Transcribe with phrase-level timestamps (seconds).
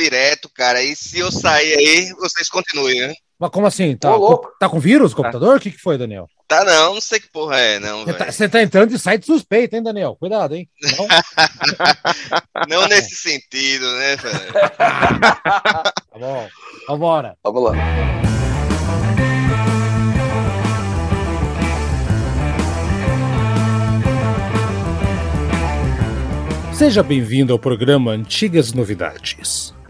[0.00, 0.82] direto, cara.
[0.82, 3.14] E se eu sair aí, vocês continuem, né?
[3.38, 3.96] Mas como assim?
[3.96, 5.56] Tá, Ô, com, tá com vírus o computador?
[5.56, 6.28] O que, que foi, Daniel?
[6.46, 8.04] Tá não, não sei que porra é, não.
[8.04, 10.16] Você tá, tá, entrando de site suspeito, hein, Daniel?
[10.18, 10.68] Cuidado, hein?
[10.82, 11.06] Não,
[12.68, 14.52] não nesse sentido, né, velho?
[14.76, 16.48] tá bom.
[16.88, 17.36] Vambora.
[17.42, 17.72] Vamos lá.
[26.74, 29.72] Seja bem-vindo ao programa Antigas Novidades.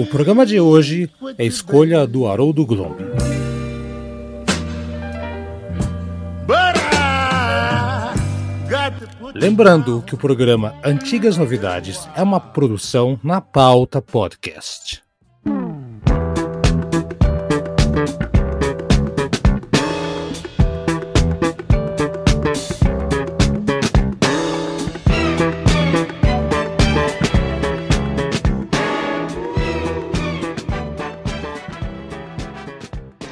[0.00, 3.04] O programa de hoje é escolha do Haroldo Glombi.
[9.34, 15.02] Lembrando que o programa Antigas Novidades é uma produção na pauta podcast.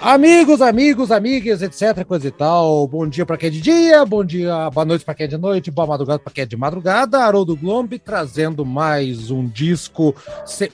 [0.08, 2.88] Amigos, amigos, amigas, etc, coisa e tal.
[2.88, 5.36] Bom dia para quem é de dia, bom dia, boa noite para quem é de
[5.36, 7.18] noite, boa madrugada para quem é de madrugada.
[7.18, 10.16] Haroldo Glombe trazendo mais um disco,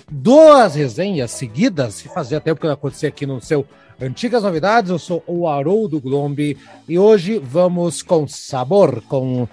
[0.08, 3.66] duas resenhas seguidas, se fazia tempo que não acontecia aqui no seu
[4.00, 9.46] Antigas Novidades, eu sou o Haroldo Glombi e hoje vamos com sabor, com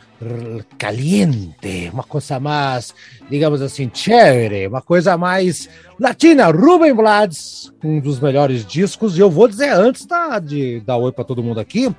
[0.79, 2.93] caliente, uma coisa mais,
[3.29, 5.69] digamos assim, chévere, uma coisa mais
[5.99, 6.47] latina.
[6.47, 11.11] Ruben Blades, um dos melhores discos, e eu vou dizer antes da, de dar oi
[11.11, 11.93] para todo mundo aqui,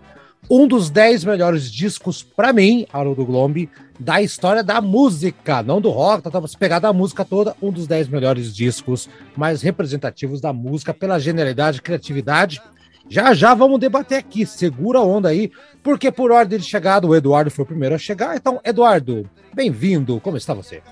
[0.50, 3.70] um dos 10 melhores discos para mim, Haroldo Glombi,
[4.02, 7.86] da história da música, não do rock, tá, se pegar da música toda, um dos
[7.86, 12.60] 10 melhores discos mais representativos da música pela genialidade, criatividade.
[13.08, 17.14] Já já vamos debater aqui, segura a onda aí, porque por ordem de chegada o
[17.14, 18.36] Eduardo foi o primeiro a chegar.
[18.36, 20.82] Então, Eduardo, bem-vindo, como está você?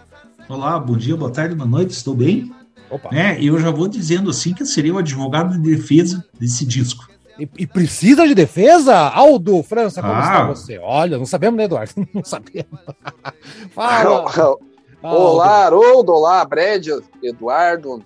[0.48, 2.52] Olá, bom dia, boa tarde, boa noite, estou bem?
[2.88, 3.08] Opa.
[3.12, 7.08] É, eu já vou dizendo assim que seria o advogado de defesa desse disco.
[7.38, 8.94] E, e, precisa de defesa?
[8.96, 10.20] Aldo, França, como ah.
[10.20, 10.78] está você?
[10.78, 11.92] Olha, não sabemos, né, Eduardo?
[12.12, 12.80] Não sabemos.
[13.72, 14.58] Fala.
[15.02, 16.86] Olá, Haroldo, olá, Brad,
[17.22, 18.04] Eduardo,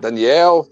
[0.00, 0.66] Daniel.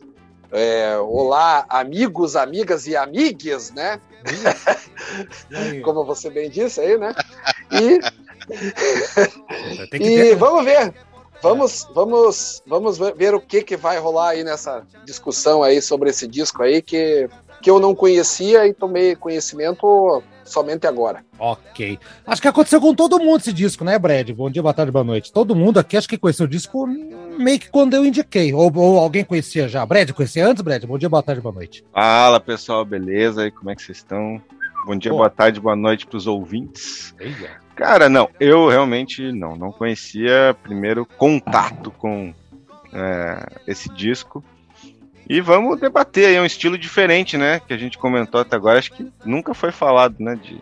[0.51, 4.01] É, olá, amigos, amigas e amigues, né?
[5.85, 7.15] Como você bem disse aí, né?
[7.71, 8.01] E,
[10.01, 10.95] e vamos ver.
[11.43, 16.27] Vamos, vamos, vamos ver o que, que vai rolar aí nessa discussão aí sobre esse
[16.27, 17.29] disco aí que
[17.65, 21.25] que eu não conhecia e tomei conhecimento somente agora.
[21.39, 21.99] Ok.
[22.27, 24.29] Acho que aconteceu com todo mundo esse disco, né, Brad?
[24.33, 25.33] Bom dia, boa tarde, boa noite.
[25.33, 28.53] Todo mundo aqui acho que conheceu o disco meio que quando eu indiquei.
[28.53, 29.87] Ou, ou alguém conhecia já.
[29.87, 30.85] Brad, conhecia antes, Brad?
[30.85, 31.83] Bom dia, boa tarde, boa noite.
[31.91, 33.47] Fala, pessoal, beleza?
[33.47, 34.43] E como é que vocês estão?
[34.85, 35.17] Bom dia, Pô.
[35.17, 37.15] boa tarde, boa noite para os ouvintes.
[37.19, 37.63] Eia.
[37.75, 42.35] Cara, não, eu realmente não, não conhecia primeiro contato com
[42.93, 44.45] é, esse disco.
[45.29, 47.61] E vamos debater aí, é um estilo diferente, né?
[47.61, 48.79] Que a gente comentou até agora.
[48.79, 50.37] Acho que nunca foi falado, né?
[50.37, 50.59] De,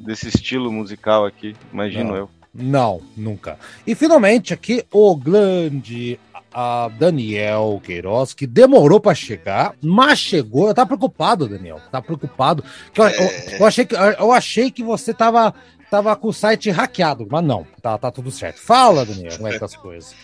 [0.00, 2.30] desse estilo musical aqui, imagino não, eu.
[2.52, 3.58] Não, nunca.
[3.86, 6.18] E finalmente aqui o grande
[6.52, 10.68] a Daniel Queiroz, que demorou para chegar, mas chegou.
[10.68, 11.80] Eu tava preocupado, Daniel.
[11.90, 12.64] Tá preocupado.
[12.92, 13.30] Que eu, eu,
[13.60, 15.54] eu, achei que, eu achei que você tava,
[15.90, 18.60] tava com o site hackeado, mas não, tá, tá tudo certo.
[18.60, 20.14] Fala, Daniel, como é que tá as coisas?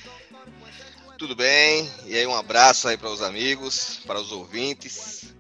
[1.19, 1.91] Tudo bem?
[2.05, 5.35] E aí, um abraço aí para os amigos, para os ouvintes.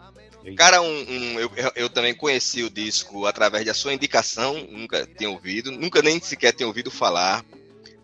[0.57, 5.29] Cara, um, um eu, eu, também conheci o disco através da sua indicação, nunca tinha
[5.29, 7.45] ouvido, nunca nem sequer tinha ouvido falar,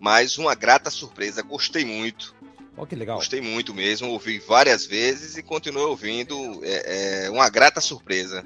[0.01, 2.35] mas uma grata surpresa, gostei muito.
[2.77, 3.17] Oh, que legal.
[3.17, 8.45] Gostei muito mesmo, ouvi várias vezes e continuo ouvindo, é, é uma grata surpresa.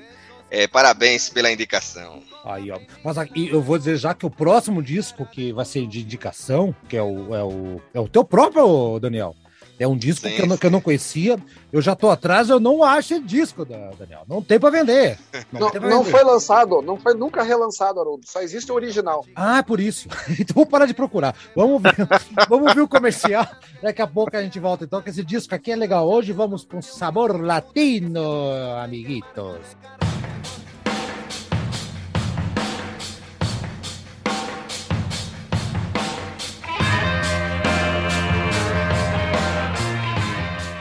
[0.51, 2.23] É, parabéns pela indicação.
[2.45, 2.79] Aí, ó.
[3.05, 6.75] Mas aqui, eu vou dizer já que o próximo disco que vai ser de indicação,
[6.89, 9.35] que é o, é o, é o teu próprio, Daniel.
[9.79, 11.39] É um disco que eu, não, que eu, não, conhecia.
[11.71, 14.23] Eu já tô atrás, eu não acho esse disco, Daniel.
[14.27, 15.19] Não tem para vender.
[15.53, 16.11] Não, não, pra não vender.
[16.11, 18.27] foi lançado, não foi nunca relançado, Haroldo.
[18.27, 19.25] Só existe o original.
[19.35, 20.09] Ah, é por isso.
[20.39, 21.35] Então vou parar de procurar.
[21.55, 21.95] Vamos ver,
[22.49, 23.47] vamos ver o comercial.
[23.83, 26.09] Daqui a pouco a gente volta então, que esse disco aqui é legal.
[26.09, 28.23] Hoje vamos com sabor latino,
[28.83, 29.77] amiguitos.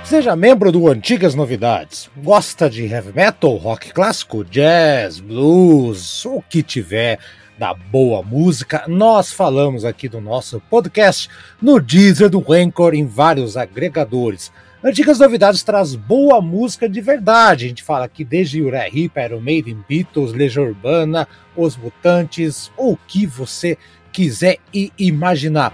[0.06, 2.12] Seja membro do Antigas Novidades.
[2.16, 7.18] Gosta de heavy metal, rock clássico, jazz, blues, o que tiver
[7.58, 11.28] da boa música, nós falamos aqui do nosso podcast
[11.60, 14.52] no Deezer do Anchor em vários agregadores.
[14.84, 17.66] Antigas Novidades traz boa música de verdade.
[17.66, 22.94] A gente fala aqui desde Uriah Heep, Iron Maiden, Beatles, Legião Urbana, Os Mutantes, ou
[22.94, 23.76] o que você
[24.12, 25.74] quiser e imaginar.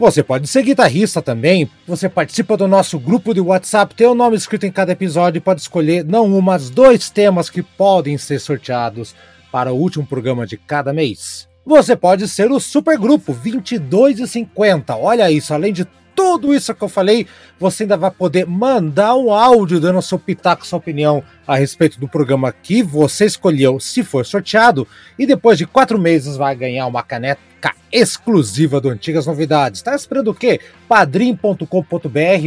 [0.00, 1.70] Você pode ser guitarrista também.
[1.86, 5.42] Você participa do nosso grupo de WhatsApp, tem o nome escrito em cada episódio e
[5.42, 9.14] pode escolher não um, mas dois temas que podem ser sorteados
[9.52, 11.46] para o último programa de cada mês.
[11.66, 14.96] Você pode ser o supergrupo 22,50.
[14.98, 17.26] Olha isso, além de tudo isso que eu falei,
[17.58, 22.08] você ainda vai poder mandar um áudio dando seu pitaco, sua opinião a respeito do
[22.08, 24.88] programa que você escolheu, se for sorteado,
[25.18, 27.49] e depois de quatro meses vai ganhar uma caneta
[27.92, 29.82] exclusiva do Antigas Novidades.
[29.82, 30.60] Tá esperando o quê?
[30.88, 31.66] padrim.com.br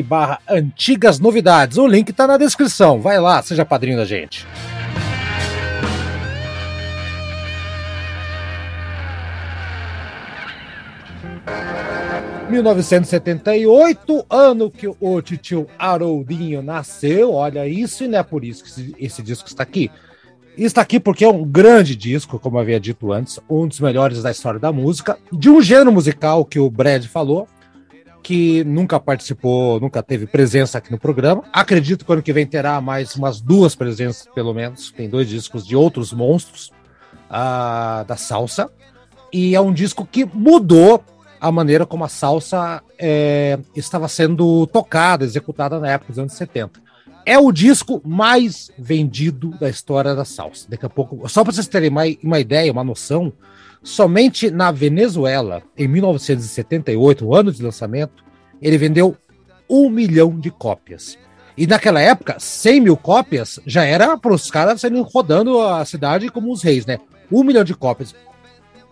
[0.05, 1.77] barra Antigas Novidades.
[1.77, 3.01] O link tá na descrição.
[3.01, 4.45] Vai lá, seja padrinho da gente.
[12.53, 17.33] 1978, ano que o tio Haroldinho nasceu.
[17.33, 19.89] Olha isso, e não é por isso que esse, esse disco está aqui.
[20.57, 24.29] Está aqui porque é um grande disco, como havia dito antes, um dos melhores da
[24.29, 27.47] história da música, de um gênero musical que o Brad falou,
[28.21, 31.43] que nunca participou, nunca teve presença aqui no programa.
[31.51, 34.91] Acredito que ano que vem terá mais umas duas presenças, pelo menos.
[34.91, 36.71] Tem dois discos de outros monstros
[37.29, 38.69] uh, da salsa.
[39.31, 41.03] E é um disco que mudou
[41.41, 46.82] a maneira como a salsa é, estava sendo tocada, executada na época dos anos 70.
[47.25, 50.67] É o disco mais vendido da história da salsa.
[50.69, 53.31] Daqui a pouco, só para vocês terem uma, ideia, uma noção,
[53.81, 58.23] somente na Venezuela, em 1978, o ano de lançamento,
[58.61, 59.15] ele vendeu
[59.69, 61.17] um milhão de cópias.
[61.55, 66.29] E naquela época, 100 mil cópias já era para os caras saindo rodando a cidade
[66.29, 66.99] como os reis, né?
[67.31, 68.13] Um milhão de cópias.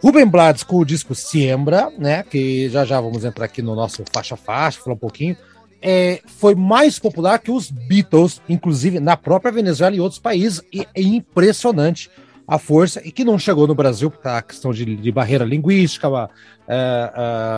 [0.01, 2.23] Ruben Blades com o disco Siembra, né?
[2.23, 5.35] Que já já vamos entrar aqui no nosso faixa faixa, falar um pouquinho.
[5.81, 10.87] É, foi mais popular que os Beatles, inclusive na própria Venezuela e outros países, e
[10.93, 12.09] é impressionante
[12.47, 16.07] a força, e que não chegou no Brasil por a questão de, de barreira linguística,
[16.07, 16.29] a,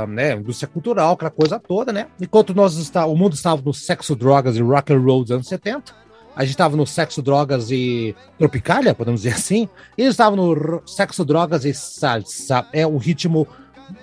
[0.03, 2.07] a, né, indústria cultural, aquela coisa toda, né?
[2.21, 5.47] Enquanto nós está, o mundo estava no sexo, drogas e rock and roll dos anos
[5.47, 6.03] 70,
[6.35, 9.69] a gente estava no sexo, drogas e tropicália, podemos dizer assim.
[9.97, 12.65] E eles estavam no sexo, drogas e salsa.
[12.73, 13.47] É um ritmo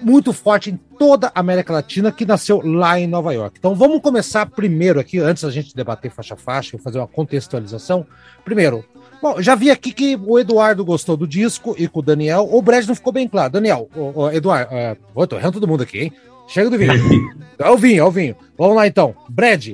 [0.00, 3.56] muito forte em toda a América Latina que nasceu lá em Nova York.
[3.58, 8.06] Então vamos começar primeiro aqui, antes da gente debater faixa a faixa, fazer uma contextualização.
[8.44, 8.84] Primeiro,
[9.22, 12.48] bom, já vi aqui que o Eduardo gostou do disco e com o Daniel.
[12.50, 13.52] O Brad não ficou bem claro.
[13.52, 14.70] Daniel, o, o Eduardo,
[15.14, 16.12] uh, tô errando todo mundo aqui, hein?
[16.48, 16.92] Chega do vinho.
[17.58, 18.36] é o vinho, é o vinho.
[18.58, 19.14] Vamos lá então.
[19.28, 19.68] Brad,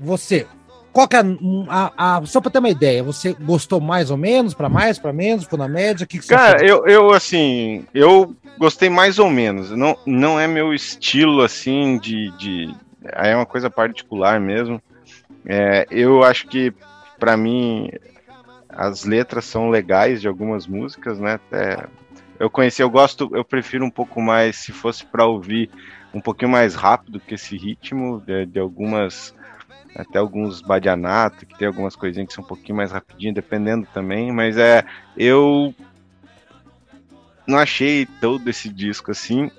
[0.00, 0.46] você,
[0.92, 1.20] qual que é
[1.68, 5.12] a, a, só para ter uma ideia, você gostou mais ou menos, para mais, para
[5.12, 6.06] menos, ficou na média?
[6.06, 9.70] Que que Cara, eu, eu assim, eu gostei mais ou menos.
[9.70, 14.80] Não, não é meu estilo assim de, de é uma coisa particular mesmo.
[15.44, 16.72] É, eu acho que
[17.18, 17.90] para mim
[18.68, 21.34] as letras são legais de algumas músicas, né?
[21.34, 21.86] Até
[22.38, 25.70] eu conheci, eu gosto, eu prefiro um pouco mais se fosse para ouvir
[26.12, 29.34] um pouquinho mais rápido que esse ritmo de, de algumas
[29.94, 34.32] até alguns badianato, que tem algumas coisinhas que são um pouquinho mais rapidinho, dependendo também,
[34.32, 34.84] mas é,
[35.16, 35.74] eu
[37.46, 39.50] não achei todo esse disco assim,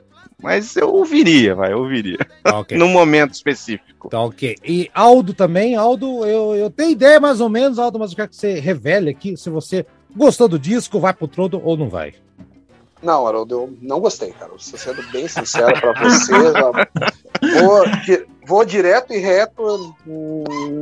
[0.42, 2.20] mas eu ouviria, vai, eu ouviria.
[2.44, 2.76] Tá, okay.
[2.80, 4.10] Num momento específico.
[4.10, 4.58] Tá ok.
[4.64, 8.30] E Aldo também, Aldo, eu, eu tenho ideia mais ou menos, Aldo, mas eu quero
[8.30, 9.86] que você revele aqui se você
[10.16, 12.14] gostou do disco, vai pro trono ou não vai.
[13.04, 14.52] Não, Haroldo, eu não gostei, cara.
[14.58, 16.32] Sendo bem sincero para você,
[17.62, 19.94] vou, vou, direto e reto.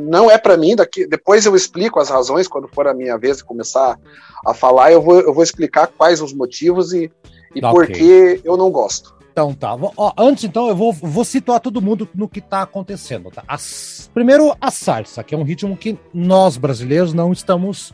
[0.07, 0.75] Não é para mim.
[0.75, 3.99] Daqui, depois eu explico as razões quando for a minha vez de começar
[4.45, 4.91] a falar.
[4.91, 7.11] Eu vou, eu vou explicar quais os motivos e,
[7.55, 7.71] e okay.
[7.71, 9.15] por que eu não gosto.
[9.31, 9.75] Então tá.
[9.97, 13.31] Ó, antes, então, eu vou, vou situar todo mundo no que tá acontecendo.
[13.31, 13.43] Tá?
[13.47, 17.93] As, primeiro, a salsa, que é um ritmo que nós brasileiros não estamos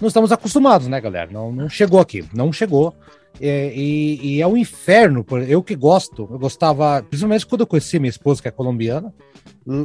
[0.00, 1.30] não estamos acostumados, né, galera?
[1.30, 2.94] Não, não chegou aqui, não chegou.
[3.40, 5.24] É, e, e, é um inferno.
[5.46, 9.12] Eu que gosto, eu gostava, principalmente quando eu conheci minha esposa, que é colombiana,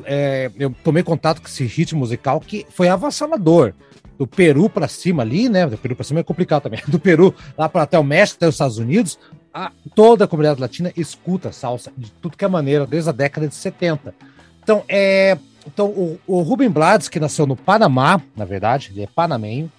[0.05, 3.73] é, eu tomei contato com esse ritmo musical que foi avassalador.
[4.17, 5.67] Do Peru para cima ali, né?
[5.67, 6.79] Do Peru para cima é complicado também.
[6.87, 9.19] Do Peru lá para até o México, até os Estados Unidos,
[9.53, 13.45] a, toda a comunidade latina escuta salsa de tudo que é maneira desde a década
[13.47, 14.15] de 70.
[14.63, 15.37] Então, é,
[15.67, 19.69] então o, o Ruben Blades, que nasceu no Panamá, na verdade, ele é panamenho,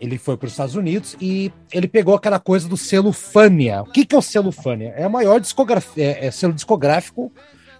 [0.00, 3.82] ele foi para os Estados Unidos e ele pegou aquela coisa do selo Fania.
[3.82, 4.94] O que, que é o selo Fania?
[4.96, 7.32] É o maior discografia, é, é selo discográfico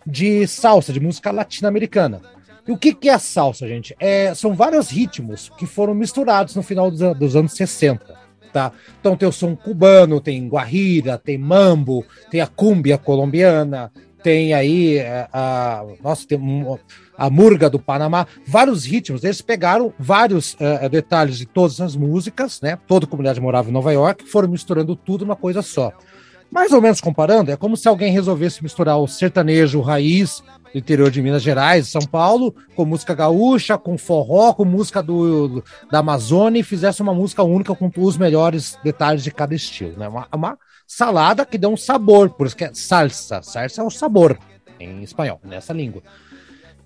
[0.07, 2.21] de salsa, de música latino-americana.
[2.67, 3.97] E o que, que é a salsa, gente?
[3.99, 8.19] É, são vários ritmos que foram misturados no final dos, dos anos 60.
[8.53, 8.73] Tá?
[9.01, 15.01] Então tem o som cubano, tem guarrira, tem mambo, tem a cúmbia colombiana, tem aí
[15.01, 16.39] a, a nossa, tem
[17.19, 19.25] a murga do Panamá, vários ritmos.
[19.25, 22.79] Eles pegaram vários uh, detalhes de todas as músicas, né?
[22.87, 25.93] Toda a comunidade morava em Nova York, foram misturando tudo numa coisa só.
[26.51, 31.11] Mais ou menos comparando, é como se alguém resolvesse misturar o sertanejo raiz do interior
[31.11, 35.99] de Minas Gerais, São Paulo, com música gaúcha, com forró, com música do, do da
[35.99, 39.99] Amazônia e fizesse uma música única com os melhores detalhes de cada estilo.
[39.99, 40.09] Né?
[40.09, 43.43] Uma, uma salada que dá um sabor, por isso que é salsa.
[43.43, 44.39] Salsa é o sabor
[44.81, 46.03] em espanhol, nessa língua.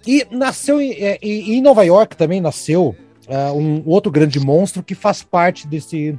[0.07, 2.97] E nasceu em, é, em Nova York também nasceu
[3.29, 6.19] uh, um outro grande monstro que faz parte desse,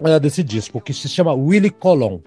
[0.00, 2.20] uh, desse disco, que se chama Willie Colon.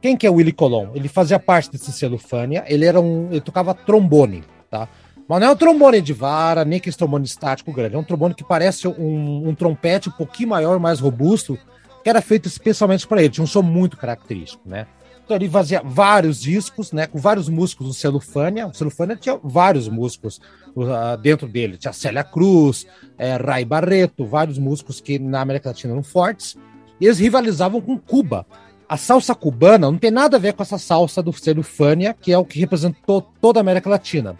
[0.00, 0.88] Quem que é Willie Colon?
[0.94, 3.28] Ele fazia parte desse selo Fania, ele era um.
[3.30, 4.88] ele tocava trombone, tá?
[5.26, 7.96] Mas não é um trombone de vara, nem que esse trombone estático grande.
[7.96, 11.58] É um trombone que parece um, um trompete um pouquinho maior, mais robusto,
[12.02, 13.30] que era feito especialmente para ele.
[13.30, 14.86] Tinha um som muito característico, né?
[15.24, 17.06] Então ele fazia vários discos, né?
[17.06, 18.66] Com vários músicos do selo Fania.
[18.66, 20.40] O selo Fania tinha vários músicos
[20.76, 21.78] uh, dentro dele.
[21.78, 26.56] Tinha Célia Cruz, é, Ray Barreto, vários músicos que na América Latina eram fortes.
[27.00, 28.46] E eles rivalizavam com Cuba
[28.88, 32.38] a salsa cubana não tem nada a ver com essa salsa do Celufânia, que é
[32.38, 34.36] o que representou toda a América Latina.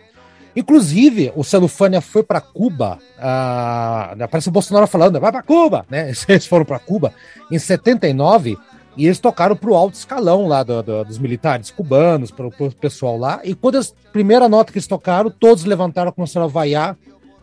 [0.55, 6.13] Inclusive, o Celufânia foi para Cuba, ah, parece o Bolsonaro falando, vai para Cuba, né?
[6.29, 7.13] Eles foram para Cuba
[7.51, 8.57] em 79
[8.97, 12.73] e eles tocaram para o alto escalão lá do, do, dos militares cubanos, para o
[12.73, 13.41] pessoal lá.
[13.45, 13.83] E quando a
[14.13, 16.97] primeira nota que eles tocaram, todos levantaram, começaram a vaiar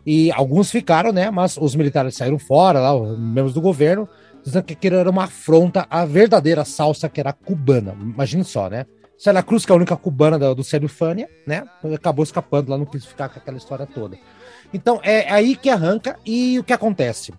[0.05, 1.29] e alguns ficaram, né?
[1.29, 4.07] Mas os militares saíram fora, lá, os membros do governo,
[4.43, 7.95] dizendo que aquilo era uma afronta à verdadeira salsa que era cubana.
[7.99, 8.85] Imagine só, né?
[9.17, 10.89] Célia Cruz, que é a única cubana do, do Célio
[11.45, 11.63] né?
[11.93, 14.17] Acabou escapando lá, não quis ficar com aquela história toda.
[14.73, 17.31] Então, é aí que arranca e o que acontece?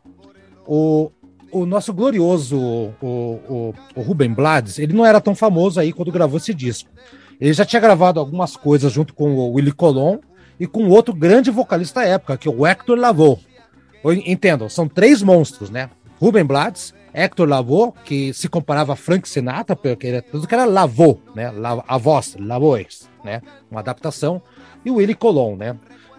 [0.65, 1.11] O,
[1.53, 6.11] o nosso glorioso o, o, o Ruben Blades, ele não era tão famoso aí quando
[6.11, 6.91] gravou esse disco.
[7.41, 10.19] Ele já tinha gravado algumas coisas junto com o Willie Colon
[10.59, 13.39] e com outro grande vocalista da época, que é o Hector Lavoe.
[14.27, 15.91] Entendam, são três monstros, né?
[16.21, 20.65] Ruben Blades, Hector Lavoe, que se comparava a Frank Sinatra, porque era tudo que era
[20.65, 21.53] Lavoe, né?
[21.87, 23.43] A voz, Lavois, né?
[23.71, 24.41] Uma adaptação.
[24.85, 25.77] E o Willie Colon, né?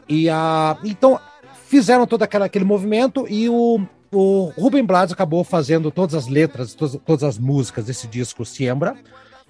[0.07, 1.19] E a, então
[1.67, 3.81] fizeram todo aquela, aquele movimento e o,
[4.13, 8.95] o Ruben Blades acabou fazendo todas as letras, todas, todas as músicas desse disco Siembra.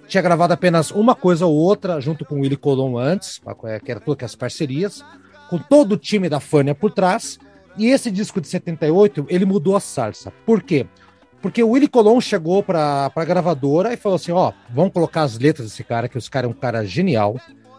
[0.08, 3.42] Tinha gravado apenas uma coisa ou outra junto com o Willie Colon antes,
[3.84, 5.04] que era todas as parcerias,
[5.50, 7.40] com todo o time da Fania por trás.
[7.78, 10.32] E esse disco de 78, ele mudou a salsa.
[10.46, 10.86] Por quê?
[11.42, 15.38] Porque o Willie Colon chegou para a gravadora e falou assim: ó, vamos colocar as
[15.38, 17.36] letras desse cara, que esse cara é um cara genial.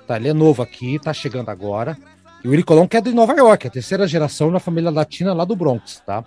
[0.06, 1.96] Tá, ele é novo aqui, tá chegando agora.
[2.44, 5.32] E o Willie Colon que é de Nova York, a terceira geração na família latina
[5.32, 6.22] lá do Bronx, tá?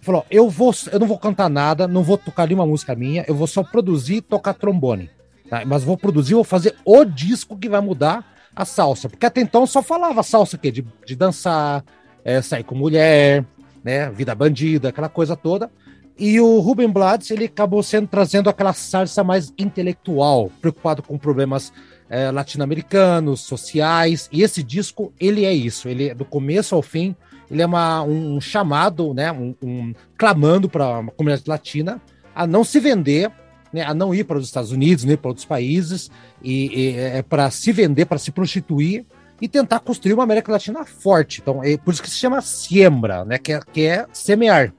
[0.00, 3.34] Falou: eu vou, eu não vou cantar nada, não vou tocar nenhuma música minha, eu
[3.34, 5.10] vou só produzir e tocar trombone.
[5.48, 5.64] Tá?
[5.64, 9.08] Mas vou produzir, vou fazer o disco que vai mudar a salsa.
[9.08, 11.84] Porque até então só falava salsa aqui, de, de dançar,
[12.24, 13.44] é, sair com mulher,
[13.82, 15.70] né, vida bandida, aquela coisa toda.
[16.18, 21.72] E o Ruben Blades, ele acabou sendo trazendo aquela salsa mais intelectual, preocupado com problemas
[22.10, 24.28] é, latino-americanos, sociais.
[24.30, 25.88] E esse disco, ele é isso.
[25.88, 27.16] Ele, do começo ao fim,
[27.50, 32.00] ele é uma, um chamado, né, um, um clamando para a comunidade latina
[32.34, 33.30] a não se vender,
[33.72, 36.10] né, a não ir para os Estados Unidos, nem para outros países,
[36.42, 39.04] e, e é, para se vender, para se prostituir
[39.40, 41.40] e tentar construir uma América Latina forte.
[41.40, 43.38] Então, é por isso que se chama siembra, né?
[43.38, 44.72] Que é, que é semear,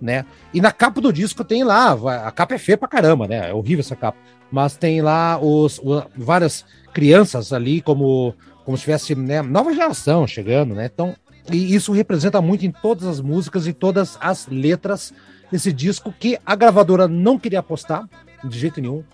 [0.00, 0.24] né?
[0.52, 1.92] E na capa do disco tem lá,
[2.26, 3.50] a capa é feia pra caramba, né?
[3.50, 4.18] É horrível essa capa.
[4.50, 8.34] Mas tem lá os, os várias crianças ali, como,
[8.64, 10.90] como se tivesse né, nova geração chegando, né?
[10.92, 11.16] Então,
[11.50, 15.12] e isso representa muito em todas as músicas e todas as letras
[15.50, 18.08] desse disco que a gravadora não queria apostar
[18.44, 19.04] de jeito nenhum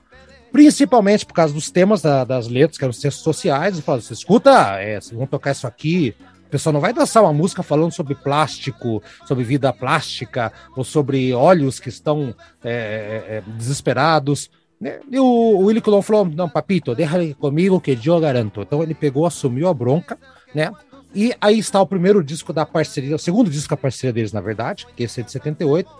[0.52, 4.12] principalmente por causa dos temas da, das letras, que eram textos sociais, e falou, você
[4.12, 6.14] escuta, é, vocês vão tocar isso aqui,
[6.46, 11.32] o pessoal não vai dançar uma música falando sobre plástico, sobre vida plástica, ou sobre
[11.32, 14.50] olhos que estão é, é, é desesperados.
[14.78, 15.00] Né?
[15.10, 18.60] E o, o Willie Colon falou: Não, papito, deixa comigo que eu garanto.
[18.60, 20.18] Então ele pegou, assumiu a bronca,
[20.54, 20.70] né?
[21.14, 24.40] E aí está o primeiro disco da parceria, o segundo disco da parceria deles, na
[24.40, 25.90] verdade, que esse é de 78.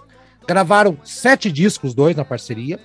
[0.46, 2.80] Gravaram sete discos, dois na parceria,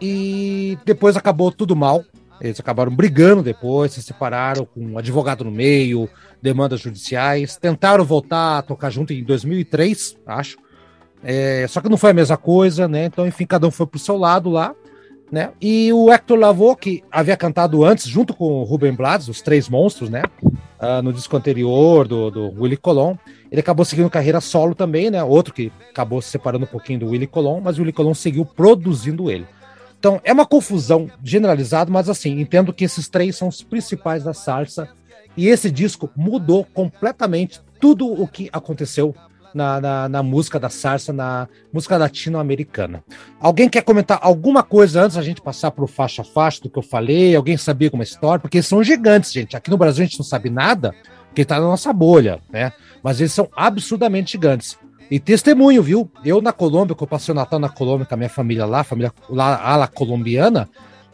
[0.00, 2.04] e depois acabou tudo mal.
[2.40, 6.08] Eles acabaram brigando depois, se separaram com um advogado no meio,
[6.40, 10.58] demandas judiciais, tentaram voltar a tocar junto em 2003, acho.
[11.24, 13.06] É, só que não foi a mesma coisa, né?
[13.06, 14.74] Então, enfim, cada um foi pro seu lado lá
[15.30, 15.50] né?
[15.60, 19.68] E o Hector Lavoe, que havia cantado antes, junto com o Ruben Blades, os Três
[19.68, 20.22] Monstros, né?
[20.78, 23.16] Uh, no disco anterior do, do Willie Colon,
[23.50, 25.24] ele acabou seguindo carreira solo também, né?
[25.24, 28.44] Outro que acabou se separando um pouquinho do Willie Colon, mas o Willie Colon seguiu
[28.44, 29.46] produzindo ele.
[29.98, 34.34] Então, é uma confusão generalizada, mas assim, entendo que esses três são os principais da
[34.34, 34.88] salsa.
[35.36, 39.14] E esse disco mudou completamente tudo o que aconteceu
[39.56, 43.02] na, na, na música da sarsa, na música latino-americana.
[43.40, 46.68] Alguém quer comentar alguma coisa antes da gente passar para o faixa a faixa do
[46.68, 47.34] que eu falei?
[47.34, 48.38] Alguém sabia alguma história?
[48.38, 49.56] Porque eles são gigantes, gente.
[49.56, 50.94] Aqui no Brasil a gente não sabe nada,
[51.28, 52.72] porque está na nossa bolha, né?
[53.02, 54.78] Mas eles são absurdamente gigantes.
[55.10, 56.10] E testemunho, viu?
[56.24, 58.84] Eu na Colômbia, que eu passei o Natal na Colômbia com a minha família lá,
[58.84, 60.68] família lá, ala colombiana,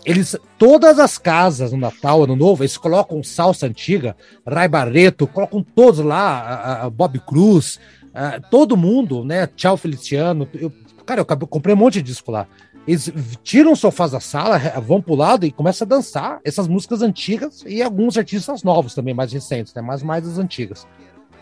[0.04, 5.62] eles, todas as casas no Natal, Ano Novo, eles colocam salsa antiga, Ray Barreto, colocam
[5.62, 7.78] todos lá, a, a Bob Cruz,
[8.12, 9.46] Uh, todo mundo, né?
[9.46, 10.48] Tchau, Feliciano.
[10.54, 10.72] Eu,
[11.06, 12.46] cara, eu, comprei um monte de disco lá.
[12.86, 17.00] Eles tiram o sofás da sala, vão pro lado e começam a dançar essas músicas
[17.00, 19.80] antigas e alguns artistas novos também, mais recentes, né?
[19.80, 20.86] Mas mais as antigas.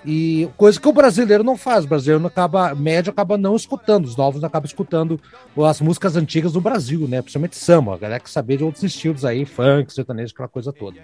[0.05, 4.17] E coisa que o brasileiro não faz, o brasileiro acaba, médio acaba não escutando, os
[4.17, 5.21] novos acabam escutando
[5.67, 7.21] as músicas antigas do Brasil, né?
[7.21, 10.99] Principalmente samba, a galera que saber de outros estilos aí, funk, sertanejo, aquela coisa toda.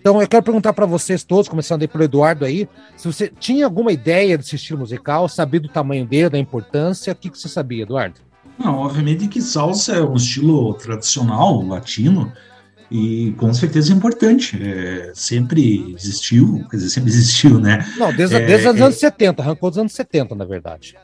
[0.00, 3.64] Então eu quero perguntar para vocês todos, começando aí pelo Eduardo aí, se você tinha
[3.64, 7.48] alguma ideia desse estilo musical, sabia do tamanho dele, da importância, o que, que você
[7.48, 8.20] sabia, Eduardo?
[8.58, 12.32] Não, obviamente que salsa é um estilo tradicional latino
[12.90, 14.60] e com certeza é importante.
[14.62, 17.84] É, sempre existiu, quer dizer, sempre existiu, né?
[17.98, 20.96] Não, desde, é, desde os é, anos 70, arrancou dos anos 70, na verdade.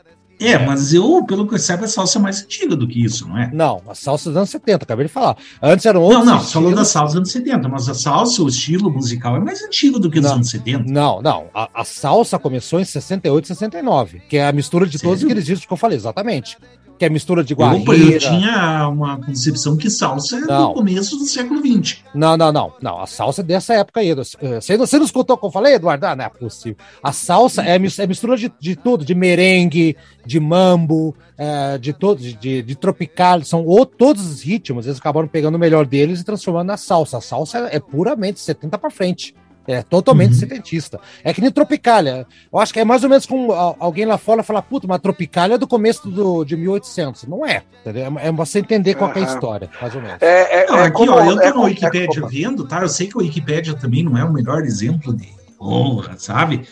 [0.43, 3.27] É, mas eu, pelo que eu saiba, a salsa é mais antiga do que isso,
[3.27, 3.49] não é?
[3.53, 5.37] Não, a salsa dos anos 70, acabei de falar.
[5.61, 6.19] Antes eram outros.
[6.19, 6.53] Não, não, estilos...
[6.53, 9.99] falou da salsa dos anos 70, mas a salsa, o estilo musical é mais antigo
[9.99, 10.91] do que dos anos 70.
[10.91, 11.45] Não, não.
[11.53, 15.09] A, a, salsa começou em 68, 69, que é a mistura de Sério?
[15.09, 16.57] todos aqueles discos que eu falei, exatamente
[17.03, 17.83] que é mistura de guarreira.
[17.83, 20.69] Opa, eu tinha uma concepção que salsa é não.
[20.69, 21.97] do começo do século XX.
[22.15, 22.73] Não, não, não.
[22.81, 24.11] Não, a salsa é dessa época aí.
[24.11, 26.05] Eh, você, você não escutou o que eu falei, Eduardo?
[26.05, 26.77] Ah, não é possível.
[27.03, 32.21] A salsa é, é mistura de, de tudo, de merengue, de mambo, é, de todo,
[32.21, 36.23] de, de, tropical, são ou, todos os ritmos, eles acabaram pegando o melhor deles e
[36.23, 37.17] transformando na salsa.
[37.17, 39.35] A salsa é, é puramente 70 para frente.
[39.67, 40.39] É totalmente uhum.
[40.39, 40.99] setentista.
[41.23, 42.27] É que nem Tropicália.
[42.51, 45.55] Eu acho que é mais ou menos como alguém lá fora falar, puta, mas Tropicália
[45.55, 47.23] é do começo do, de 1800.
[47.25, 47.63] Não é.
[47.81, 48.19] Entendeu?
[48.19, 50.21] É você entender qual é a história, mais ou menos.
[50.21, 52.81] É, é, não, é aqui, ó, eu tô é, no Wikipedia vendo, tá?
[52.81, 56.67] Eu sei que o Wikipedia também não é o melhor exemplo de honra, sabe?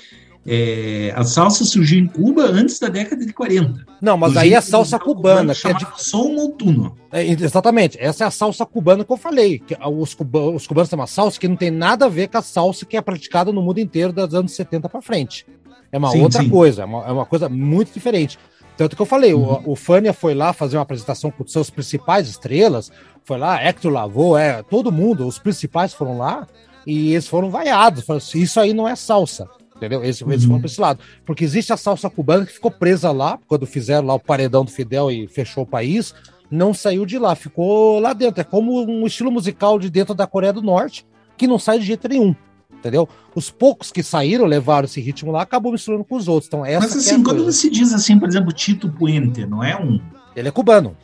[0.45, 3.86] É, a salsa surgiu em Cuba antes da década de 40.
[4.01, 6.97] Não, mas aí é a salsa cubana, que é de som montuno.
[7.12, 9.60] É, exatamente, essa é a salsa cubana que eu falei.
[9.60, 12.39] Que os, cubanos, os cubanos têm uma salsa que não tem nada a ver com
[12.39, 15.45] a salsa que é praticada no mundo inteiro dos anos 70 para frente.
[15.91, 16.49] É uma sim, outra sim.
[16.49, 18.39] coisa, é uma, é uma, coisa muito diferente.
[18.75, 19.62] Tanto que eu falei, uhum.
[19.65, 22.91] o, o Fania foi lá fazer uma apresentação com seus principais estrelas,
[23.23, 26.47] foi lá, Hector Lavoe, é, todo mundo, os principais foram lá,
[26.88, 28.06] e eles foram vaiados.
[28.06, 29.47] Falaram, isso aí não é salsa
[29.81, 30.03] entendeu?
[30.03, 30.99] Eles, eles foram para esse lado.
[31.25, 34.69] Porque existe a salsa cubana que ficou presa lá, quando fizeram lá o paredão do
[34.69, 36.13] Fidel e fechou o país,
[36.51, 38.41] não saiu de lá, ficou lá dentro.
[38.41, 41.85] É como um estilo musical de dentro da Coreia do Norte, que não sai de
[41.85, 42.35] jeito nenhum.
[42.71, 43.07] Entendeu?
[43.35, 46.47] Os poucos que saíram, levaram esse ritmo lá, acabou misturando com os outros.
[46.47, 49.75] Então, essa Mas assim, é quando você diz assim, por exemplo, Tito Puente, não é
[49.75, 49.99] um.
[50.35, 50.95] Ele é cubano.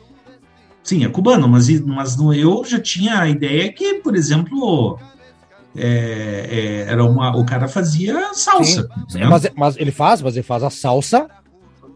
[0.82, 4.98] Sim, é cubano, mas, mas eu já tinha a ideia que, por exemplo,
[5.76, 6.48] é,
[6.86, 8.88] é, era uma, o cara fazia salsa.
[9.14, 9.26] Né?
[9.26, 11.28] Mas, mas, ele faz, mas ele faz a salsa.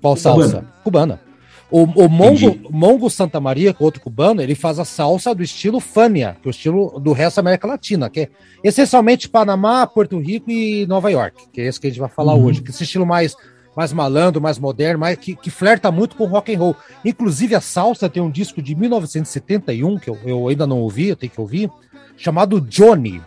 [0.00, 0.48] Qual salsa?
[0.48, 0.72] Cubana.
[0.84, 1.20] Cubana.
[1.72, 5.42] O, o Mongo, Mongo Santa Maria, que é outro cubano, ele faz a salsa do
[5.42, 8.28] estilo Fania, que é o estilo do resto da América Latina, que é
[8.62, 12.34] essencialmente Panamá, Porto Rico e Nova York, que é esse que a gente vai falar
[12.34, 12.44] uhum.
[12.44, 13.34] hoje, que é esse estilo mais
[13.74, 16.76] mais malandro, mais moderno, mais, que, que flerta muito com rock and roll.
[17.02, 21.16] Inclusive a salsa tem um disco de 1971 que eu, eu ainda não ouvi, eu
[21.16, 21.70] tenho que ouvir,
[22.14, 23.22] chamado Johnny.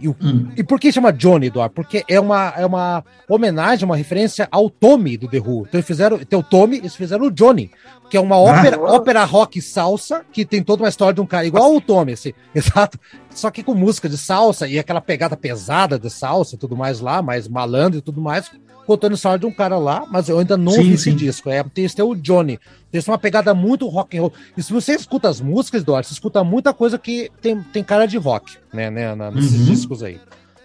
[0.00, 0.48] E, o, hum.
[0.56, 1.74] e por que chama Johnny, Eduardo?
[1.74, 5.62] Porque é uma, é uma homenagem, uma referência ao Tommy do The Who.
[5.62, 7.70] Então eles fizeram, tem o Tommy, eles fizeram o Johnny,
[8.08, 11.20] que é uma ah, ópera, ah, ópera rock salsa, que tem toda uma história de
[11.20, 12.98] um cara igual o Tommy, assim, exato.
[13.30, 17.00] Só que com música de salsa e aquela pegada pesada de salsa e tudo mais
[17.00, 18.50] lá, mais malandro e tudo mais,
[18.90, 21.48] contando a história de um cara lá, mas eu ainda não sim, vi esse disco.
[21.48, 22.58] É, esse é o Johnny.
[22.92, 24.32] Esse é uma pegada muito rock and roll.
[24.56, 28.04] E se você escuta as músicas, Eduardo, você escuta muita coisa que tem, tem cara
[28.04, 29.64] de rock, né, né nesses uhum.
[29.66, 30.18] discos aí.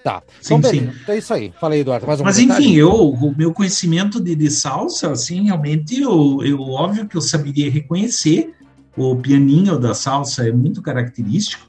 [0.03, 0.23] Tá.
[0.41, 0.89] Sim, então, sim.
[1.03, 1.53] Então é isso aí.
[1.61, 2.07] Falei, Eduardo.
[2.07, 7.07] Mais Mas enfim, eu, o meu conhecimento de, de salsa, assim, realmente, eu, eu, óbvio
[7.07, 8.55] que eu saberia reconhecer.
[8.97, 11.67] O pianinho da salsa é muito característico,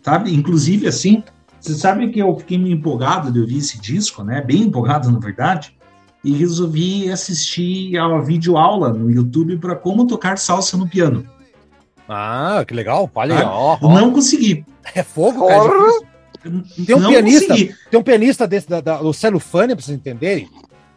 [0.00, 0.32] sabe?
[0.32, 1.24] Inclusive, assim,
[1.60, 4.40] você sabe que eu fiquei meio empolgado de ouvir esse disco, né?
[4.40, 5.76] Bem empolgado, na verdade.
[6.24, 11.24] E resolvi assistir a videoaula no YouTube para como tocar salsa no piano.
[12.08, 13.10] Ah, que legal.
[13.14, 13.94] Olha aí, ó, ó.
[13.94, 14.64] Não consegui.
[14.94, 15.70] É fogo, cara.
[16.86, 17.74] Tem um não pianista, consegui.
[17.90, 20.48] tem um pianista desse, da, da, o Celofane, pra vocês entenderem.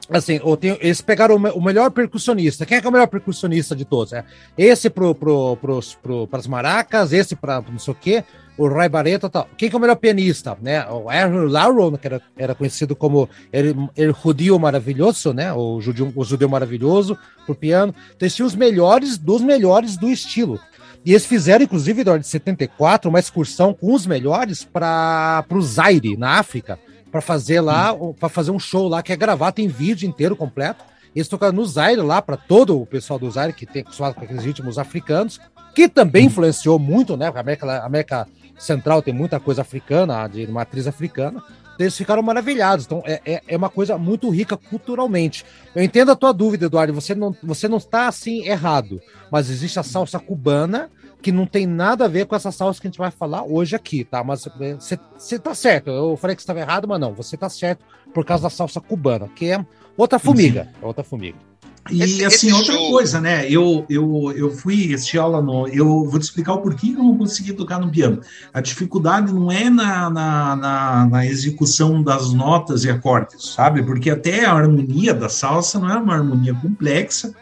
[0.09, 2.65] Assim, tem, eles pegaram o, o, melhor percussionista.
[2.65, 4.13] Quem é, que é o melhor percussionista de todos?
[4.13, 4.25] É
[4.57, 8.23] esse pro, pro, pros, pro, pras maracas, esse para não sei o quê,
[8.57, 9.47] o Ray Barreto tal.
[9.57, 10.57] Quem que é o melhor pianista?
[10.61, 10.85] Né?
[10.87, 13.75] O Aaron Lauro, que era, era conhecido como ele
[14.23, 15.53] judeu maravilhoso, né?
[15.53, 17.93] O judeu, o judeu maravilhoso pro piano.
[18.15, 20.59] Então eles tinham os melhores dos melhores do estilo.
[21.03, 26.37] E eles fizeram, inclusive, em 74, uma excursão com os melhores para o Zaire, na
[26.37, 26.77] África,
[27.11, 30.83] para fazer lá, para fazer um show lá que é gravado, tem vídeo inteiro completo.
[31.15, 34.23] Eles tocaram no Zaire lá, para todo o pessoal do Zaire, que tem acostumado com
[34.23, 35.41] aqueles ritmos africanos,
[35.73, 37.31] que também influenciou muito, né?
[37.33, 38.27] A América, a América
[38.61, 41.43] Central tem muita coisa africana, de matriz africana.
[41.79, 42.85] Eles ficaram maravilhados.
[42.85, 45.43] Então é, é, é, uma coisa muito rica culturalmente.
[45.73, 46.93] Eu entendo a tua dúvida, Eduardo.
[46.93, 49.01] Você não, você não está assim errado.
[49.31, 50.91] Mas existe a salsa cubana
[51.23, 53.75] que não tem nada a ver com essa salsa que a gente vai falar hoje
[53.75, 54.23] aqui, tá?
[54.23, 54.47] Mas
[54.77, 55.89] você tá certo.
[55.89, 57.13] Eu falei que estava errado, mas não.
[57.13, 59.65] Você tá certo por causa da salsa cubana, que é
[59.97, 60.69] outra formiga.
[60.81, 61.50] É outra formiga.
[61.89, 62.91] E esse, assim, esse outra show...
[62.91, 63.49] coisa, né?
[63.49, 65.67] Eu, eu, eu fui assistir aula no.
[65.67, 68.21] Eu vou te explicar o porquê que eu não consegui tocar no piano.
[68.53, 73.81] A dificuldade não é na, na, na, na, execução das notas e acordes, sabe?
[73.81, 77.33] Porque até a harmonia da salsa não é uma harmonia complexa,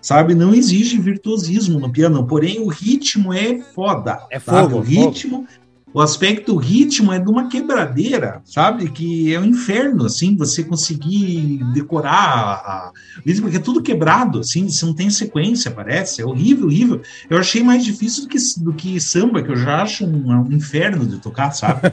[0.00, 0.34] sabe?
[0.34, 4.26] Não exige virtuosismo no piano, porém o ritmo é foda.
[4.30, 4.78] É fogo.
[4.78, 5.65] O ritmo, fogo.
[5.96, 8.90] O aspecto ritmo é de uma quebradeira, sabe?
[8.90, 12.92] Que é um inferno, assim, você conseguir decorar, a...
[13.40, 16.20] porque é tudo quebrado, assim, você não tem sequência, parece.
[16.20, 17.00] É horrível, horrível.
[17.30, 20.52] Eu achei mais difícil do que, do que samba, que eu já acho um, um
[20.52, 21.90] inferno de tocar, sabe?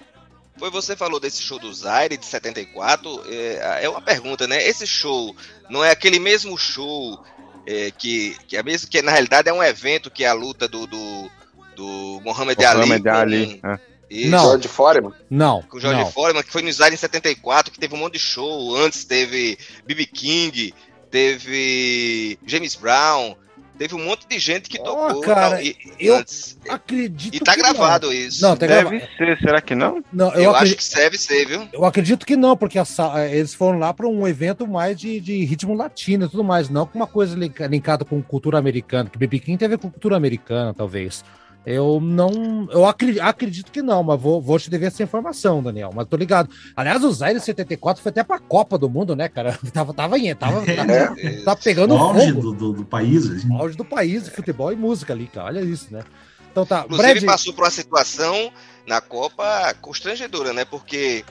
[0.58, 3.22] Foi você falou desse show do Zaire de 74.
[3.26, 4.62] É, é uma pergunta, né?
[4.68, 5.34] Esse show
[5.70, 7.24] não é aquele mesmo show
[7.66, 10.68] é, que, que, é mesmo, que na realidade é um evento que é a luta
[10.68, 11.30] do, do
[11.76, 13.36] do Mohamed, Mohamed Ali.
[13.36, 13.80] Ali com, é.
[14.28, 14.44] Não.
[14.44, 15.12] George Foreman?
[15.28, 15.62] Não.
[15.62, 16.10] Com o George não.
[16.10, 18.76] Foreman, que foi no Israel em 74, que teve um monte de show.
[18.76, 20.06] Antes teve B.B.
[20.06, 20.72] King,
[21.10, 23.36] teve James Brown,
[23.76, 25.20] teve um monte de gente que oh, tocou.
[25.22, 26.58] Cara, e, eu antes.
[26.68, 27.34] acredito.
[27.34, 28.12] E tá gravado não.
[28.12, 28.42] isso.
[28.42, 29.12] Não, tá deve gravado.
[29.16, 30.02] ser, será que não?
[30.12, 30.78] Não, eu, eu acredito...
[30.78, 31.68] acho que deve ser, viu?
[31.72, 32.84] Eu acredito que não, porque a,
[33.28, 36.86] eles foram lá para um evento mais de, de, ritmo latino e tudo mais, não
[36.86, 37.36] com uma coisa
[37.68, 41.24] linkada com cultura americana, que BB King teve a ver com cultura americana, talvez.
[41.66, 42.68] Eu não.
[42.70, 45.90] Eu acredito, acredito que não, mas vou, vou te dever essa informação, Daniel.
[45.92, 46.48] Mas tô ligado.
[46.76, 49.58] Aliás, o Zaire 74 foi até pra Copa do Mundo, né, cara?
[49.74, 52.40] Tava, tava, em, tava, é, tava, tava pegando o auge fogo.
[52.40, 53.28] Do, do, do país.
[53.28, 53.50] Assim.
[53.50, 55.48] O auge do país, de futebol e música ali, cara.
[55.48, 56.04] Olha isso, né?
[56.52, 56.84] Então tá.
[56.84, 57.24] Inclusive, Brad...
[57.24, 58.52] passou por uma situação
[58.86, 60.64] na Copa constrangedora, né?
[60.64, 61.24] Porque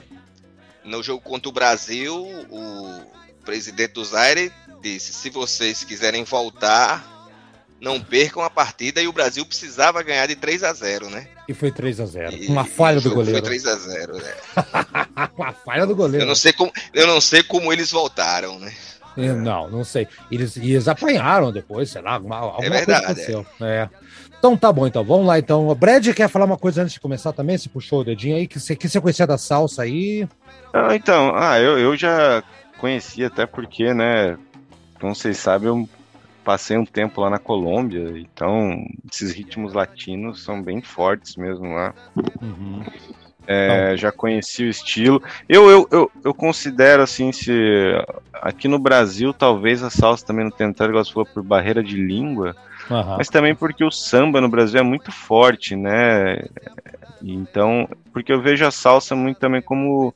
[0.84, 2.14] no jogo contra o Brasil,
[2.50, 3.00] o
[3.42, 7.15] presidente do Zaire disse: se vocês quiserem voltar
[7.80, 11.28] não percam a partida e o Brasil precisava ganhar de 3 a 0 né?
[11.48, 13.38] E foi 3 a 0 Uma falha do goleiro.
[13.38, 14.34] Foi 3 a 0 né?
[15.36, 16.24] Uma falha do goleiro.
[16.24, 18.72] Eu não sei como, eu não sei como eles voltaram, né?
[19.16, 20.06] É, não, não sei.
[20.30, 23.46] Eles, eles apanharam depois, sei lá, alguma, alguma é verdade, coisa aconteceu.
[23.60, 23.64] É.
[23.64, 23.88] É.
[24.38, 25.02] Então tá bom, então.
[25.02, 25.68] Vamos lá, então.
[25.68, 27.56] O Brad quer falar uma coisa antes de começar também?
[27.56, 30.28] Se puxou o dedinho aí, que você, que você conhecia da salsa aí.
[30.72, 32.42] Ah, então, ah, eu, eu já
[32.78, 34.36] conhecia até porque, né,
[35.00, 35.88] como vocês sabem, eu
[36.46, 41.92] passei um tempo lá na Colômbia, então esses ritmos latinos são bem fortes mesmo lá.
[42.40, 42.84] Uhum.
[43.48, 45.20] É, já conheci o estilo.
[45.48, 47.52] Eu, eu, eu, eu, considero assim, se
[48.32, 51.96] aqui no Brasil talvez a salsa também não tenha entrado, igual falou, por barreira de
[51.96, 52.54] língua,
[52.88, 53.16] uhum.
[53.16, 56.44] mas também porque o samba no Brasil é muito forte, né?
[57.20, 60.14] Então, porque eu vejo a salsa muito também como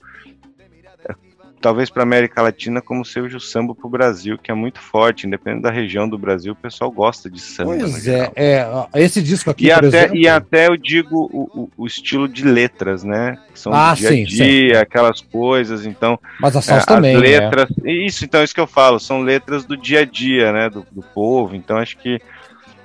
[1.60, 5.26] talvez para América Latina como seja o samba para o Brasil, que é muito forte,
[5.26, 7.76] independente da região do Brasil, o pessoal gosta de samba.
[7.78, 10.16] Pois é, é, esse disco aqui, e até, exemplo...
[10.16, 13.38] E até eu digo o, o, estilo de letras, né?
[13.52, 14.80] Que são ah, do dia sim, a dia, sim.
[14.80, 16.18] aquelas coisas, então...
[16.40, 17.20] Mas a é, também, né?
[17.20, 17.92] letras, né?
[17.92, 21.02] Isso, então, isso que eu falo, são letras do dia a dia, né, do, do
[21.02, 22.20] povo, então acho que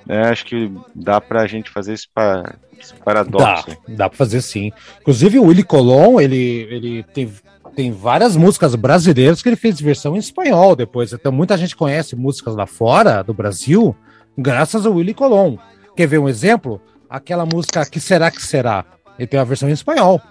[0.07, 2.07] é, acho que dá pra gente fazer esse,
[2.79, 3.69] esse paradoxo.
[3.87, 4.71] Dá, dá pra fazer sim.
[5.01, 7.41] Inclusive o Willy Colon, ele, ele teve
[7.75, 11.11] tem várias músicas brasileiras que ele fez versão em espanhol depois.
[11.11, 13.95] Então muita gente conhece músicas lá fora do Brasil
[14.37, 15.57] graças ao Willy Colon.
[15.95, 16.81] Quer ver um exemplo?
[17.09, 18.85] Aquela música Que Será Que Será?
[19.19, 20.21] Ele tem a versão em espanhol.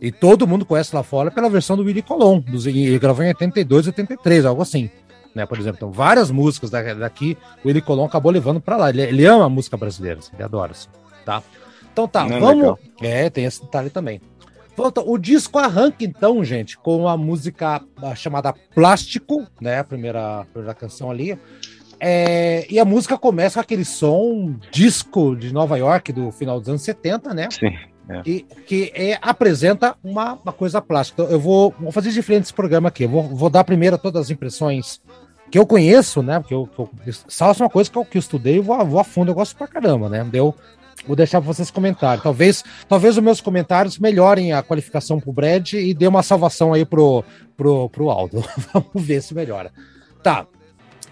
[0.00, 2.40] E todo mundo conhece lá fora pela versão do Willy Colon.
[2.40, 4.90] Dos, ele gravou em 82, 83, algo assim.
[5.34, 8.90] Né, por exemplo, então, várias músicas daqui, o Willy Colon acabou levando para lá.
[8.90, 10.88] Ele, ele, ama a música brasileira, assim, ele adora, assim,
[11.24, 11.42] tá?
[11.92, 12.56] Então tá, Não, vamos.
[12.56, 12.78] Legal.
[13.00, 14.20] É, tem esse detalhe também.
[14.76, 17.80] Volta, o disco arranca então, gente, com a música
[18.16, 19.78] chamada Plástico, né?
[19.78, 21.38] A primeira, a primeira canção ali.
[22.00, 26.68] É, e a música começa com aquele som disco de Nova York do final dos
[26.68, 27.48] anos 70, né?
[27.50, 27.72] Sim.
[28.08, 28.22] É.
[28.26, 31.22] E, que é, apresenta uma, uma coisa plástica.
[31.22, 33.04] Então, eu vou, vou fazer diferente esse programa aqui.
[33.04, 35.00] Eu vou, vou dar primeiro todas as impressões
[35.50, 36.38] que eu conheço, né?
[36.40, 39.00] Porque eu, eu, salsa é uma coisa que eu, que eu estudei e vou, vou
[39.00, 40.24] a fundo, eu gosto pra caramba, né?
[40.24, 40.54] Deu.
[41.06, 42.22] Vou deixar para vocês comentarem.
[42.22, 46.84] Talvez, talvez os meus comentários melhorem a qualificação pro Brad e dê uma salvação aí
[46.84, 47.22] pro,
[47.56, 48.42] pro, pro Aldo.
[48.72, 49.72] Vamos ver se melhora.
[50.22, 50.46] Tá.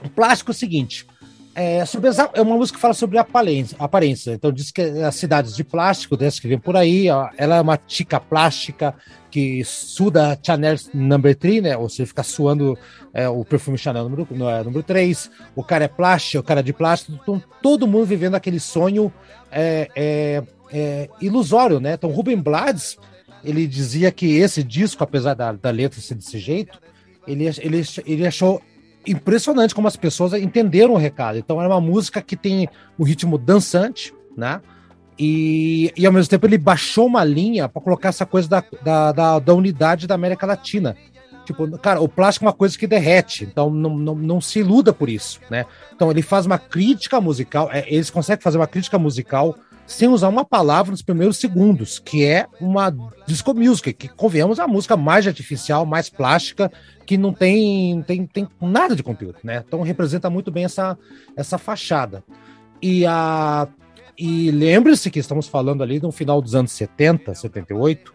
[0.05, 1.07] O plástico é o seguinte.
[1.55, 4.33] É, sobre as, é uma música que fala sobre aparência, aparência.
[4.33, 7.61] Então diz que as cidades de plástico, dessas que vem por aí, ó, ela é
[7.61, 8.95] uma tica plástica
[9.31, 11.77] que suda Chanel number 3, né?
[11.77, 12.79] Ou seja, fica suando
[13.13, 15.31] é, o perfume Chanel número, no, é, número 3.
[15.55, 17.19] O cara é plástico, o cara é de plástico.
[17.21, 19.13] Então, todo mundo vivendo aquele sonho
[19.51, 21.95] é, é, é ilusório, né?
[21.95, 22.97] Então, Ruben Blades,
[23.45, 26.81] ele dizia que esse disco, apesar da, da letra ser desse jeito,
[27.27, 28.63] ele, ele, ele achou
[29.07, 31.39] impressionante como as pessoas entenderam o recado.
[31.39, 34.61] Então é uma música que tem um ritmo dançante, né?
[35.19, 39.13] E, e ao mesmo tempo ele baixou uma linha para colocar essa coisa da, da,
[39.13, 40.97] da, da, unidade da América Latina.
[41.45, 44.93] Tipo, cara, o plástico é uma coisa que derrete, então não, não, não se iluda
[44.93, 45.67] por isso, né?
[45.95, 49.57] Então ele faz uma crítica musical, é, eles conseguem fazer uma crítica musical
[49.93, 52.91] sem usar uma palavra nos primeiros segundos, que é uma
[53.27, 56.73] disco music, que convenhamos a música mais artificial, mais plástica
[57.05, 59.63] que não tem, tem, tem nada de conteúdo, né?
[59.67, 60.99] Então representa muito bem essa,
[61.37, 62.25] essa fachada.
[62.81, 63.69] E, a,
[64.19, 68.15] e lembre-se que estamos falando ali no final dos anos 70, 78,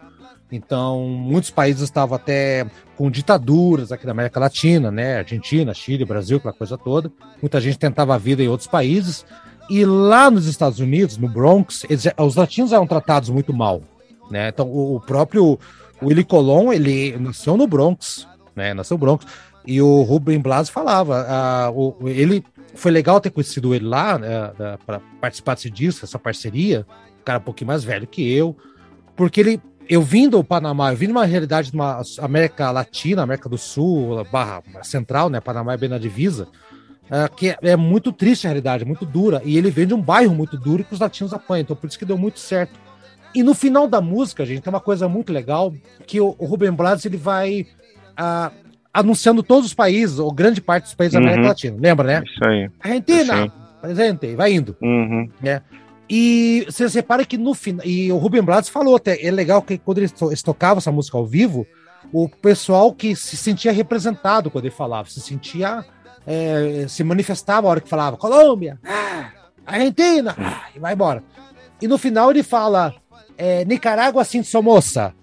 [0.51, 5.19] então muitos países estavam até com ditaduras aqui na América Latina, né?
[5.19, 7.11] Argentina, Chile, Brasil, aquela coisa toda.
[7.39, 9.23] Muita gente tentava a vida em outros países.
[9.69, 13.81] E lá nos Estados Unidos, no Bronx, eles, os latinos eram tratados muito mal,
[14.31, 14.49] né?
[14.49, 15.59] Então o, o próprio
[16.01, 18.73] Willie Colon, ele nasceu no Bronx, né?
[18.73, 19.27] Nasceu Broncos.
[19.65, 24.77] E o Rubem Blas falava, uh, o, ele foi legal ter conhecido ele lá né,
[24.85, 26.85] para participar disco, essa parceria,
[27.25, 28.55] cara um pouquinho mais velho que eu,
[29.15, 33.23] porque ele, eu vim do Panamá, eu vim de uma realidade de uma América Latina,
[33.23, 35.41] América do Sul, barra central, né?
[35.41, 36.47] Panamá é bem na divisa,
[37.09, 40.01] uh, que é, é, muito triste a realidade, muito dura, e ele vem de um
[40.01, 42.79] bairro muito duro que os latinos apanham, então por isso que deu muito certo.
[43.33, 45.73] E no final da música, gente, tem uma coisa muito legal,
[46.05, 47.65] que o, o Rubem Blas, ele vai
[48.93, 51.47] anunciando todos os países, ou grande parte dos países da América uhum.
[51.47, 51.77] Latina.
[51.79, 52.23] Lembra, né?
[52.25, 52.69] Isso aí.
[52.79, 54.75] Argentina, presente, vai indo.
[54.81, 55.29] Uhum.
[55.41, 55.61] Né?
[56.09, 57.85] E você repara que no final.
[57.85, 61.17] E o Rubem Blades falou até, é legal que quando eles, eles tocavam essa música
[61.17, 61.67] ao vivo,
[62.11, 65.85] o pessoal que se sentia representado quando ele falava, se sentia.
[66.29, 69.31] É, se manifestava a hora que falava Colômbia, ah,
[69.65, 71.23] Argentina, ah, e vai embora.
[71.81, 72.93] E no final ele fala
[73.37, 75.13] é, Nicarágua sin Somoza.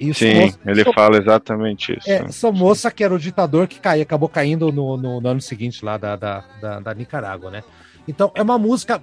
[0.00, 2.10] Isso, Sim, ele fala exatamente isso.
[2.10, 5.84] É, Somoza, que era o ditador que caiu, acabou caindo no, no, no, ano seguinte
[5.84, 7.62] lá da, da, da, da Nicarágua, né?
[8.06, 9.00] Então, é uma música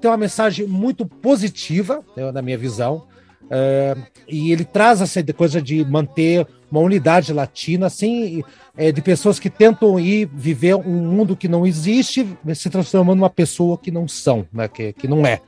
[0.00, 3.07] tem uma mensagem muito positiva, né, na minha visão,
[3.50, 8.42] é, e ele traz essa coisa de manter uma unidade latina, assim,
[8.76, 13.30] é, de pessoas que tentam ir viver um mundo que não existe, se transformando numa
[13.30, 15.40] pessoa que não são, né, que, que não é.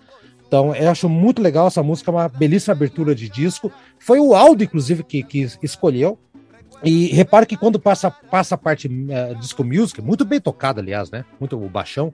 [0.47, 3.71] Então, eu acho muito legal essa música, uma belíssima abertura de disco.
[4.01, 6.19] Foi o Aldo, inclusive, que, que escolheu.
[6.83, 11.09] E repare que quando passa, passa a parte uh, disco music, muito bem tocada, aliás,
[11.09, 11.25] né?
[11.39, 12.13] Muito o baixão.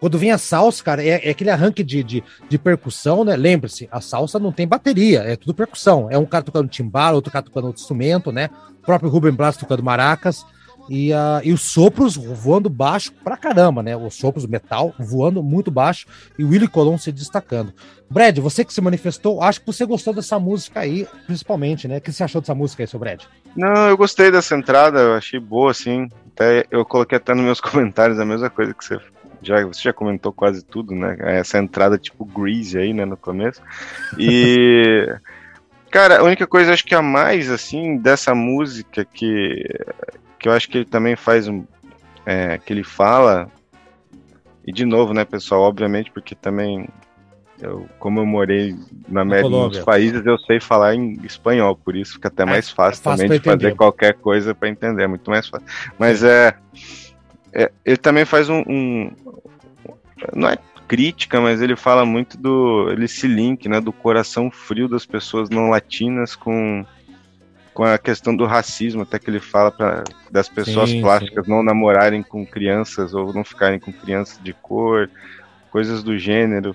[0.00, 3.36] Quando vem a salsa, cara, é, é aquele arranque de, de, de percussão, né?
[3.36, 6.08] Lembre-se, a salsa não tem bateria, é tudo percussão.
[6.10, 8.50] É um cara tocando timbal, outro cara tocando outro instrumento, né?
[8.82, 10.44] O próprio Ruben Blas tocando maracas.
[10.88, 13.96] E, uh, e os sopros voando baixo pra caramba, né?
[13.96, 16.06] Os sopros metal voando muito baixo
[16.38, 17.72] e o Willie Colon se destacando.
[18.08, 21.98] Brad, você que se manifestou, acho que você gostou dessa música aí, principalmente, né?
[21.98, 23.22] O que você achou dessa música aí, seu Brad?
[23.56, 26.08] Não, eu gostei dessa entrada, eu achei boa, assim.
[26.32, 29.00] Até, eu coloquei até nos meus comentários a mesma coisa que você
[29.42, 31.16] já, você já comentou quase tudo, né?
[31.20, 33.60] Essa entrada tipo Grease aí, né, no começo.
[34.18, 35.06] E.
[35.90, 39.64] Cara, a única coisa acho que a mais, assim, dessa música que,
[40.38, 41.64] que eu acho que ele também faz um.
[42.24, 43.48] É, que ele fala.
[44.66, 46.88] E de novo, né, pessoal, obviamente, porque também
[47.60, 48.76] Eu, como eu morei
[49.08, 52.68] na média dos países, eu sei falar em espanhol, por isso fica até é, mais
[52.68, 55.66] fácil, é fácil também de fazer qualquer coisa para entender, é muito mais fácil.
[55.98, 56.54] Mas é,
[57.56, 59.10] é, ele também faz um, um,
[60.34, 64.86] não é crítica, mas ele fala muito do ele se link, né, do coração frio
[64.86, 66.84] das pessoas não latinas com
[67.72, 71.50] com a questão do racismo, até que ele fala pra, das pessoas sim, plásticas sim.
[71.50, 75.10] não namorarem com crianças ou não ficarem com crianças de cor,
[75.70, 76.74] coisas do gênero.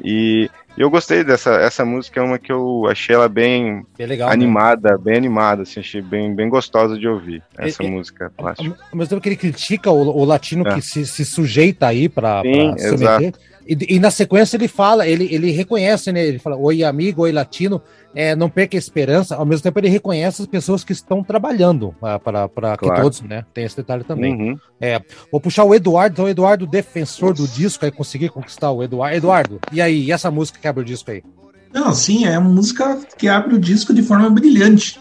[0.00, 4.28] E eu gostei dessa essa música, é uma que eu achei ela bem, bem legal,
[4.28, 4.34] né?
[4.34, 4.98] animada, né?
[4.98, 8.76] bem animada, assim, achei bem, bem gostosa de ouvir essa é, música plástica.
[8.90, 10.74] Ao mesmo tempo que ele critica o, o latino é.
[10.74, 13.34] que se, se sujeita aí para se meter.
[13.68, 16.24] E, e, na sequência ele fala, ele, ele reconhece, né?
[16.24, 17.82] Ele fala, oi amigo, oi latino,
[18.14, 19.36] é, não perca a esperança.
[19.36, 22.78] Ao mesmo tempo ele reconhece as pessoas que estão trabalhando para claro.
[22.78, 23.44] que todos, né?
[23.52, 24.34] Tem esse detalhe também.
[24.34, 24.58] Uhum.
[24.80, 24.98] É,
[25.30, 29.16] vou puxar o Eduardo, então o Eduardo, defensor do disco, aí conseguir conquistar o Eduardo.
[29.16, 31.22] Eduardo, e aí, e essa música que abre o disco aí?
[31.70, 34.98] Não, sim, é uma música que abre o disco de forma brilhante.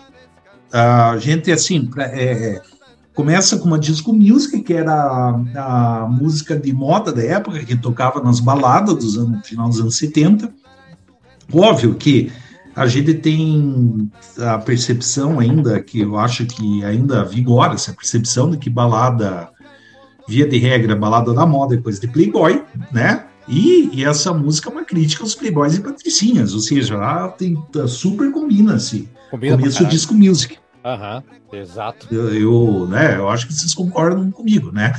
[0.73, 2.61] A gente, assim, é, é
[3.17, 7.75] Começa com uma disco music, que era a, a música de moda da época, que
[7.75, 10.53] tocava nas baladas dos anos, final dos anos 70.
[11.51, 12.31] Óbvio que
[12.75, 18.57] a gente tem a percepção ainda, que eu acho que ainda vigora essa percepção de
[18.57, 19.49] que balada,
[20.29, 23.25] via de regra, balada da moda é coisa de playboy, né?
[23.47, 27.57] E, e, essa música é uma crítica aos playboys e patricinhas, ou seja, ela tem,
[27.87, 29.09] super combina-se.
[29.31, 30.59] Combina começo o disco music.
[30.87, 31.21] Aham,
[31.51, 32.07] exato.
[32.09, 34.93] Eu, eu, né, eu acho que vocês concordam comigo, né?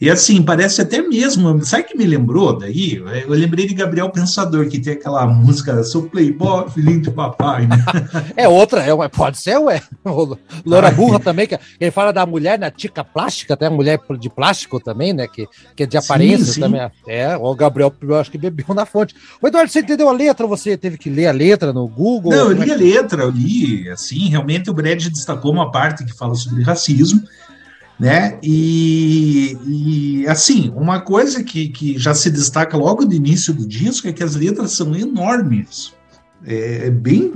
[0.00, 2.96] E assim, parece até mesmo, sabe que me lembrou daí?
[2.96, 7.76] Eu lembrei de Gabriel Pensador, que tem aquela música Sou Playboy, filhinho de papai, né?
[8.36, 9.80] É outra, é, pode ser, ué.
[10.64, 14.28] Loura Burra também, que ele fala da mulher na tica plástica, até a mulher de
[14.28, 15.26] plástico também, né?
[15.26, 16.60] Que, que é de aparência sim, sim.
[16.60, 16.80] também.
[17.06, 19.14] É, o Gabriel, eu acho que bebeu na fonte.
[19.40, 20.46] O Eduardo, você entendeu a letra?
[20.46, 22.32] Você teve que ler a letra no Google?
[22.32, 26.04] Não, eu li é a letra, eu li, assim, realmente o Brad destacou uma parte
[26.04, 27.22] que fala sobre racismo
[27.98, 28.38] né?
[28.42, 34.08] E, e, assim, uma coisa que, que já se destaca logo no início do disco
[34.08, 35.92] é que as letras são enormes.
[36.46, 37.32] É, é bem.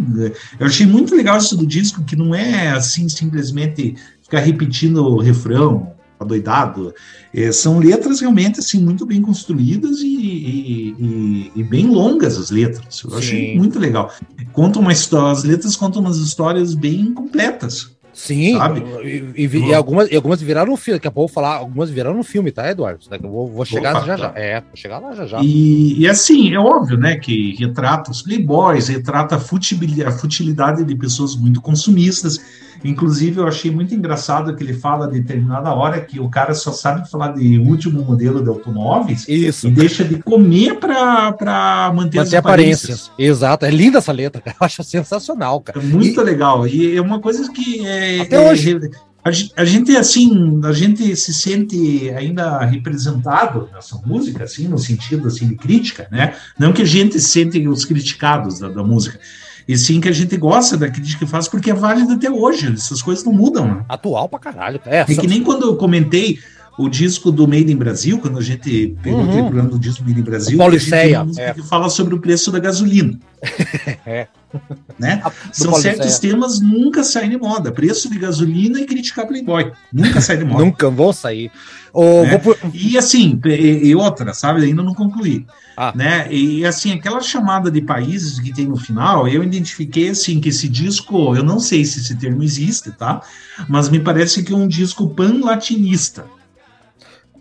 [0.58, 5.18] Eu achei muito legal isso do disco, que não é assim simplesmente ficar repetindo o
[5.18, 6.92] refrão, adoidado.
[7.32, 12.50] É, são letras realmente assim muito bem construídas e, e, e, e bem longas as
[12.50, 13.02] letras.
[13.04, 13.16] Eu Sim.
[13.16, 14.12] achei muito legal.
[14.52, 17.96] Conta uma história, as letras contam umas histórias bem completas.
[18.18, 18.83] Sim, sabe?
[19.04, 21.59] E, e, e, algumas, e algumas viraram um filme, daqui a pouco eu vou falar,
[21.59, 22.98] algumas viraram um filme, tá, Eduardo?
[23.22, 24.22] Vou, vou chegar Opa, já tá.
[24.24, 24.33] já.
[24.35, 25.38] É, vou chegar lá já já.
[25.40, 31.37] E, e, assim, é óbvio, né, que retrata os playboys, retrata a futilidade de pessoas
[31.37, 32.40] muito consumistas,
[32.84, 36.72] Inclusive, eu achei muito engraçado que ele fala a determinada hora que o cara só
[36.72, 39.66] sabe falar de último modelo de automóveis Isso.
[39.66, 43.08] e deixa de comer para manter, manter as aparências.
[43.08, 43.10] aparências.
[43.18, 44.56] Exato, é linda essa letra, cara.
[44.60, 45.78] Eu acho sensacional, cara.
[45.78, 46.24] É muito e...
[46.24, 46.66] legal.
[46.66, 48.78] E é uma coisa que é, Até é, hoje.
[49.56, 55.48] A gente, assim, a gente se sente ainda representado nessa música, assim, no sentido, assim,
[55.48, 56.34] de crítica, né?
[56.58, 59.18] Não que a gente se sente os criticados da, da música,
[59.68, 62.72] e sim que a gente gosta da crítica que faz porque é válido até hoje.
[62.72, 63.85] Essas coisas não mudam, né?
[63.87, 64.81] Atual pra caralho.
[64.87, 66.38] É, é que nem quando eu comentei
[66.78, 69.28] o disco do Made in Brasil, quando a gente pegou uhum.
[69.28, 71.52] aquele programa do disco Made in Brasil, o Pauliceia, é.
[71.52, 73.18] que fala sobre o preço da gasolina.
[74.06, 74.28] é.
[74.96, 75.20] Né?
[75.52, 77.72] São certos temas nunca saem de moda.
[77.72, 79.72] Preço de gasolina e criticar Playboy.
[79.92, 80.64] Nunca sai de moda.
[80.64, 81.50] nunca vão sair.
[82.22, 82.38] né?
[82.38, 82.56] vou...
[82.72, 84.64] E assim, e, e, outra, sabe?
[84.64, 85.44] Ainda não concluí.
[85.76, 85.92] Ah.
[85.94, 86.32] Né?
[86.32, 90.68] E assim, aquela chamada de países que tem no final, eu identifiquei assim que esse
[90.68, 93.20] disco, eu não sei se esse termo existe, tá?
[93.68, 96.24] Mas me parece que é um disco pan-latinista.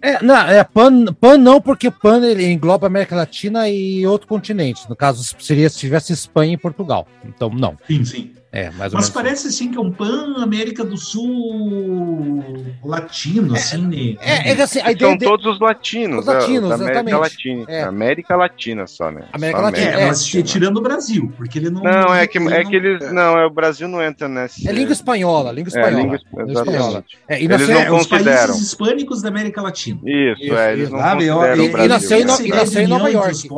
[0.02, 4.88] É, não, é pan, pan não, porque pan ele engloba América Latina e outro continente.
[4.90, 7.08] No caso, seria se tivesse Espanha e Portugal.
[7.26, 7.78] Então, não.
[7.88, 8.32] Sim, sim.
[8.52, 12.44] É, mais Mas parece assim que é um pan América do Sul
[12.84, 13.82] latino, é, assim.
[13.88, 14.16] Né?
[14.22, 15.26] É, é, assim, a ideia São de...
[15.26, 16.20] todos os latinos.
[16.20, 17.20] Os latinos, é, América exatamente.
[17.20, 17.66] Latina.
[17.68, 17.84] É.
[17.84, 19.26] América Latina só, né?
[19.34, 19.88] América só Latina.
[19.88, 21.82] América é, mas tirando o Brasil, porque ele não.
[21.82, 23.12] Não, é que, é que eles.
[23.12, 24.68] Não, é, o Brasil não entra nessa.
[24.68, 26.02] É língua espanhola, língua espanhola.
[26.02, 27.06] língua, língua espanhola.
[27.28, 27.98] É, e eles não consideram.
[27.98, 30.00] Os países hispânicos da América Latina.
[30.06, 31.28] Isso, isso é, eles não sabe?
[31.28, 33.50] consideram e, e, nasceu, e nasceu em Nova York.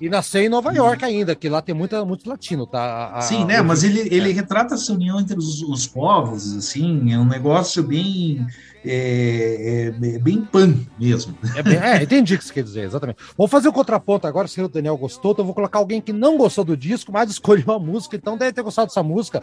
[0.00, 3.20] E nasceu em Nova York ainda, que lá tem muita, muito latino, tá?
[3.20, 3.60] Sim, né?
[3.60, 8.46] Mas ele, ele retrata essa união entre os, os povos, assim, é um negócio bem.
[8.84, 11.36] É, é, é bem pan mesmo.
[11.54, 13.18] É, bem, é, entendi o que você quer dizer, exatamente.
[13.36, 16.12] Vou fazer o contraponto agora, se o Daniel gostou, então eu vou colocar alguém que
[16.12, 19.42] não gostou do disco, mas escolheu a música, então deve ter gostado dessa música.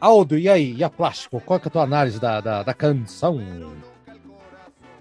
[0.00, 0.74] Aldo, e aí?
[0.74, 1.40] E a Plástico?
[1.40, 3.40] Qual é a tua análise da, da, da canção?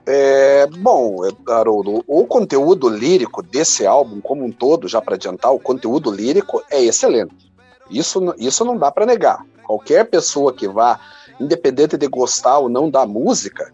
[0.06, 5.60] É, bom, Haroldo, o conteúdo lírico desse álbum como um todo, já para adiantar, o
[5.60, 7.49] conteúdo lírico é excelente.
[7.90, 9.46] Isso, isso não dá para negar.
[9.64, 11.00] Qualquer pessoa que vá,
[11.40, 13.72] independente de gostar ou não da música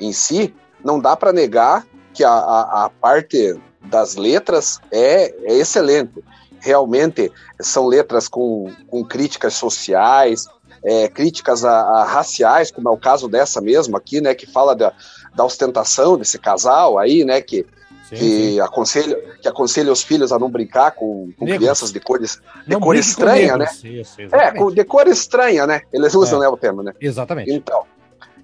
[0.00, 0.54] em si,
[0.84, 6.22] não dá para negar que a, a, a, parte das letras é, é excelente.
[6.60, 10.46] Realmente são letras com, com críticas sociais,
[10.84, 14.74] é, críticas a, a, raciais, como é o caso dessa mesmo aqui, né, que fala
[14.74, 14.92] da,
[15.34, 17.66] da ostentação desse casal aí, né, que,
[18.08, 18.60] sim, que, sim.
[18.60, 22.96] Aconselha, que aconselha os filhos a não brincar com, com crianças de cores, de cor
[22.96, 23.66] estranha, né?
[23.84, 25.82] Isso, é, de cor estranha, né?
[25.92, 26.42] Eles usam é.
[26.42, 26.92] né, o termo, né?
[27.00, 27.52] Exatamente.
[27.52, 27.82] Então,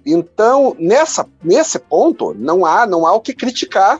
[0.05, 3.99] então nessa, nesse ponto, não há, não há o que criticar,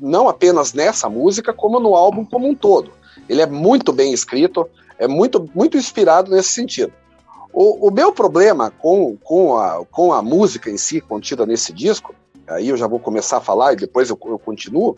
[0.00, 2.92] não apenas nessa música, como no álbum como um todo.
[3.28, 4.68] Ele é muito bem escrito,
[4.98, 6.92] é muito, muito inspirado nesse sentido.
[7.52, 12.14] O, o, meu problema com, com, a, com a música em si contida nesse disco,
[12.54, 14.96] aí eu já vou começar a falar e depois eu, eu continuo,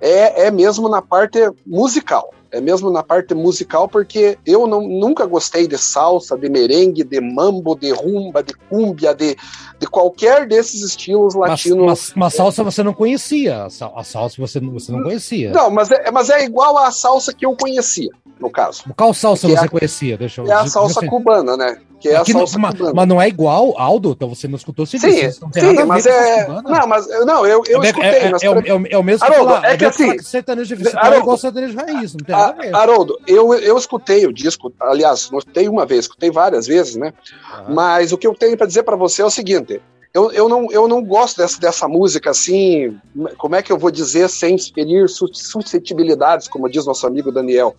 [0.00, 2.32] é, é mesmo na parte musical.
[2.52, 7.20] É mesmo na parte musical, porque eu não, nunca gostei de salsa, de merengue, de
[7.20, 9.36] mambo, de rumba, de cúmbia, de,
[9.78, 11.86] de qualquer desses estilos latinos.
[11.86, 13.66] Mas, mas, salsa você não conhecia.
[13.66, 13.70] A
[14.02, 15.52] salsa você, você não conhecia.
[15.52, 18.82] Não, mas é, mas é igual à salsa que eu conhecia, no caso.
[18.96, 20.18] Qual salsa você é conhecia?
[20.18, 21.78] Deixa eu, é a salsa cubana, né?
[22.00, 22.92] Que é Aqui a salsa não, cubana.
[22.94, 24.12] Mas não é igual, Aldo?
[24.12, 26.48] Então você não escutou sim, sim, sim mas é.
[26.48, 28.10] Não, mas não, eu, eu é, escutei.
[28.10, 30.18] É, mas é, é, é, o mesmo Haroldo, falar, é que assim.
[30.18, 32.74] Sertanejo é igual sertanejo raiz, não tem nada a ver.
[32.74, 37.12] Haroldo, eu, eu escutei o disco, aliás, não escutei uma vez, escutei várias vezes, né?
[37.68, 39.82] Mas o que eu tenho para dizer para você é o seguinte:
[40.14, 42.98] eu, eu, não, eu não gosto dessa, dessa música assim,
[43.36, 47.76] como é que eu vou dizer sem ferir suscetibilidades, como diz nosso amigo Daniel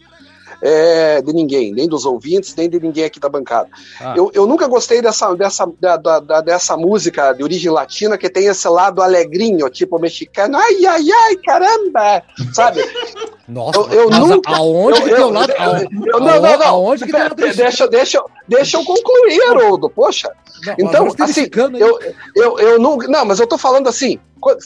[0.62, 3.70] é, de ninguém, nem dos ouvintes, nem de ninguém aqui da bancada.
[4.00, 4.14] Ah.
[4.16, 8.46] Eu, eu nunca gostei dessa, dessa, da, da, dessa música de origem latina que tem
[8.46, 12.82] esse lado alegrinho, tipo mexicano, ai, ai, ai, caramba, sabe?
[13.48, 14.50] Nossa, eu, eu nunca.
[14.52, 15.52] Aonde eu, que tem o lado?
[15.52, 16.68] Eu, não, não, não.
[16.68, 20.32] Aonde que tem lado deixa, deixa, deixa eu concluir, Haroldo, poxa.
[20.66, 21.48] Não, então, assim,
[21.78, 22.00] eu,
[22.36, 22.98] eu, eu não.
[22.98, 24.20] Não, mas eu tô falando assim,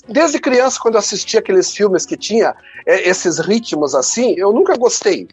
[0.08, 2.54] desde criança, quando eu assistia aqueles filmes que tinha
[2.86, 5.28] é, esses ritmos assim, eu nunca gostei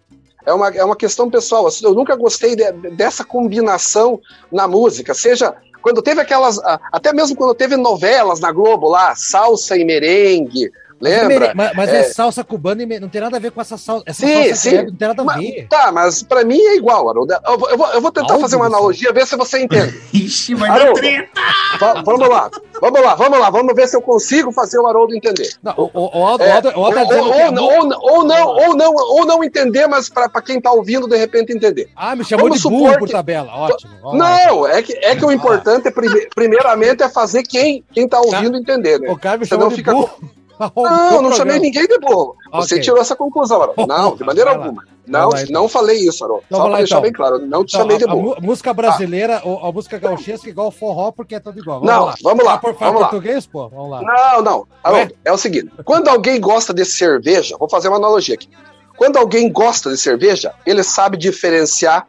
[0.45, 1.69] é uma, é uma questão pessoal.
[1.83, 4.21] Eu nunca gostei de, dessa combinação
[4.51, 6.59] na música, seja quando teve aquelas.
[6.93, 10.73] Até mesmo quando teve novelas na Globo lá, salsa e merengue,
[11.03, 11.53] Lembra?
[11.53, 11.99] Mas, mas é...
[11.99, 12.03] é...
[12.05, 14.05] salsa cubana e não tem nada a ver com essa salsa.
[14.07, 14.77] Essa sim, salsa sim.
[14.85, 15.67] não tem nada a mas, ver.
[15.69, 17.35] Tá, mas pra mim é igual, Haroldo.
[17.35, 20.01] Eu, eu, vou, eu vou tentar fazer uma analogia, ver se você entende.
[20.15, 22.03] Ixi, vai Haroldo, dar treta!
[22.05, 22.51] Vamos lá,
[22.81, 25.49] vamos lá, vamos lá, vamos ver se eu consigo fazer o Haroldo entender.
[25.61, 28.77] Não, o, o, o, Aldo, é, o, Aldo, tá ou, ou, ou, ou, não, ou,
[28.77, 31.91] não, ou não entender, mas pra, pra quem tá ouvindo, de repente entender.
[31.97, 33.93] Ah, me chamou vamos de burro por tabela, ótimo.
[34.15, 35.91] Não, é que, é que o importante, é,
[36.33, 39.11] primeiramente, é fazer quem, quem tá ouvindo entender, né?
[39.11, 40.42] O cara me chamou de burro.
[40.77, 42.37] Não, não chamei ninguém de burro.
[42.53, 43.75] Você tirou essa conclusão, Arão.
[43.87, 44.85] Não, de maneira alguma.
[45.07, 45.69] Não, não então.
[45.69, 46.41] falei isso, Arão.
[46.47, 47.03] Então, Só pra deixar então.
[47.03, 48.35] bem claro, não te então, chamei de burro.
[48.39, 49.69] A, música brasileira, ah.
[49.69, 51.81] a música gauchesca igual forró, porque é tudo igual.
[51.81, 52.15] Vamos não, lá.
[52.23, 52.59] vamos lá.
[52.59, 53.69] Por, vamos português, pô?
[53.69, 54.03] Vamos lá.
[54.03, 54.67] Não, não.
[54.83, 58.49] Arão, é o seguinte, quando alguém gosta de cerveja, vou fazer uma analogia aqui.
[58.97, 62.07] Quando alguém gosta de cerveja, ele sabe diferenciar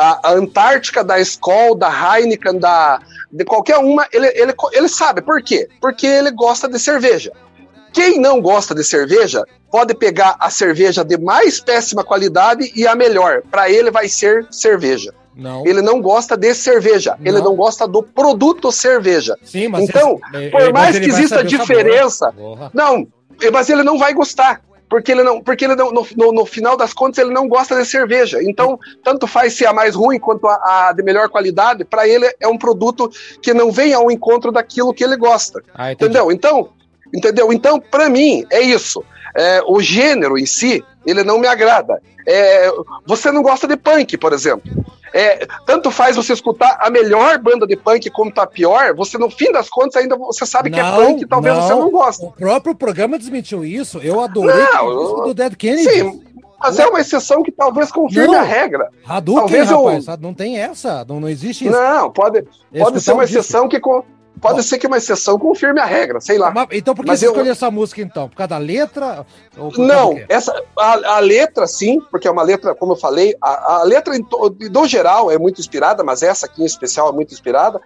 [0.00, 5.20] a, Antártica da Skol, da Heineken, da, de qualquer uma, ele, ele, ele sabe.
[5.20, 5.68] Por quê?
[5.80, 7.32] Porque ele gosta de cerveja.
[7.92, 12.94] Quem não gosta de cerveja pode pegar a cerveja de mais péssima qualidade e a
[12.94, 13.42] melhor.
[13.50, 15.14] Para ele vai ser cerveja.
[15.34, 15.66] Não.
[15.66, 17.26] Ele não gosta de cerveja, não.
[17.26, 19.36] ele não gosta do produto cerveja.
[19.42, 22.34] Sim, mas então, ele, por mais que exista diferença,
[22.74, 23.06] não,
[23.52, 24.60] mas ele não vai gostar
[24.90, 27.76] porque ele não, porque ele não, no, no, no, final das contas ele não gosta
[27.76, 28.42] de cerveja.
[28.42, 32.28] Então, tanto faz se a mais ruim quanto a, a de melhor qualidade, para ele
[32.40, 33.08] é um produto
[33.40, 35.62] que não vem ao encontro daquilo que ele gosta.
[35.72, 36.32] Ah, entendeu?
[36.32, 36.70] Então,
[37.14, 37.52] Entendeu?
[37.52, 39.04] Então, para mim, é isso.
[39.36, 42.00] É, o gênero em si, ele não me agrada.
[42.26, 42.70] É,
[43.06, 44.70] você não gosta de punk, por exemplo.
[45.12, 49.28] É, tanto faz você escutar a melhor banda de punk como tá pior, você no
[49.28, 51.62] fim das contas ainda você sabe não, que é punk, talvez não.
[51.62, 52.24] você não goste.
[52.24, 53.98] O próprio programa desmentiu isso.
[53.98, 55.90] Eu adorei não, o do Dead Kennedy.
[55.90, 56.22] Sim,
[56.60, 58.40] mas é uma exceção que talvez confirme não.
[58.40, 58.90] a regra.
[59.04, 60.16] Hadouken, talvez rapaz, eu...
[60.18, 61.74] não tem essa, não, não existe isso.
[61.74, 62.44] Não, pode,
[62.78, 63.80] pode ser uma exceção que,
[64.40, 64.62] Pode Bom.
[64.62, 66.52] ser que uma exceção confirme a regra, sei lá.
[66.72, 67.30] Então por que Mas você eu...
[67.32, 68.28] escolheu essa música então?
[68.28, 69.26] Por causa da letra?
[69.76, 73.82] Não, essa, a, a, letra sim, porque é uma letra, como eu falei, a, a
[73.82, 77.80] letra do geral é muito inspirada, mas essa aqui em especial é muito inspirada.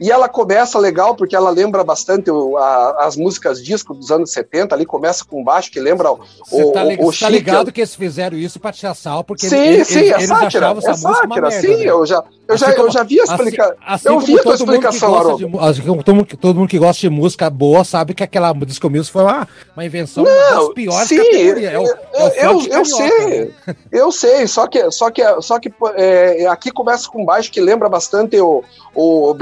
[0.00, 4.32] E ela começa legal porque ela lembra bastante o, a, as músicas disco dos anos
[4.32, 6.18] 70, ali começa com baixo que lembra o,
[6.48, 9.88] Você tá, o tá ligado que eles fizeram isso para tirar sal, porque sim, eles,
[9.88, 11.84] sim, eles, é sátira, é sátira, merda, sim, né?
[11.84, 13.72] eu já eu, já, eu já vi a explicação.
[13.72, 15.60] Assim, assim eu vi a tua explicação, Haroldo.
[15.60, 18.88] Assim, todo, todo, mundo, todo mundo que gosta de música boa sabe que aquela disco
[18.88, 19.46] music foi uma,
[19.76, 21.72] uma invenção Não, das piores sim, categorias.
[21.74, 23.76] É o, é eu, eu sei, né?
[23.92, 27.86] eu sei, só que, só que, só que é, aqui começa com baixo que lembra
[27.86, 29.34] bastante o, o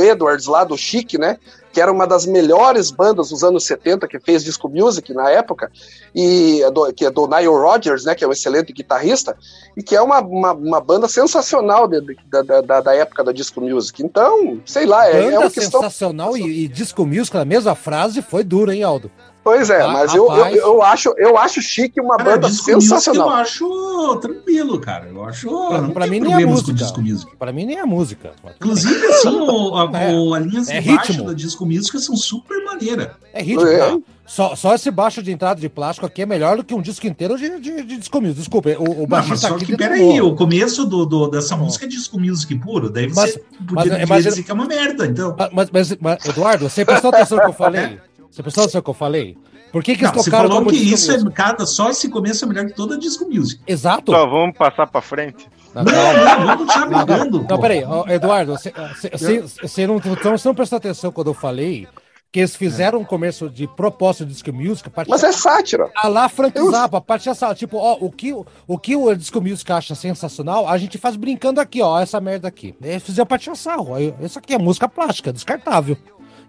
[0.00, 1.38] Edwards lá do Chic, né?
[1.72, 5.70] que era uma das melhores bandas dos anos 70 que fez disco music na época,
[6.14, 9.36] e é do, que é do Nile Rodgers, né, que é um excelente guitarrista,
[9.76, 13.32] e que é uma, uma, uma banda sensacional de, de, da, da, da, época da
[13.32, 14.02] disco music.
[14.02, 15.80] Então, sei lá, é, é uma questão...
[15.80, 19.10] sensacional e, e disco music na mesma frase foi duro, hein, Aldo?
[19.48, 23.28] Pois é, ah, mas eu, eu, eu, acho, eu acho chique uma cara, banda sensacional.
[23.28, 25.08] Eu acho tranquilo, cara.
[25.08, 25.48] Eu acho.
[25.48, 26.74] Pra, pra mim nem é música.
[26.74, 27.34] Disco music.
[27.38, 28.32] Pra mim nem é música.
[28.56, 31.24] Inclusive, assim, o, a, é, o, a linha é ritmo.
[31.24, 33.16] da disco music são super maneira.
[33.32, 33.98] É ritmo, é.
[34.26, 37.06] Só, só esse baixo de entrada de plástico aqui é melhor do que um disco
[37.06, 38.40] inteiro de, de, de disco music.
[38.40, 41.86] Desculpa, o, o baixista mas só aqui que, peraí, o começo do, do, dessa música
[41.86, 45.34] é disco music puro, daí você mas, podia mas, dizer que é uma merda, então.
[45.50, 47.98] Mas, mas, mas Eduardo, você prestou atenção no que eu falei?
[48.42, 49.36] Você atenção no que eu falei?
[49.72, 52.44] Por que, que não, eles tocaram você falou que isso é cada só esse começo
[52.44, 53.60] é melhor que toda disco music.
[53.66, 54.12] Exato.
[54.12, 55.48] Então vamos passar para frente.
[55.74, 57.06] Não, não, não.
[57.06, 58.72] Não, não, peraí, Eduardo, você,
[59.12, 61.86] você, você, não, então você não prestou atenção quando eu falei
[62.30, 64.90] que eles fizeram um começo de propósito de disco music.
[65.08, 65.90] Mas é sátira.
[65.96, 66.70] A lá Frank eu...
[66.70, 68.34] Zappa, parte essa, tipo, ó, o que
[68.66, 72.46] o que o disco music acha sensacional, a gente faz brincando aqui, ó, essa merda
[72.46, 72.74] aqui.
[72.82, 73.94] Eles fizeram parte sarro.
[74.20, 75.96] Isso aqui é música plástica, descartável.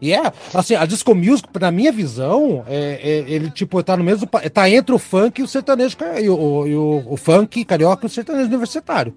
[0.02, 4.04] E é, assim, a disco music, na minha visão, é, é, ele, tipo, tá no
[4.04, 4.28] mesmo.
[4.28, 8.08] Tá entre o funk e o sertanejo, e o, e o, o funk carioca e
[8.08, 9.14] o sertanejo universitário.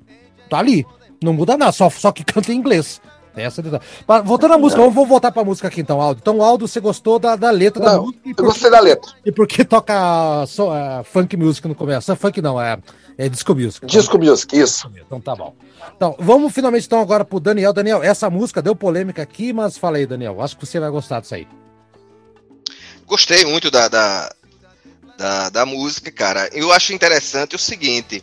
[0.51, 0.85] Tá ali.
[1.23, 3.01] Não muda nada, só, só que canta em inglês.
[3.35, 6.21] Essa é Voltando à música, vamos, vamos voltar pra música aqui então, Aldo.
[6.21, 8.21] Então, Aldo, você gostou da, da letra não, da música?
[8.27, 9.11] Eu gostei da letra.
[9.25, 9.95] E por que toca
[10.47, 12.15] so, uh, funk music no começo?
[12.15, 12.79] Funk não, é,
[13.17, 13.87] é disco music.
[13.87, 14.91] Disco music, isso.
[14.95, 15.55] Então tá bom.
[15.97, 17.73] Então, vamos finalmente então agora pro Daniel.
[17.73, 20.41] Daniel, essa música deu polêmica aqui, mas fala aí, Daniel.
[20.43, 21.49] Acho que você vai gostar disso aí.
[23.07, 24.33] Gostei muito da, da,
[25.17, 26.51] da, da música, cara.
[26.53, 28.23] Eu acho interessante o seguinte.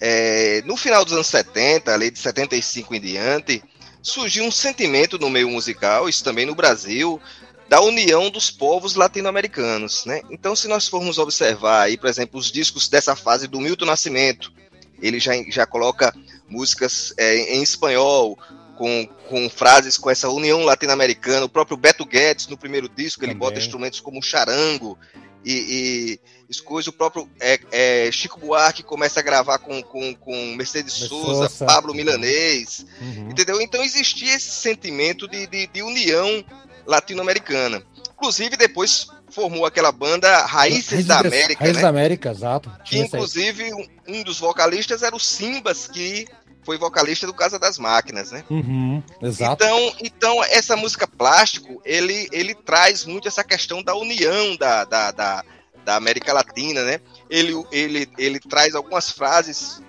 [0.00, 3.62] É, no final dos anos 70, ali de 75 em diante,
[4.02, 7.20] surgiu um sentimento no meio musical, isso também no Brasil,
[7.68, 10.20] da união dos povos latino-americanos, né?
[10.30, 14.52] Então, se nós formos observar aí, por exemplo, os discos dessa fase do Milton Nascimento,
[15.00, 16.14] ele já, já coloca
[16.48, 18.38] músicas é, em espanhol,
[18.76, 21.46] com, com frases com essa união latino-americana.
[21.46, 23.48] O próprio Beto Guedes, no primeiro disco, ele Também.
[23.48, 24.98] bota instrumentos como charango
[25.44, 26.18] e,
[26.48, 26.88] e coisas.
[26.88, 31.94] O próprio é, é, Chico Buarque começa a gravar com, com, com Mercedes Souza, Pablo
[31.94, 33.30] Milanês, uhum.
[33.30, 33.60] entendeu?
[33.60, 36.44] Então existia esse sentimento de, de, de união
[36.86, 37.82] latino-americana.
[38.12, 41.60] Inclusive, depois formou aquela banda Raízes da América.
[41.60, 41.82] Raízes né?
[41.82, 42.70] da América, exato.
[42.84, 46.26] Que inclusive um, um, dos vocalistas era o Simbas, que
[46.64, 48.44] foi vocalista do Casa das Máquinas, né?
[48.48, 49.64] Uhum, exato.
[49.64, 55.10] Então, então, essa música plástico, ele, ele traz muito essa questão da união da, da,
[55.10, 55.44] da,
[55.84, 57.00] da América Latina, né?
[57.28, 59.82] Ele, ele, ele traz algumas frases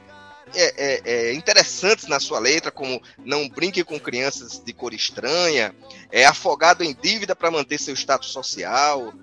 [0.55, 5.75] é, é, é, interessantes na sua letra, como não brinque com crianças de cor estranha,
[6.11, 9.13] é afogado em dívida para manter seu status social,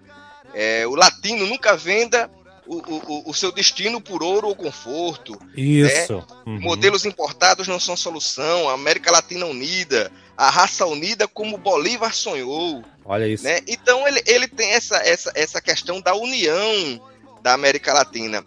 [0.53, 2.31] é, o latino nunca venda
[2.67, 5.39] o, o, o, seu destino por ouro ou conforto.
[5.57, 6.17] Isso.
[6.17, 6.25] Né?
[6.47, 6.61] Uhum.
[6.61, 8.69] Modelos importados não são solução.
[8.69, 12.85] A América Latina unida, a raça unida como Bolívar sonhou.
[13.05, 13.45] Olha isso.
[13.45, 13.61] Né?
[13.67, 17.01] Então ele, ele tem essa, essa, essa questão da união
[17.43, 18.45] da América Latina.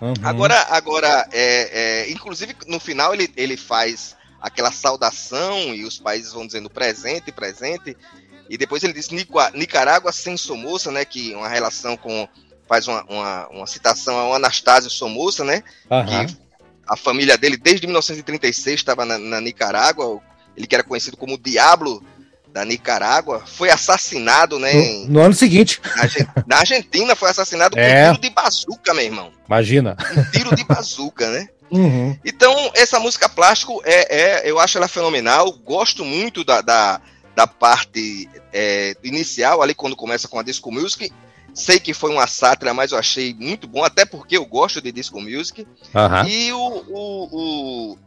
[0.00, 0.14] Uhum.
[0.22, 6.32] Agora, agora é, é, inclusive no final ele, ele faz aquela saudação e os países
[6.32, 7.96] vão dizendo presente, presente.
[8.48, 11.04] E depois ele diz Nicarágua sem Somoza, né?
[11.04, 12.28] Que é uma relação com.
[12.68, 15.62] Faz uma, uma, uma citação ao Anastácio Somoza, né?
[15.90, 16.26] Uhum.
[16.26, 16.36] Que
[16.86, 20.20] a família dele, desde 1936, estava na, na Nicarágua.
[20.56, 22.02] Ele que era conhecido como o Diablo
[22.52, 24.72] da Nicarágua, foi assassinado, né?
[24.72, 25.78] No, no ano seguinte.
[25.94, 27.82] Na, na, Argentina foi assassinado é.
[27.82, 29.30] com um tiro de bazuca, meu irmão.
[29.46, 29.94] Imagina.
[30.16, 31.48] Um tiro de bazuca, né?
[31.70, 32.16] Uhum.
[32.24, 35.52] Então, essa música plástico, é, é, eu acho ela fenomenal.
[35.52, 36.98] Gosto muito da, da,
[37.34, 41.12] da parte é, inicial, ali quando começa com a disco music.
[41.56, 44.92] Sei que foi uma sátira, mas eu achei muito bom, até porque eu gosto de
[44.92, 45.66] disco music.
[45.94, 46.28] Uhum.
[46.28, 47.98] E o, o, o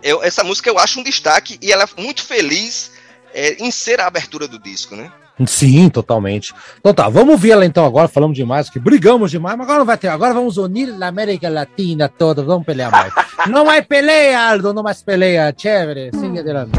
[0.00, 2.92] eu, essa música eu acho um destaque e ela é muito feliz
[3.34, 5.10] é, em ser a abertura do disco, né?
[5.44, 6.54] Sim, totalmente.
[6.78, 9.86] Então tá, vamos ver ela então agora, falamos demais, que brigamos demais, mas agora não
[9.86, 13.12] vai ter, agora vamos unir a América Latina toda, vamos pelear mais.
[13.50, 16.78] não mais peleia, Aldo, não mais peleia, chévere, siga adelante.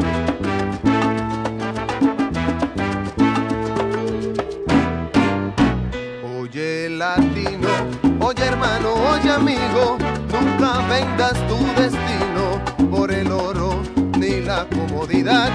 [9.35, 9.97] Amigo,
[10.31, 13.81] nunca vendas tu destino por el oro
[14.17, 15.49] ni la comodidad.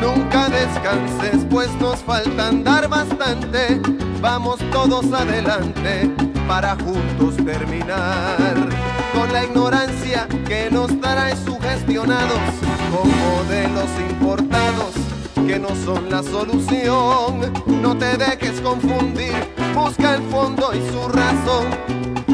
[0.00, 3.80] Nunca descanses, pues nos falta andar bastante.
[4.20, 6.10] Vamos todos adelante
[6.48, 8.54] para juntos terminar
[9.14, 12.40] con la ignorancia que nos trae sugestionados
[12.90, 14.92] con modelos importados
[15.46, 17.52] que no son la solución.
[17.66, 19.34] No te dejes confundir,
[19.74, 22.13] busca el fondo y su razón.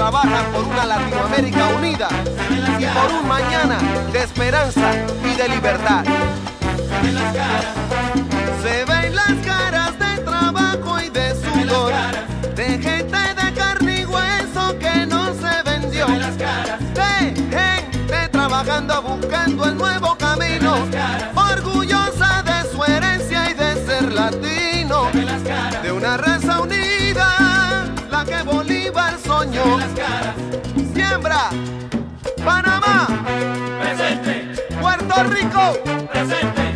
[0.00, 2.08] Trabajan por una Latinoamérica unida
[2.78, 3.78] y por un mañana
[4.10, 4.92] de esperanza
[5.22, 6.04] y de libertad.
[28.90, 29.78] Que Bolívar soñó.
[30.94, 31.50] Siembra,
[32.44, 33.08] Panamá,
[33.80, 35.78] Presente, Puerto Rico,
[36.12, 36.69] presente,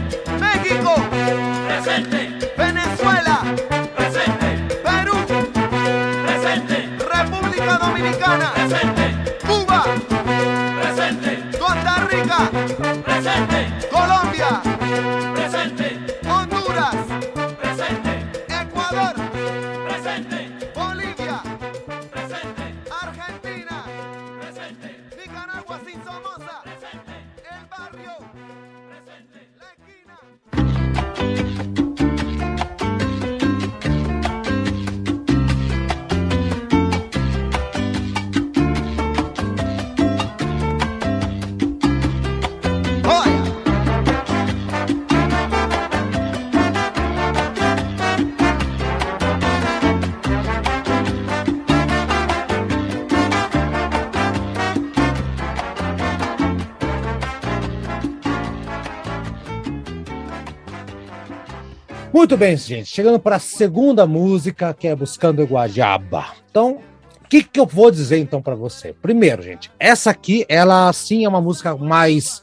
[62.25, 62.87] Muito bem, gente.
[62.87, 66.29] Chegando para a segunda música, que é Buscando Guajaba.
[66.51, 66.81] Então,
[67.22, 68.95] o que, que eu vou dizer então para você?
[68.95, 72.43] Primeiro, gente, essa aqui, ela sim é uma música mais.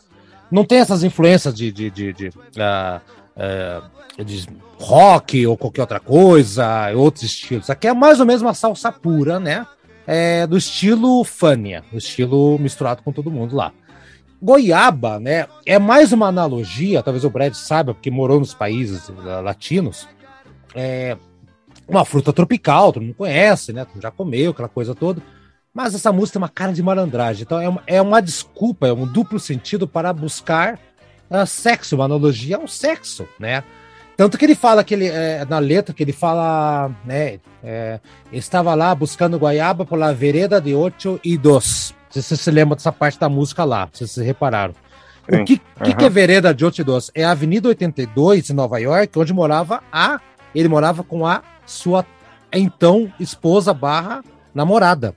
[0.52, 3.02] Não tem essas influências de, de, de, de, ah,
[4.24, 7.68] de rock ou qualquer outra coisa, outros estilos.
[7.72, 9.66] Aqui é mais ou menos uma salsa pura, né?
[10.06, 13.74] É, do estilo Fania, do estilo misturado com todo mundo lá.
[14.42, 19.42] Goiaba, né, é mais uma analogia, talvez o Brad saiba, porque morou nos países eh,
[19.42, 20.10] latinos,
[20.74, 21.16] é
[21.88, 25.22] uma fruta tropical, todo mundo conhece, né, já comeu, aquela coisa toda,
[25.72, 28.94] mas essa música tem uma cara de malandragem, então é uma, é uma desculpa, é
[28.94, 30.80] um duplo sentido para buscar
[31.30, 33.64] ah, sexo, uma analogia ao sexo, né,
[34.18, 38.00] tanto que ele fala que ele, é, na letra, que ele fala, né, é,
[38.32, 41.94] estava lá buscando Goiaba pela vereda de oito e dos.
[42.12, 44.74] Se você se lembra dessa parte da música lá, se vocês repararam.
[45.32, 45.94] O Sim, que, que, aham.
[45.94, 47.12] que é vereda de dos?
[47.16, 50.20] É a Avenida 82, em Nova York, onde morava a.
[50.54, 52.06] Ele morava com a sua
[52.52, 55.16] então esposa barra namorada.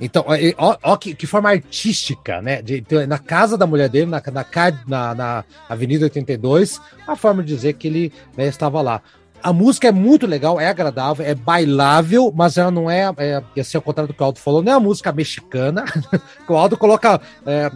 [0.00, 0.24] Então,
[0.56, 2.60] ó, ó, que, que forma artística, né?
[2.62, 4.44] De- de- na casa da mulher dele, na, na,
[4.86, 9.00] na, na Avenida 82, a forma de dizer que ele né, estava lá.
[9.44, 13.76] A música é muito legal, é agradável, é bailável, mas ela não é, é assim,
[13.76, 15.84] ao contrário do que o Aldo falou, não é uma música mexicana.
[16.48, 17.70] o Aldo coloca, é,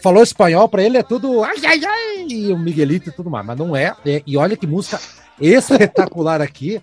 [0.00, 3.44] falou espanhol, pra ele é tudo ai, ai, ai, e o Miguelito e tudo mais,
[3.44, 3.96] mas não é.
[4.06, 4.22] é.
[4.24, 5.00] E olha que música
[5.40, 6.80] espetacular aqui.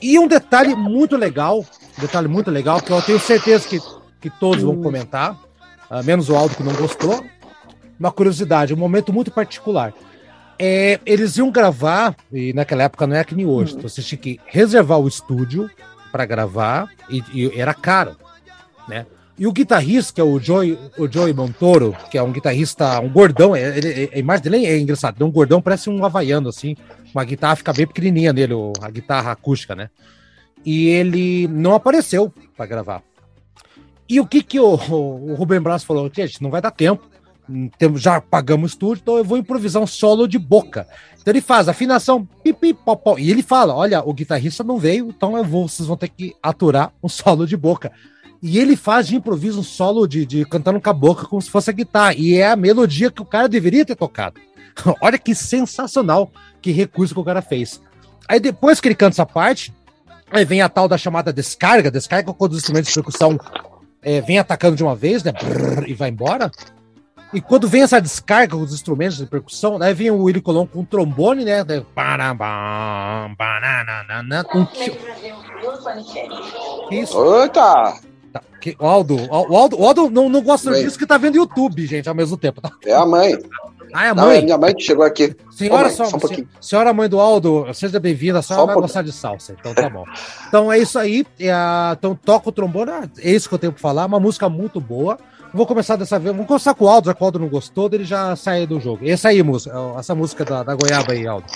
[0.00, 1.66] E um detalhe muito legal,
[1.98, 3.80] um detalhe muito legal, que eu tenho certeza que,
[4.20, 5.36] que todos vão comentar,
[5.90, 7.24] ah, menos o Aldo que não gostou.
[7.98, 9.92] Uma curiosidade, um momento muito particular.
[10.58, 14.18] É, eles iam gravar, e naquela época não é que nem hoje, então você tinha
[14.18, 15.68] que reservar o estúdio
[16.12, 18.16] para gravar, e, e era caro,
[18.88, 19.06] né?
[19.38, 23.08] E o guitarrista, que é o Joey, o Joey Montoro, que é um guitarrista, um
[23.08, 26.76] gordão, é- ele- a imagem dele é engraçada, é um gordão, parece um havaiano, assim,
[27.14, 29.88] uma guitarra fica bem pequenininha nele, a guitarra acústica, né?
[30.64, 33.02] E ele não apareceu para gravar.
[34.08, 36.10] E o que que o, o, Rubem Braz falou?
[36.14, 37.08] Gente, não vai dar tempo,
[37.96, 40.86] já pagamos o estúdio, então eu vou improvisar um solo de boca.
[41.20, 45.36] Então ele faz afinação, pipi, popó, e ele fala, olha, o guitarrista não veio, então
[45.36, 47.92] eu vou, vocês vão ter que aturar um solo de boca.
[48.42, 51.48] E ele faz de improviso um solo de, de cantando com a boca como se
[51.48, 52.14] fosse a guitarra.
[52.14, 54.40] E é a melodia que o cara deveria ter tocado.
[55.00, 56.28] Olha que sensacional
[56.60, 57.80] que recurso que o cara fez.
[58.28, 59.72] Aí depois que ele canta essa parte,
[60.28, 61.88] aí vem a tal da chamada descarga.
[61.88, 63.38] Descarga quando os instrumentos de percussão
[64.02, 65.30] é, vem atacando de uma vez, né?
[65.30, 66.50] Brrr, e vai embora.
[67.32, 70.66] E quando vem essa descarga com os instrumentos de percussão, daí vem o Willy Colon
[70.66, 71.64] com o trombone, né?
[71.64, 74.90] daí parabam, bananana, com que-
[76.88, 77.18] que isso?
[77.42, 77.94] Eita!
[78.32, 80.84] Tá, que- o Aldo, o Aldo, o Aldo não, não gosta Bem.
[80.84, 82.60] disso que tá vendo YouTube, gente, ao mesmo tempo.
[82.60, 82.70] tá?
[82.84, 83.38] É a mãe.
[83.94, 84.38] Ah, é a Não, mãe?
[84.38, 85.36] é minha mãe que chegou aqui.
[85.50, 86.48] Senhora, Ô, mãe, só, só um pouquinho.
[86.58, 88.88] senhora mãe do Aldo, seja bem-vinda, a senhora Só um vai pouquinho.
[88.88, 90.04] gostar de salsa, então tá bom.
[90.48, 91.52] Então é isso aí, é
[91.92, 95.18] então toca o trombone, é isso que eu tenho pra falar, uma música muito boa.
[95.54, 97.86] Vou começar dessa vez, vamos começar com o Aldo, já que o Aldo não gostou,
[97.86, 99.06] dele já sai do jogo.
[99.06, 101.46] Essa aí, música, essa música da, da Goiaba aí, Aldo.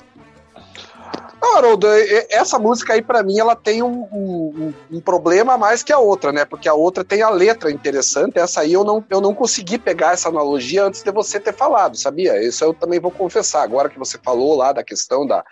[1.41, 1.87] Não, Haroldo,
[2.29, 5.99] essa música aí, para mim, ela tem um, um, um, problema a mais que a
[5.99, 6.45] outra, né?
[6.45, 10.13] Porque a outra tem a letra interessante, essa aí eu não, eu não consegui pegar
[10.13, 12.43] essa analogia antes de você ter falado, sabia?
[12.43, 13.63] Isso eu também vou confessar.
[13.63, 15.45] Agora que você falou lá da questão da,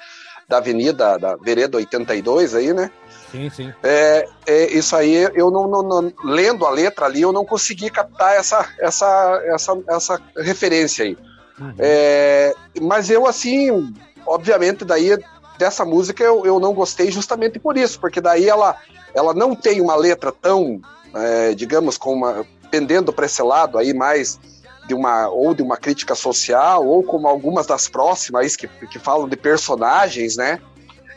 [0.49, 2.90] da Avenida, da Vereda 82 aí, né?
[3.35, 3.72] Sim, sim.
[3.82, 7.91] É, é, isso aí, eu não, não, não, lendo a letra ali, eu não consegui
[7.91, 11.18] captar essa, essa, essa, essa referência aí.
[11.59, 11.74] Uhum.
[11.80, 13.93] É, mas eu, assim,
[14.24, 15.18] obviamente, daí
[15.59, 18.76] dessa música eu, eu não gostei justamente por isso, porque daí ela,
[19.12, 20.80] ela não tem uma letra tão,
[21.12, 24.39] é, digamos, com uma, pendendo para esse lado aí mais
[24.87, 29.28] de uma ou de uma crítica social ou como algumas das próximas que, que falam
[29.28, 30.61] de personagens, né?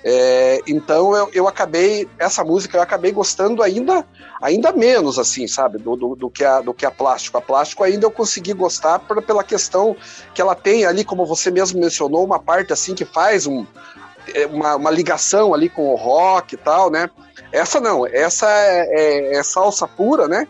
[0.03, 4.05] É, então eu, eu acabei essa música eu acabei gostando ainda
[4.39, 7.37] ainda menos assim sabe do, do, do, que a do que a plástico.
[7.37, 9.95] A plástico ainda eu consegui gostar por, pela questão
[10.35, 13.65] que ela tem ali como você mesmo mencionou uma parte assim que faz um
[14.33, 17.09] é, uma, uma ligação ali com o rock e tal né.
[17.51, 20.47] Essa não essa é, é, é salsa pura né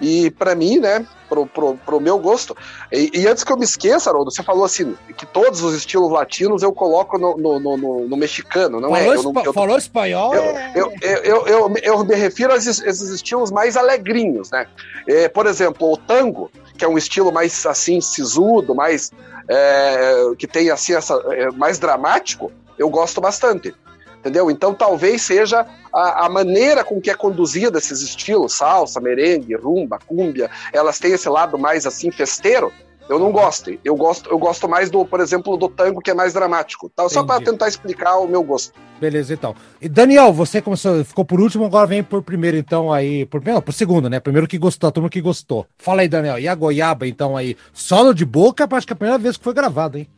[0.00, 2.56] e para mim, né, pro, pro, pro meu gosto.
[2.92, 6.10] E, e, antes que eu me esqueça, Haroldo, você falou assim, que todos os estilos
[6.10, 9.16] latinos eu coloco no, no, no, no mexicano, não falou é?
[9.16, 10.34] Eu não, eu, falou espanhol?
[10.34, 14.66] Eu, eu, eu, eu, me refiro a esses, esses estilos mais alegrinhos, né?
[15.08, 19.10] É, por exemplo, o tango, que é um estilo mais assim, sisudo, mais.
[19.48, 23.72] É, que tem assim, essa, é, mais dramático, eu gosto bastante
[24.20, 24.50] entendeu?
[24.50, 29.98] Então talvez seja a, a, maneira com que é conduzida esses estilos, salsa, merengue, rumba,
[30.06, 32.72] cúmbia, elas têm esse lado mais assim festeiro.
[33.08, 33.78] Eu não gosto.
[33.84, 36.90] Eu gosto, eu gosto mais do, por exemplo, do tango que é mais dramático.
[36.94, 37.08] Tá?
[37.08, 38.74] Só para tentar explicar o meu gosto.
[39.00, 39.54] Beleza, então.
[39.80, 43.24] E Daniel, você começou, ficou por último, agora vem por primeiro, então, aí.
[43.26, 44.18] Por, não, por segundo, né?
[44.18, 45.66] Primeiro que gostou, a turma que gostou.
[45.78, 46.38] Fala aí, Daniel.
[46.38, 47.56] E a goiaba, então, aí?
[47.72, 50.08] Solo de boca, acho que é a primeira vez que foi gravado, hein?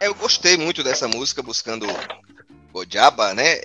[0.00, 1.86] Eu gostei muito dessa música, buscando
[2.76, 3.60] Gojaba, né?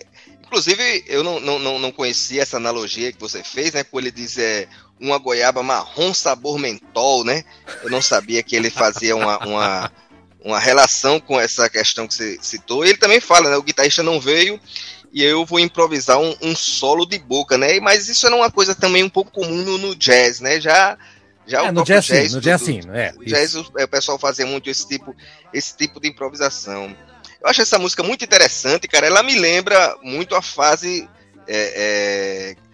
[0.46, 3.84] Inclusive, eu não, não, não conhecia essa analogia que você fez, né?
[3.84, 4.68] Quando ele diz é,
[5.00, 7.44] uma goiaba marrom sabor mentol, né?
[7.84, 9.92] Eu não sabia que ele fazia uma, uma,
[10.44, 12.86] uma relação com essa questão que você citou.
[12.86, 13.58] E ele também fala, né?
[13.58, 14.60] O guitarrista não veio
[15.14, 17.80] e eu vou improvisar um, um solo de boca, né?
[17.82, 20.60] Mas isso era uma coisa também um pouco comum no, no jazz, né?
[20.62, 20.98] Já
[21.46, 23.14] já é, o no jazz, jazz, sim, no jazz sim, é.
[23.18, 25.14] O jazz, o, o, pessoal fazia muito esse tipo,
[25.54, 26.96] esse tipo de improvisação.
[27.42, 29.08] Eu acho essa música muito interessante, cara.
[29.08, 31.10] Ela me lembra muito a fase.
[31.48, 32.72] É, é,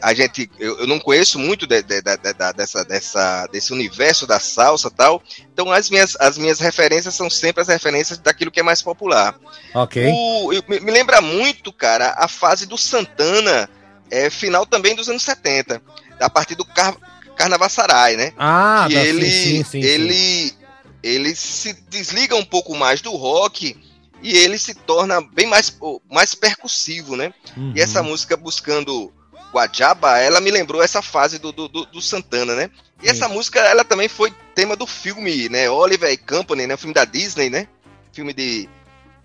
[0.00, 2.16] a gente, eu, eu, não conheço muito de, de, de,
[2.56, 5.22] dessa, dessa, desse universo da salsa tal.
[5.52, 9.38] Então as minhas, as minhas referências são sempre as referências daquilo que é mais popular.
[9.74, 10.10] Ok.
[10.10, 13.68] O, eu, me, lembra muito, cara, a fase do Santana,
[14.10, 15.80] é, final também dos anos 70.
[16.18, 16.96] A partir do Car
[17.36, 18.32] Carnavassarai, né?
[18.36, 20.61] Ah, que ele, sim, sim, ele, sim
[21.02, 23.76] ele se desliga um pouco mais do rock
[24.22, 25.76] e ele se torna bem mais,
[26.10, 27.34] mais percussivo, né?
[27.56, 27.72] Uhum.
[27.74, 29.12] E essa música buscando
[29.52, 32.70] Guajaba, ela me lembrou essa fase do, do, do Santana, né?
[33.02, 35.68] E essa música, ela também foi tema do filme, né?
[35.68, 36.74] Oliver Company, né?
[36.74, 37.66] O filme da Disney, né?
[38.12, 38.68] Filme de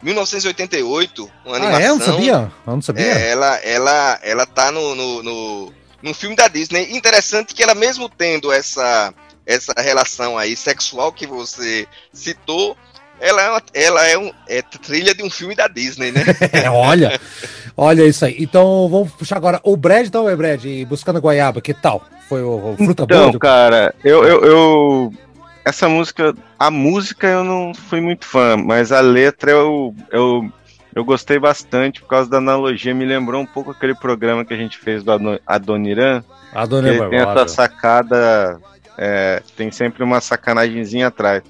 [0.02, 1.80] 1988, uma ah, animação.
[1.80, 1.88] É?
[1.88, 2.52] Eu não sabia?
[2.66, 3.06] Eu não sabia.
[3.06, 6.96] É, ela, ela, ela tá no, no, no, no filme da Disney.
[6.96, 9.14] Interessante que ela mesmo tendo essa
[9.48, 12.76] essa relação aí sexual que você citou,
[13.20, 16.24] ela é, uma, ela é, um, é trilha de um filme da Disney, né?
[16.72, 17.20] olha,
[17.76, 18.36] olha isso aí.
[18.38, 22.04] Então vamos puxar agora o Brad, então, é Brad, buscando Goiaba, que tal?
[22.28, 25.14] Foi o, o Fruta Então, boa, cara, eu, eu, eu,
[25.64, 30.52] Essa música, a música eu não fui muito fã, mas a letra eu, eu,
[30.94, 32.94] eu gostei bastante por causa da analogia.
[32.94, 35.12] Me lembrou um pouco aquele programa que a gente fez do
[35.48, 36.22] Adoniran.
[36.54, 38.60] Adoniran, tem essa sacada
[38.98, 41.44] é, tem sempre uma sacanagemzinha atrás.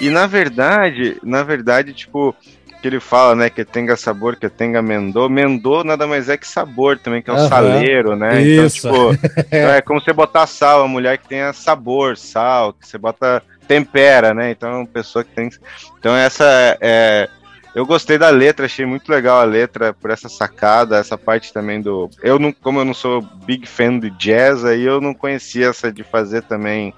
[0.00, 2.34] E na verdade, na verdade, tipo,
[2.80, 5.28] que ele fala, né, que tenha sabor, que tenha mendô.
[5.28, 7.48] Mendô nada mais é que sabor também, que é o uhum.
[7.48, 8.40] saleiro, né?
[8.40, 8.88] Então, Isso.
[8.88, 12.98] Então, tipo, é como você botar sal, a mulher que tenha sabor, sal, que você
[12.98, 14.50] bota tempera, né?
[14.50, 15.50] Então, é uma pessoa que tem.
[15.98, 16.44] Então, essa
[16.80, 17.28] é,
[17.74, 21.80] eu gostei da letra, achei muito legal a letra por essa sacada, essa parte também
[21.80, 22.10] do.
[22.22, 25.92] Eu não, como eu não sou big fan de jazz, aí eu não conhecia essa
[25.92, 26.94] de fazer também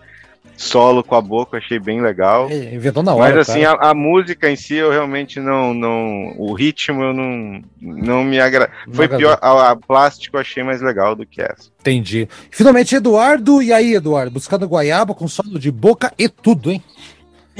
[0.61, 2.49] solo com a boca, achei bem legal.
[2.51, 3.35] É, inventou na hora.
[3.35, 5.73] Mas assim, a, a, música em si eu realmente não.
[5.73, 8.71] não o ritmo eu não, não me agrada.
[8.93, 9.39] Foi pior.
[9.41, 11.71] A, a, plástico eu achei mais legal do que essa.
[11.81, 12.29] Entendi.
[12.51, 13.63] Finalmente, Eduardo.
[13.63, 14.31] E aí, Eduardo?
[14.31, 16.83] Buscando Guaiaba com solo de boca e tudo, hein?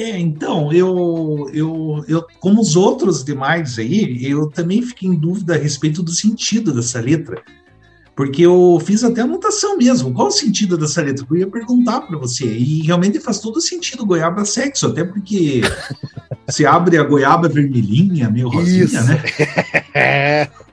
[0.03, 5.55] É, então, eu, eu, eu, como os outros demais aí, eu também fiquei em dúvida
[5.55, 7.43] a respeito do sentido dessa letra,
[8.17, 10.13] porque eu fiz até anotação mesmo.
[10.13, 11.27] Qual o sentido dessa letra?
[11.31, 15.61] Eu ia perguntar para você, e realmente faz todo sentido goiaba sexo, até porque
[16.51, 19.05] Você abre a goiaba vermelhinha, meio rosinha, Isso.
[19.05, 19.23] né?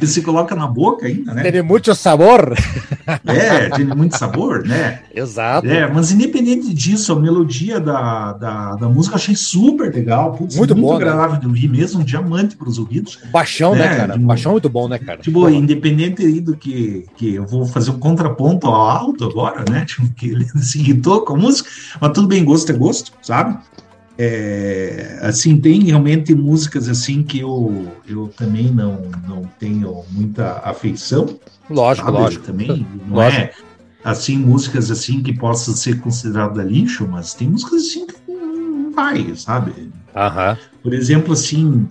[0.00, 1.50] E você coloca na boca ainda, né?
[1.50, 2.54] tem muito sabor.
[3.26, 5.00] É, tem muito sabor, né?
[5.14, 5.66] Exato.
[5.66, 10.32] É, mas independente disso, a melodia da, da, da música eu achei super legal.
[10.32, 11.06] Putz, Muito muito boa, né?
[11.10, 13.18] agradável de ouvir mesmo, um diamante para os ouvidos.
[13.32, 14.12] Baixão, né, É, cara?
[14.14, 15.20] tipo- Baixão é muito bom, né, cara?
[15.20, 19.84] Tipo, independente aí do que, que eu vou fazer um contraponto ao alto agora, né?
[19.88, 21.68] Tipo, que ele se irritou com a música,
[22.00, 23.56] mas tudo bem, gosto é gosto, sabe?
[24.20, 31.38] É, assim, tem realmente músicas assim que eu, eu também não, não tenho muita afeição,
[31.70, 32.18] Lógico, sabe?
[32.18, 32.44] lógico.
[32.46, 33.42] Também não Lógico.
[33.42, 33.52] é
[34.02, 39.32] assim, músicas assim que possam ser consideradas lixo, mas tem músicas assim que não vai,
[39.36, 39.90] sabe?
[40.16, 40.58] Aham.
[40.82, 41.86] Por exemplo, assim,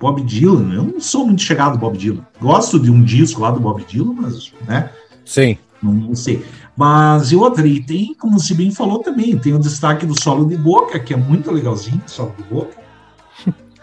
[0.00, 2.26] Bob Dylan, eu não sou muito chegado Bob Dylan.
[2.40, 4.90] Gosto de um disco lá do Bob Dylan, mas, né,
[5.24, 5.56] Sim.
[5.80, 6.44] não, não sei.
[6.76, 10.46] Mas e outra, e tem, como se bem falou também, tem o destaque do solo
[10.46, 12.82] de boca, que é muito legalzinho, solo de boca.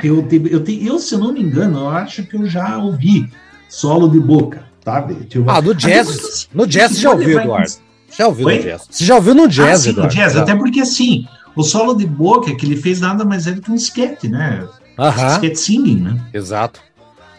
[0.02, 3.30] Eu, eu, eu, se não me engano, eu acho que eu já ouvi
[3.68, 5.14] solo de boca, sabe?
[5.26, 6.48] Tipo, ah, no jazz.
[6.54, 7.74] No jazz já ouviu, Eduardo.
[8.18, 8.58] Já ouviu Oi?
[8.58, 8.88] no jazz.
[8.90, 10.16] Você já ouviu no jazz, ah, sim, Eduardo.
[10.16, 13.52] no jazz, até porque assim, o solo de boca que ele fez nada mais é
[13.52, 14.66] do que um sketch, né?
[14.98, 15.36] Uh -huh.
[15.36, 16.22] Sketch singing, né?
[16.34, 16.80] Exato.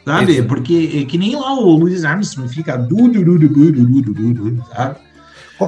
[0.05, 0.33] Sabe?
[0.33, 0.45] Isso.
[0.45, 2.77] Porque é que nem lá o Louis Armstrong fica.
[4.75, 4.99] Sabe?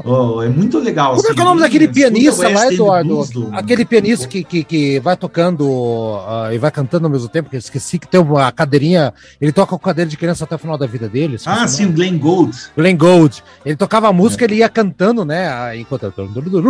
[0.05, 1.15] Oh, é muito legal.
[1.17, 3.25] Como é assim, que é o nome daquele pianista lá, Eduardo?
[3.33, 7.51] Do- Aquele pianista que, que, que vai tocando ah, e vai cantando ao mesmo tempo,
[7.51, 9.13] que eu esqueci que tem uma cadeirinha.
[9.41, 11.37] Ele toca com cadeira de criança até o final da vida dele.
[11.47, 12.57] Ah, sim, o Glenn Gould.
[12.77, 13.43] Glenn Gould.
[13.65, 15.77] Ele tocava a música, ele ia cantando, né?
[15.77, 16.13] Enquanto.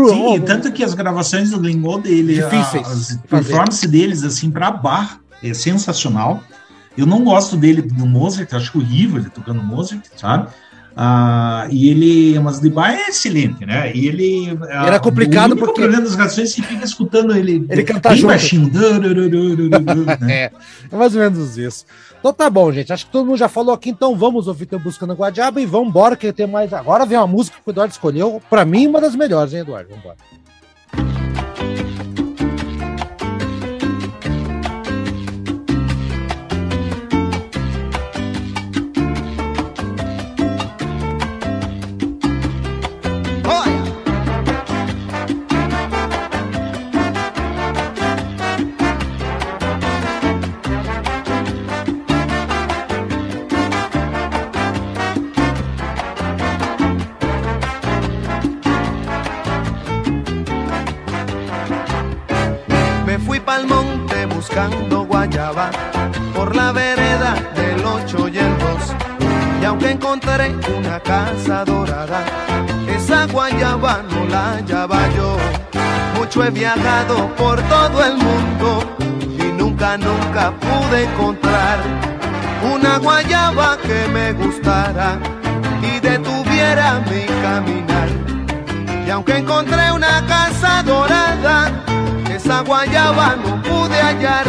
[0.09, 4.71] Sim, tanto que as gravações do Glenn Gould, ele, Difíceis as performances deles, assim, pra
[4.71, 6.43] bar, é sensacional.
[6.97, 10.49] Eu não gosto dele do Mozart, acho horrível ele tocando Mozart, sabe?
[10.97, 13.91] Ah, e ele, mas de bar é excelente, né?
[13.95, 14.59] E ele.
[14.71, 18.27] ah, Era complicado porque- problema das canções que fica escutando ele, Ele cantar junto.
[18.29, 18.71] baixinho.
[20.21, 20.33] né?
[20.33, 20.51] É,
[20.91, 21.85] é mais ou menos isso.
[22.21, 22.93] Então tá bom, gente.
[22.93, 25.89] Acho que todo mundo já falou aqui, então vamos ouvir Teu Buscando Guadiaba e vamos
[25.89, 26.73] embora, que tem mais.
[26.73, 28.41] Agora vem uma música que o Eduardo escolheu.
[28.49, 29.89] Pra mim, uma das melhores, hein, Eduardo?
[29.89, 30.17] Vamos embora.
[63.53, 65.71] Pa'l monte buscando guayaba
[66.35, 68.95] por la vereda del 8 y el 2.
[69.61, 72.21] Y aunque encontré una casa dorada,
[72.89, 75.37] esa guayaba no la hallaba yo.
[76.17, 78.69] Mucho he viajado por todo el mundo
[79.39, 81.79] y nunca, nunca pude encontrar
[82.75, 85.19] una guayaba que me gustara
[85.83, 88.09] y detuviera mi caminar.
[89.07, 91.92] Y aunque encontré una casa dorada,
[92.63, 94.47] guayaba no pude hallar.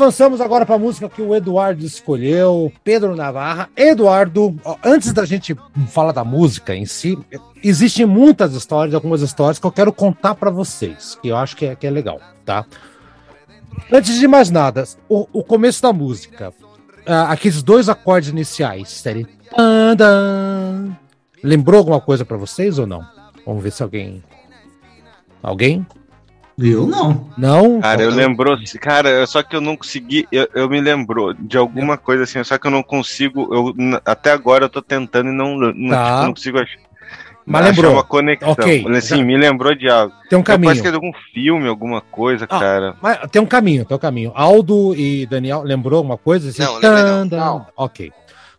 [0.00, 3.68] Avançamos agora para a música que o Eduardo escolheu, Pedro Navarra.
[3.76, 5.54] Eduardo, antes da gente
[5.88, 7.18] falar da música em si,
[7.62, 11.66] existem muitas histórias, algumas histórias que eu quero contar para vocês, que eu acho que
[11.66, 12.64] é, que é legal, tá?
[13.92, 16.50] Antes de mais nada, o, o começo da música,
[17.04, 19.26] ah, aqueles dois acordes iniciais, série.
[21.44, 23.06] Lembrou alguma coisa para vocês ou não?
[23.44, 24.24] Vamos ver se alguém.
[25.42, 25.86] Alguém?
[26.58, 27.28] Eu não.
[27.38, 27.80] Não?
[27.80, 31.96] Cara, eu lembrou, cara, só que eu não consegui, eu, eu me lembrou de alguma
[31.96, 33.74] coisa assim, só que eu não consigo, eu,
[34.04, 36.04] até agora eu tô tentando e não, não, Tá.
[36.14, 36.78] tipo, não consigo achar.
[37.46, 37.92] Mas achar lembrou.
[37.94, 38.50] uma conexão.
[38.50, 38.86] Ok.
[38.94, 40.14] Assim, me lembrou de algo.
[40.28, 40.66] Tem um caminho.
[40.68, 42.96] Parece que é de algum filme, alguma coisa, Ah, cara.
[43.00, 44.30] Mas tem um caminho, tem um caminho.
[44.34, 46.50] Aldo e Daniel, lembrou alguma coisa?
[46.50, 47.24] Assim, Não, lembrei não.
[47.24, 47.66] Não.
[47.76, 48.12] Ok.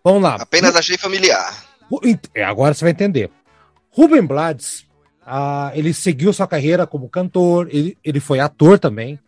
[0.03, 0.35] Vamos lá.
[0.39, 1.53] Apenas achei familiar.
[2.33, 3.29] É, Agora você vai entender.
[3.91, 4.85] Ruben Blades,
[5.25, 9.19] ah, ele seguiu sua carreira como cantor, ele, ele foi ator também,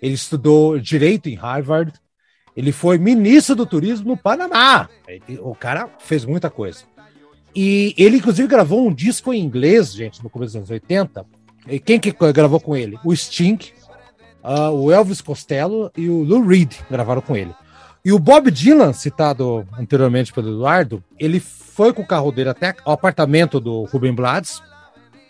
[0.00, 1.92] ele estudou direito em Harvard,
[2.56, 4.88] ele foi ministro do turismo no Panamá.
[5.08, 6.84] Ele- o cara fez muita coisa.
[7.54, 11.24] E ele, inclusive, gravou um disco em inglês, gente, no começo dos anos 80.
[11.68, 12.98] E quem que gravou com ele?
[13.04, 13.58] O Sting,
[14.42, 17.54] ah, o Elvis Costello e o Lou Reed gravaram com ele.
[18.04, 22.74] E o Bob Dylan, citado anteriormente pelo Eduardo, ele foi com o carro dele até
[22.84, 24.62] o apartamento do Ruben Blades,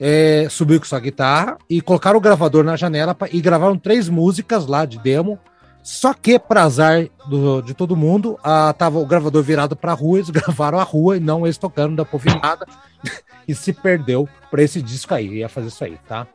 [0.01, 4.09] é, subiu com sua guitarra e colocaram o gravador na janela pra- e gravaram três
[4.09, 5.39] músicas lá de demo.
[5.83, 9.95] Só que, para azar do- de todo mundo, ah, tava o gravador virado para a
[9.95, 12.67] rua, eles gravaram a rua e não eles tocando, não dá pra ouvir nada.
[13.47, 16.27] e se perdeu para esse disco aí, ia fazer isso aí, tá?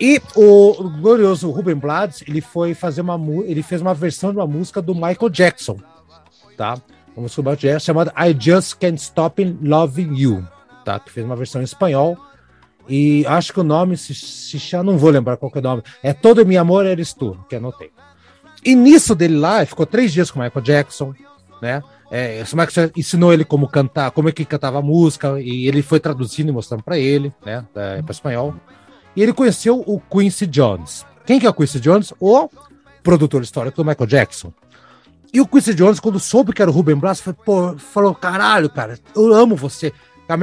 [0.00, 3.14] E o glorioso Ruben Blades, ele foi fazer uma
[3.44, 5.76] ele fez uma versão de uma música do Michael Jackson,
[6.56, 6.78] tá?
[7.14, 10.48] Uma música do Michael Jackson chamada I Just Can't Stop Loving You,
[10.84, 10.98] tá?
[10.98, 12.16] Que fez uma versão em espanhol.
[12.88, 15.82] E acho que o nome se, se chama, não vou lembrar qual é o nome.
[16.02, 17.90] É Todo Mi Amor Eres Tu, que anotei.
[18.64, 21.14] E nisso dele lá, ficou três dias com o Michael Jackson,
[21.60, 21.82] né?
[22.10, 25.82] É, o Michael ensinou ele como cantar, como é que cantava a música, e ele
[25.82, 27.64] foi traduzindo e mostrando para ele, né?
[27.72, 28.54] Para espanhol.
[29.16, 31.06] E ele conheceu o Quincy Jones.
[31.24, 32.12] Quem que é o Quincy Jones?
[32.20, 32.48] O
[33.02, 34.52] produtor histórico do Michael Jackson.
[35.32, 38.68] E o Quincy Jones, quando soube que era o Ruben Blades, falou, pô, falou, caralho,
[38.68, 39.92] cara, eu amo você.
[40.28, 40.36] Na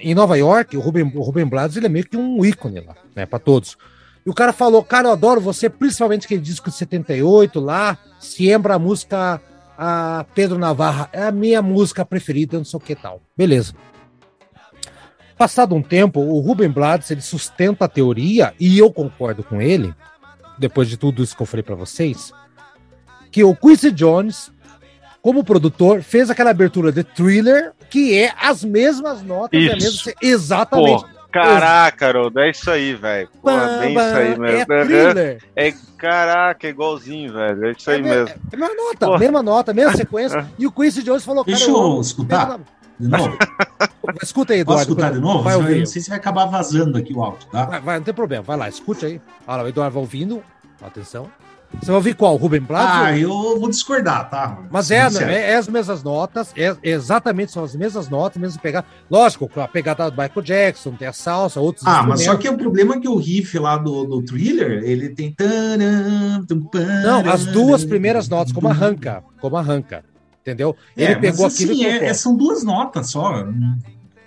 [0.00, 2.94] em Nova York, o Ruben, o Ruben Blades, ele é meio que um ícone lá,
[3.14, 3.76] né, pra todos.
[4.24, 8.74] E o cara falou, cara, eu adoro você, principalmente aquele disco de 78 lá, Siembra
[8.74, 9.40] a música
[9.76, 13.20] a Pedro Navarra é a minha música preferida, não sei o que tal.
[13.36, 13.74] Beleza.
[15.36, 19.92] Passado um tempo, o Ruben Blades ele sustenta a teoria, e eu concordo com ele,
[20.56, 22.32] depois de tudo isso que eu falei para vocês,
[23.30, 24.52] que o Quincy Jones,
[25.22, 29.70] como produtor, fez aquela abertura de thriller, que é as mesmas notas, Isso.
[29.72, 31.02] é mesmo, exatamente.
[31.04, 33.28] Pô, caraca, Haroldo, é isso aí, velho.
[33.32, 34.66] Bem bam, isso aí é mesmo.
[34.66, 35.42] thriller.
[35.56, 37.66] É, caraca, é igualzinho, velho.
[37.66, 38.28] É isso aí É, me- mesmo.
[38.28, 39.18] é a mesma nota, Pô.
[39.18, 40.46] mesma nota, mesma sequência.
[40.58, 42.60] E o Quincy Jones falou, Deixa cara, eu amo escutar.
[42.98, 43.36] De novo?
[44.22, 44.90] Escuta aí, Posso Eduardo.
[44.92, 45.42] escutar de novo?
[45.42, 45.78] Vai Eu ouvir.
[45.78, 47.64] não sei se vai acabar vazando aqui o áudio, tá?
[47.64, 49.20] Vai, vai, não tem problema, vai lá, escute aí.
[49.46, 50.42] Olha lá, o Eduardo vai ouvindo.
[50.80, 51.28] Atenção.
[51.80, 52.36] Você vai ouvir qual?
[52.36, 52.94] Ruben Blades?
[52.94, 54.58] Ah, eu vou discordar, tá?
[54.70, 58.84] Mas é, é, é as mesmas notas, é, exatamente são as mesmas notas, mesmo pegar.
[59.10, 61.84] Lógico, a pegada do Michael Jackson, tem a salsa, outros.
[61.86, 65.08] Ah, mas só que o problema é que o riff lá do, do thriller, ele
[65.08, 65.34] tem.
[67.04, 70.04] Não, as duas primeiras notas, como arranca, como arranca.
[70.40, 70.76] Entendeu?
[70.96, 73.44] Ele É, pegou mas, aquilo assim, e é- é- são duas notas só.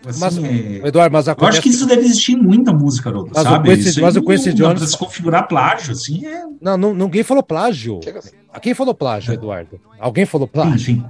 [0.08, 3.10] Assim, Mas, é- Eduardo, mas Eu acontece acho que isso deve existir em muita música,
[3.10, 3.70] Haroldo, Mas o sabe?
[3.76, 6.44] Quincy- Isso mas aí o Quincy não- Jones- Pra se configurar plágio, assim, é...
[6.62, 8.00] Não, não, ninguém falou plágio.
[8.18, 8.32] Assim.
[8.62, 9.80] Quem falou plágio, Eduardo?
[10.00, 10.76] Alguém falou plágio?
[10.76, 11.06] Enfim.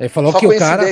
[0.00, 0.84] Ele falou Só que o cara.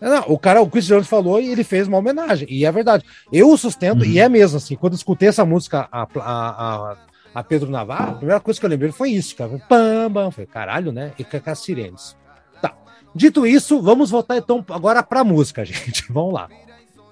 [0.00, 2.46] Não, o cara, o Chris Jones falou e ele fez uma homenagem.
[2.50, 3.04] E é verdade.
[3.32, 4.06] Eu sustento, Uhum.
[4.10, 6.96] e é mesmo assim, quando eu escutei essa música, a, a, a,
[7.36, 9.50] a Pedro Navarro, a primeira coisa que eu lembrei foi isso, cara.
[9.68, 11.12] Pam, pam, foi caralho, né?
[11.18, 12.16] E com as sirenes.
[12.60, 12.74] Tá.
[13.14, 16.04] Dito isso, vamos voltar então agora pra música, gente.
[16.12, 16.48] Vamos lá.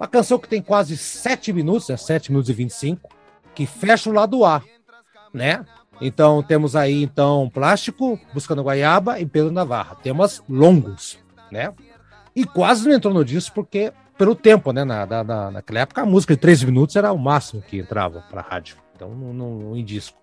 [0.01, 3.10] Uma canção que tem quase 7 minutos, é 7 minutos e 25,
[3.55, 4.62] que fecha o lado A,
[5.32, 5.62] né?
[6.01, 9.97] Então temos aí então Plástico, Buscando Guaiaba e Pedro Navarra.
[9.97, 11.18] Temas longos,
[11.52, 11.74] né?
[12.35, 14.85] E quase não entrou no disco porque pelo tempo, né?
[14.85, 18.24] Na, na- na- naquela época a música de 13 minutos era o máximo que entrava
[18.31, 18.77] para rádio.
[18.97, 20.18] Então não, em disco.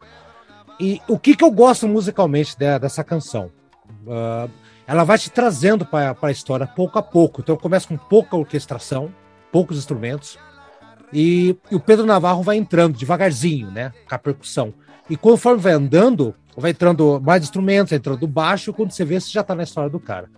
[0.80, 3.52] E o que, que eu gosto musicalmente de- dessa canção?
[4.10, 4.48] Ah,
[4.88, 7.42] ela vai te trazendo para a história pouco a pouco.
[7.42, 9.14] Então começa com pouca orquestração,
[9.52, 10.38] poucos instrumentos.
[11.12, 13.94] E, e o Pedro Navarro vai entrando devagarzinho, né?
[14.08, 14.74] Com a percussão.
[15.10, 19.32] E conforme vai andando, vai entrando mais instrumentos, vai entrando baixo, quando você vê, você
[19.32, 20.30] já tá na história do cara.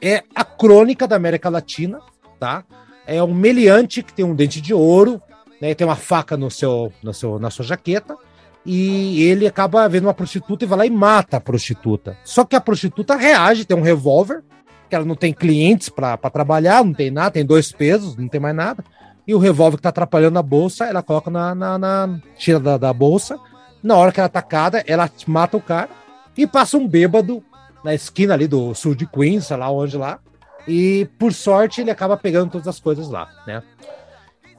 [0.00, 1.98] É a crônica da América Latina,
[2.38, 2.64] tá?
[3.06, 5.20] É um meliante que tem um dente de ouro,
[5.60, 5.74] né?
[5.74, 8.16] Tem uma faca no seu, no seu, na sua jaqueta,
[8.64, 12.16] e ele acaba vendo uma prostituta e vai lá e mata a prostituta.
[12.24, 14.42] Só que a prostituta reage, tem um revólver,
[14.88, 18.40] que ela não tem clientes para trabalhar, não tem nada, tem dois pesos, não tem
[18.40, 18.84] mais nada.
[19.26, 21.54] E o revólver que tá atrapalhando a bolsa, ela coloca na.
[21.54, 23.38] na, na- tira da, da bolsa.
[23.82, 25.88] Na hora que ela é atacada, ela mata o cara
[26.36, 27.42] e passa um bêbado
[27.84, 30.18] na esquina ali do sul de Queens, sei lá onde lá.
[30.66, 33.62] E por sorte ele acaba pegando todas as coisas lá, né?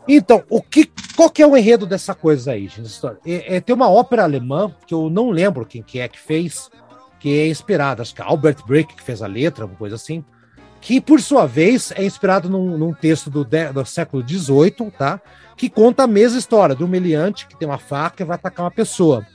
[0.08, 2.90] Então, o que, qual que é o enredo dessa coisa aí, gente?
[3.26, 6.70] É, é, tem uma ópera alemã que eu não lembro quem que é que fez,
[7.20, 10.24] que é inspirada, acho que é Albert Breck que fez a letra, uma coisa assim,
[10.80, 15.20] que por sua vez é inspirado num, num texto do, de- do século XVIII, tá?
[15.56, 18.72] Que conta a mesma história do meliante que tem uma faca e vai atacar uma
[18.72, 19.26] pessoa.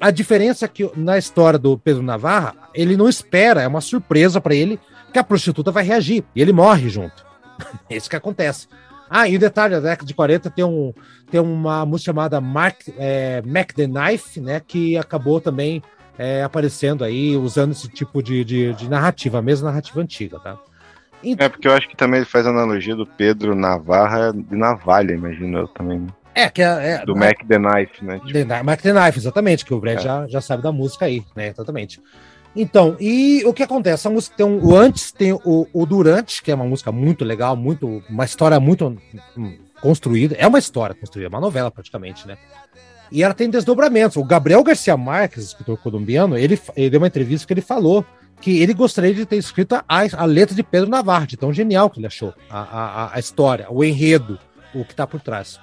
[0.00, 4.40] A diferença é que na história do Pedro Navarra, ele não espera, é uma surpresa
[4.40, 4.78] para ele
[5.12, 7.24] que a prostituta vai reagir e ele morre junto.
[7.90, 8.68] É isso que acontece.
[9.10, 10.94] Ah, e o detalhe, na década de 40 tem, um,
[11.30, 14.58] tem uma música chamada Mark, é, Mac the Knife, né?
[14.66, 15.82] Que acabou também
[16.18, 20.58] é, aparecendo aí, usando esse tipo de, de, de narrativa, a mesma narrativa antiga, tá?
[21.38, 25.58] É, porque eu acho que também ele faz analogia do Pedro Navarra de navalha, imagino
[25.58, 26.00] eu também.
[26.00, 26.06] né?
[26.34, 26.92] É, que é.
[26.94, 28.18] é Do Mac the Knife, né?
[28.18, 30.00] Tipo, The Mac the Knife, exatamente, que o Brad É.
[30.00, 31.48] já, já sabe da música aí, né?
[31.48, 32.00] Exatamente.
[32.54, 34.06] Então, e o que acontece?
[34.06, 37.24] A música tem um, o antes, tem o, o durante, que é uma música muito
[37.24, 38.98] legal, muito, uma história muito
[39.36, 40.34] hum, construída.
[40.38, 42.36] É uma história construída, é uma novela praticamente, né?
[43.12, 44.16] E ela tem desdobramentos.
[44.16, 48.04] O Gabriel Garcia Marques, escritor colombiano, ele, ele deu uma entrevista que ele falou
[48.40, 51.88] que ele gostaria de ter escrito a, a letra de Pedro Navarro, de tão genial
[51.88, 54.36] que ele achou, a, a, a história, o enredo,
[54.74, 55.60] o que está por trás.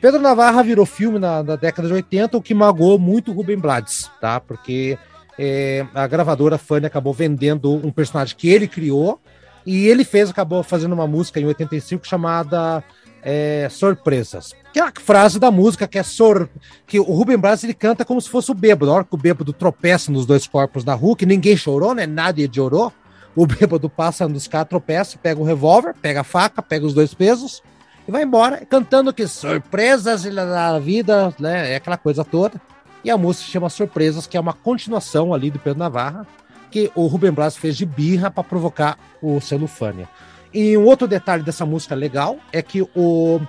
[0.00, 3.58] Pedro Navarra virou filme na, na década de 80, o que magoou muito o Rubem
[3.58, 4.40] Blades, tá?
[4.40, 4.96] Porque
[5.38, 9.20] é, a gravadora Fanny acabou vendendo um personagem que ele criou
[9.66, 12.82] e ele fez, acabou fazendo uma música em 85 chamada
[13.24, 14.52] é, Surpresas.
[14.72, 16.48] Que é a frase da música que é sor...
[16.86, 18.86] que o Rubem Blades ele canta como se fosse o bêbado.
[18.86, 22.06] Na hora que o bêbado tropeça nos dois corpos rua, que ninguém chorou, né?
[22.06, 22.92] Nadie chorou.
[23.34, 27.14] O bêbado passa nos caras, tropeça, pega o revólver, pega a faca, pega os dois
[27.14, 27.62] pesos
[28.06, 31.72] e vai embora cantando que surpresas da vida, né?
[31.72, 32.60] É aquela coisa toda.
[33.02, 36.26] E a música se chama Surpresas, que é uma continuação ali do Pedro Navarra,
[36.70, 40.08] que o Rubem Blas fez de birra para provocar o Celufânia.
[40.54, 43.40] E um outro detalhe dessa música legal é que o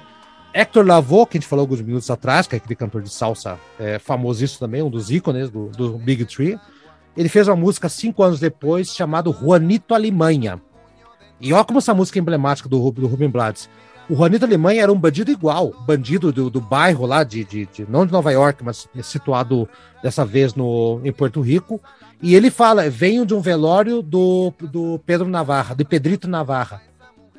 [0.52, 3.60] Hector Lavoe, que a gente falou alguns minutos atrás, que é aquele cantor de salsa
[3.80, 6.60] é, famosíssimo também, um dos ícones do, do Big Tree,
[7.16, 10.60] ele fez uma música cinco anos depois chamado Juanito Alemanha.
[11.40, 13.70] E olha como essa música é emblemática do, do Rubem Blades.
[14.10, 17.86] O Juanito Alemanha era um bandido igual, bandido do, do bairro lá, de, de, de,
[17.88, 19.70] não de Nova York, mas situado
[20.02, 21.80] dessa vez no, em Porto Rico.
[22.22, 26.82] E ele fala: venho de um velório do, do Pedro Navarra, de Pedrito Navarra.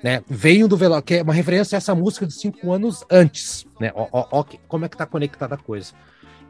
[0.06, 0.22] Né?
[0.28, 3.66] Venho do velório, que é uma referência a essa música de cinco anos antes.
[3.80, 3.90] Né?
[3.92, 5.94] Ó, como é que tá conectada a coisa.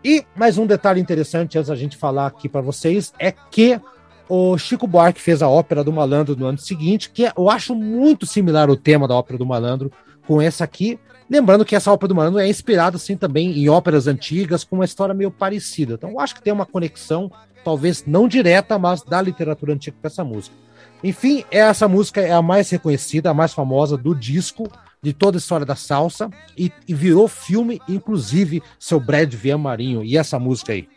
[0.04, 3.80] E mais um detalhe interessante antes da gente falar aqui para vocês é que
[4.28, 8.26] o Chico Buarque fez a ópera do Malandro no ano seguinte, que eu acho muito
[8.26, 9.90] similar o tema da ópera do Malandro
[10.26, 11.00] com essa aqui.
[11.30, 14.84] Lembrando que essa ópera do Malandro é inspirada, assim, também em óperas antigas, com uma
[14.84, 15.94] história meio parecida.
[15.94, 17.32] Então, eu acho que tem uma conexão,
[17.64, 20.65] talvez não direta, mas da literatura antiga com essa música.
[21.02, 24.70] Enfim, essa música é a mais reconhecida, a mais famosa do disco,
[25.02, 30.02] de toda a história da salsa, e, e virou filme, inclusive, seu Brad Marinho.
[30.02, 30.88] E essa música aí?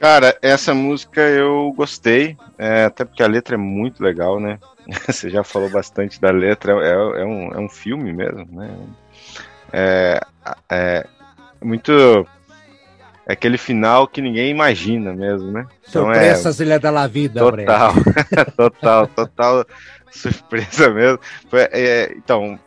[0.00, 4.58] Cara, essa música eu gostei, é, até porque a letra é muito legal, né?
[5.06, 8.74] Você já falou bastante da letra, é, é, um, é um filme mesmo, né?
[9.70, 10.20] É,
[10.70, 11.06] é
[11.62, 11.92] muito.
[13.30, 15.64] É aquele final que ninguém imagina mesmo, né?
[15.88, 17.94] Então Surpresas é, Ilha da Vida, Total,
[18.56, 19.66] total, total
[20.10, 21.20] surpresa mesmo.
[21.52, 22.58] É, então,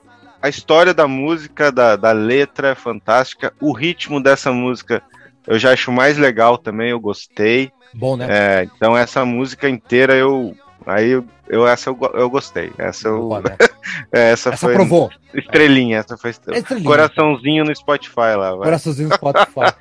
[0.42, 5.04] a história da música, da, da letra é fantástica, o ritmo dessa música
[5.46, 7.70] eu já acho mais legal também, eu gostei.
[7.94, 8.28] Bom, né?
[8.30, 10.56] É, então essa música inteira eu.
[10.86, 12.72] Aí eu, eu essa eu, eu gostei.
[12.78, 13.20] Essa eu.
[13.20, 13.58] Boa, né?
[14.12, 14.74] É, essa, essa foi.
[14.74, 15.12] Provou.
[15.34, 16.84] Estrelinha, essa foi estrelinha.
[16.84, 18.52] Coraçãozinho no Spotify lá.
[18.52, 18.66] Vai.
[18.66, 19.74] Coraçãozinho no Spotify.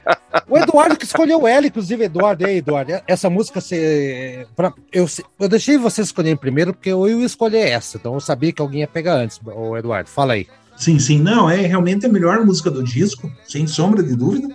[0.48, 2.44] o Eduardo que escolheu ela, inclusive, Eduardo.
[2.44, 4.46] aí, Eduardo, essa música você.
[4.56, 5.06] Pra, eu,
[5.38, 7.96] eu deixei você escolher primeiro, porque eu ia escolher essa.
[7.96, 9.40] Então eu sabia que alguém ia pegar antes.
[9.44, 10.48] O Eduardo, fala aí.
[10.76, 14.48] Sim, sim, não, é realmente a melhor música do disco, sem sombra de dúvida.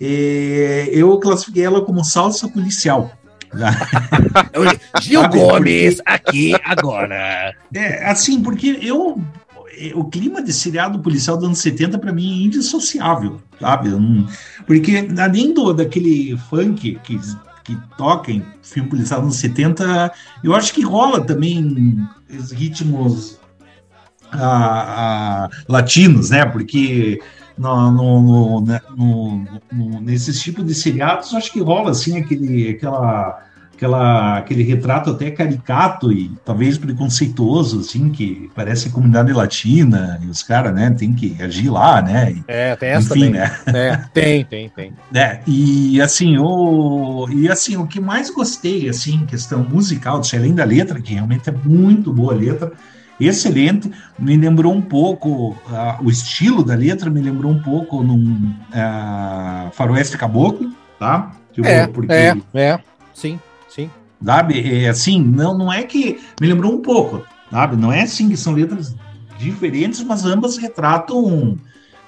[0.00, 3.10] É, eu classifiquei ela como salsa policial.
[5.00, 7.54] Gil Gomes, aqui, agora.
[7.74, 9.20] É, assim, porque eu.
[9.96, 13.90] O clima de seriado policial dos anos 70 para mim é indissociável, sabe?
[14.66, 17.18] Porque além do, daquele funk que,
[17.64, 20.12] que toca em filme policial dos anos 70,
[20.44, 22.06] eu acho que rola também
[22.52, 23.36] ritmos
[24.32, 26.44] ah, ah, latinos, né?
[26.44, 27.20] Porque
[27.56, 34.38] no, no, no, no, nesses tipos de seriados, acho que rola assim aquele, aquela, aquela,
[34.38, 40.74] aquele retrato até caricato e talvez preconceituoso, assim, que parece comunidade latina e os caras,
[40.74, 42.32] né, tem que agir lá, né?
[42.32, 43.40] E, é, tem essa enfim, também.
[43.40, 43.56] né?
[43.66, 44.92] É, tem, tem, tem.
[45.14, 50.64] É, e assim, o, e assim, o que mais gostei, assim, questão musical, além da
[50.64, 52.72] letra, que realmente é muito boa a letra,
[53.20, 53.90] excelente.
[54.18, 59.70] Me lembrou um pouco, uh, o estilo da letra me lembrou um pouco num uh,
[59.72, 61.32] Faroeste Caboclo, tá?
[61.52, 62.78] Tipo, é, porque, é, é,
[63.12, 63.38] sim,
[63.68, 63.90] sim.
[64.24, 67.76] Sabe, é, assim, não, não é que me lembrou um pouco, sabe?
[67.76, 68.94] Não é assim que são letras
[69.38, 71.56] diferentes, mas ambas retratam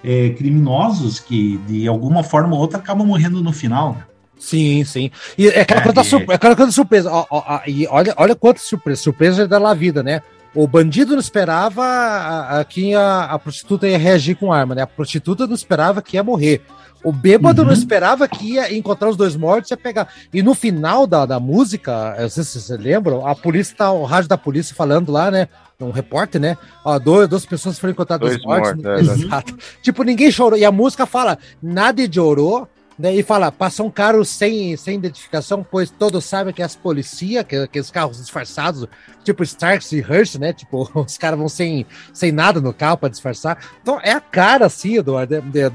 [0.03, 3.93] é, criminosos que de alguma forma ou outra acabam morrendo no final.
[3.93, 4.05] Né?
[4.39, 5.11] Sim, sim.
[5.37, 7.11] E é aquela, é, coisa, é aquela coisa surpresa.
[7.11, 9.03] Ó, ó, ó, e olha, olha quanta surpresa.
[9.03, 10.23] Surpresa é da La Vida, né?
[10.57, 14.83] O bandido não esperava a, a, que a, a, prostituta ia reagir com arma, né?
[14.83, 16.63] A prostituta não esperava que ia morrer.
[17.05, 17.69] O bêbado uhum.
[17.69, 20.09] não esperava que ia encontrar os dois mortos e ia pegar.
[20.33, 24.05] E no final da, da música, não sei se vocês lembram, a polícia tá, o
[24.05, 25.47] rádio da polícia falando lá, né?
[25.79, 26.57] Um repórter, né?
[26.83, 28.83] Ó, duas, duas pessoas foram encontradas dois mortos.
[28.83, 29.59] mortos é, Exato.
[29.83, 30.59] Tipo, ninguém chorou.
[30.59, 32.67] E a música fala: nada chorou, né,
[32.99, 37.45] e fala, passa um carro sem, sem identificação, pois todos sabem que é as polícia,
[37.45, 38.87] que aqueles carros disfarçados,
[39.23, 40.53] tipo Starks e Hearst, né?
[40.55, 43.59] Tipo, os caras vão sem, sem nada no carro para disfarçar.
[43.83, 45.15] Então é a cara, assim, do,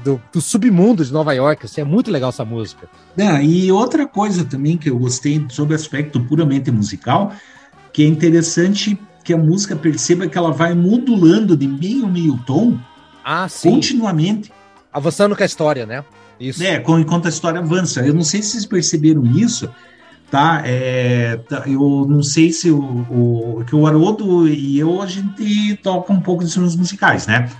[0.02, 2.88] do, do, submundo de Nova York, assim, é muito legal essa música.
[3.16, 7.32] É, e outra coisa também que eu gostei sobre o aspecto puramente musical,
[7.92, 12.76] que é interessante que a música perceba que ela vai modulando de meio meio tom
[13.24, 14.52] ah, continuamente.
[14.92, 16.04] Avançando com a história, né?
[16.38, 16.62] Isso.
[16.62, 18.00] É, enquanto a história avança.
[18.00, 19.68] Eu não sei se vocês perceberam isso,
[20.30, 20.62] tá?
[20.64, 25.76] É, tá, eu não sei se o, o, que o Haroldo e eu, a gente
[25.82, 27.50] toca um pouco de instrumentos musicais, né?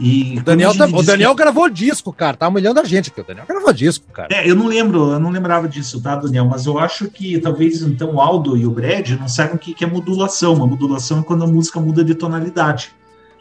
[0.00, 1.42] E o Daniel, tá, o Daniel que...
[1.42, 2.36] gravou disco, cara.
[2.36, 3.20] Tá humilhando a gente aqui.
[3.20, 4.28] O Daniel gravou disco, cara.
[4.32, 6.44] É, eu não lembro, eu não lembrava disso, tá, Daniel?
[6.44, 9.74] Mas eu acho que talvez então o Aldo e o Brad não saibam o que,
[9.74, 10.54] que é modulação.
[10.54, 12.92] Uma modulação é quando a música muda de tonalidade,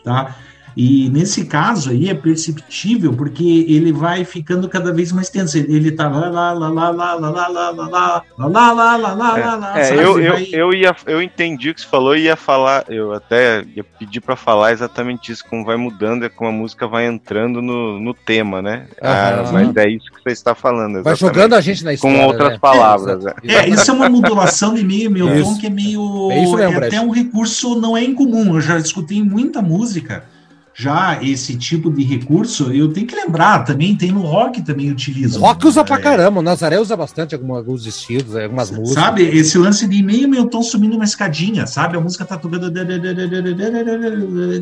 [0.03, 0.35] tá?
[0.79, 5.57] E nesse caso aí é perceptível porque ele vai ficando cada vez mais tenso.
[5.57, 9.13] Ele tá lá, lá, lá, lá, lá, lá, lá, lá, lá, lá, lá, lá, lá,
[9.15, 12.35] lá, lá, É, eu, eu, eu, ia, eu entendi o que você falou e ia
[12.35, 16.53] falar, eu até ia pedir pra falar exatamente isso, como vai mudando, é como a
[16.53, 18.85] música vai entrando no, no tema, né?
[19.01, 19.51] Ah, Aham.
[19.53, 21.01] mas é isso que você está falando.
[21.01, 22.19] Vai jogando a gente na história.
[22.19, 22.59] Com outras né?
[22.59, 23.25] palavras.
[23.25, 23.33] é.
[23.45, 26.29] É, isso é uma modulação de meio, meu tom que é meio.
[26.31, 28.53] É é até um recurso, não é incomum.
[28.53, 30.36] Eu já escutei muita música.
[30.79, 35.41] Já esse tipo de recurso, eu tenho que lembrar também, tem no rock também utilizam.
[35.41, 39.03] Rock usa pra É, caramba, o Nazaré usa bastante alguns estilos, algumas músicas.
[39.03, 41.97] Sabe, esse lance de meio meu tom subindo uma escadinha, sabe?
[41.97, 42.71] A música tá tocando.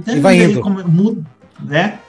[0.07, 0.61] E vai indo.
[0.61, 1.21] Como- muda,
[1.61, 1.99] Né?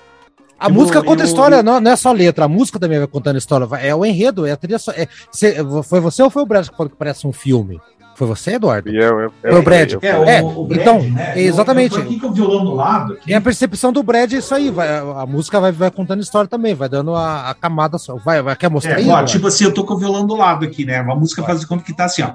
[0.59, 2.99] A Eu música vou- conta eu- história, não, não é só letra, a música também
[2.99, 3.69] vai contando história.
[3.79, 4.79] É o enredo, é a trilha.
[4.95, 7.79] é- cê- foi você ou foi o Brad que falou que parece um filme?
[8.17, 8.89] Foi você, Eduardo?
[8.89, 9.93] E eu, eu, Foi o Brad.
[9.93, 10.41] eu- É,
[10.71, 11.01] então,
[11.37, 11.93] exatamente.
[11.97, 13.13] Eu, eu tô aqui com o violão do lado.
[13.13, 13.31] aqui.
[13.31, 14.71] E a percepção do Brad é isso aí.
[14.71, 17.99] vai- a, música vai, vai contando história também, vai dando a, a camada.
[17.99, 18.17] só.
[18.17, 19.09] Vai, vai, quer mostrar É, aí?
[19.11, 20.97] ó, tipo assim, eu tô com o violão do lado aqui, né?
[20.99, 22.31] A música faz de conta que tá assim, ó.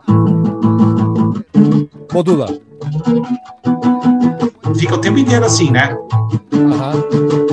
[2.14, 2.45] Modula.
[4.78, 5.98] Fica o tempo inteiro assim, né?
[6.53, 7.03] Aham.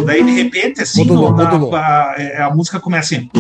[0.05, 1.75] Daí, de repente, assim, Modulou, o- a, modulou.
[1.75, 3.31] a- é, a música começa assim.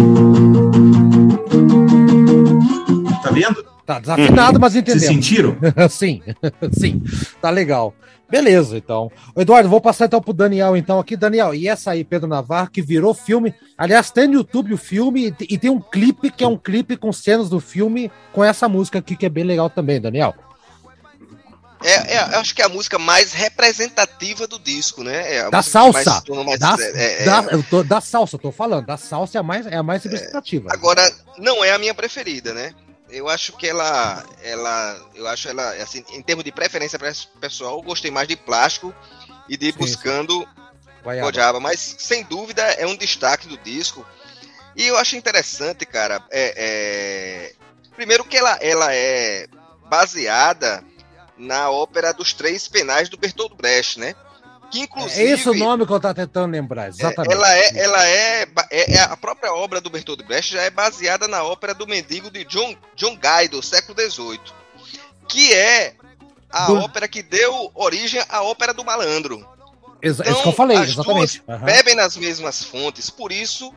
[3.23, 3.63] Tá vendo?
[3.89, 5.07] Tá desafinado, mas Vocês entendemos.
[5.15, 5.57] sentiram?
[5.89, 6.23] sim,
[6.79, 7.03] sim.
[7.41, 7.95] Tá legal.
[8.31, 9.11] Beleza, então.
[9.35, 11.17] Eduardo, vou passar então pro Daniel, então, aqui.
[11.17, 13.55] Daniel, e essa aí, Pedro Navarro, que virou filme.
[13.79, 16.99] Aliás, tem no YouTube o filme e te- tem um clipe que é um clipe
[16.99, 20.35] com cenas do filme com essa música aqui, que é bem legal também, Daniel.
[21.83, 25.37] É, é, eu acho que é a música mais representativa do disco, né?
[25.37, 26.21] É Da salsa.
[26.27, 28.85] se mais- Da, é, é, da, eu tô- da salsa, eu tô falando.
[28.85, 30.69] Da salsa é a mais, é a mais representativa.
[30.73, 31.01] Agora,
[31.39, 32.73] não é a minha preferida, né?
[33.11, 37.77] Eu acho que ela, ela, eu acho ela, assim, em termos de preferência pes- pessoal,
[37.77, 38.95] eu gostei mais de plástico
[39.49, 40.49] e de Sim, buscando.
[41.23, 44.05] Gojaba, mas sem dúvida é um destaque do disco.
[44.77, 47.53] E eu acho interessante, cara, é, é-
[47.97, 49.47] primeiro que ela, ela é
[49.89, 50.85] baseada
[51.37, 54.15] na ópera dos Três Penais do Bertolt Brecht, né?
[54.71, 57.33] Que inclusive É esse o nome que eu tava tentando lembrar, exatamente.
[57.33, 61.27] ela é, ela é, é, é a própria obra do Bertolt Brecht já é baseada
[61.27, 64.41] na ópera do Mendigo de John, John Guy do século XVIII,
[65.27, 65.95] que é
[66.51, 69.47] a Do- ópera que deu origem à ópera do Malandro.
[70.03, 71.43] Exa- Então, isso que eu falei, as exatamente.
[71.47, 71.65] duas Aham.
[71.65, 73.75] Bebem nas mesmas fontes, por isso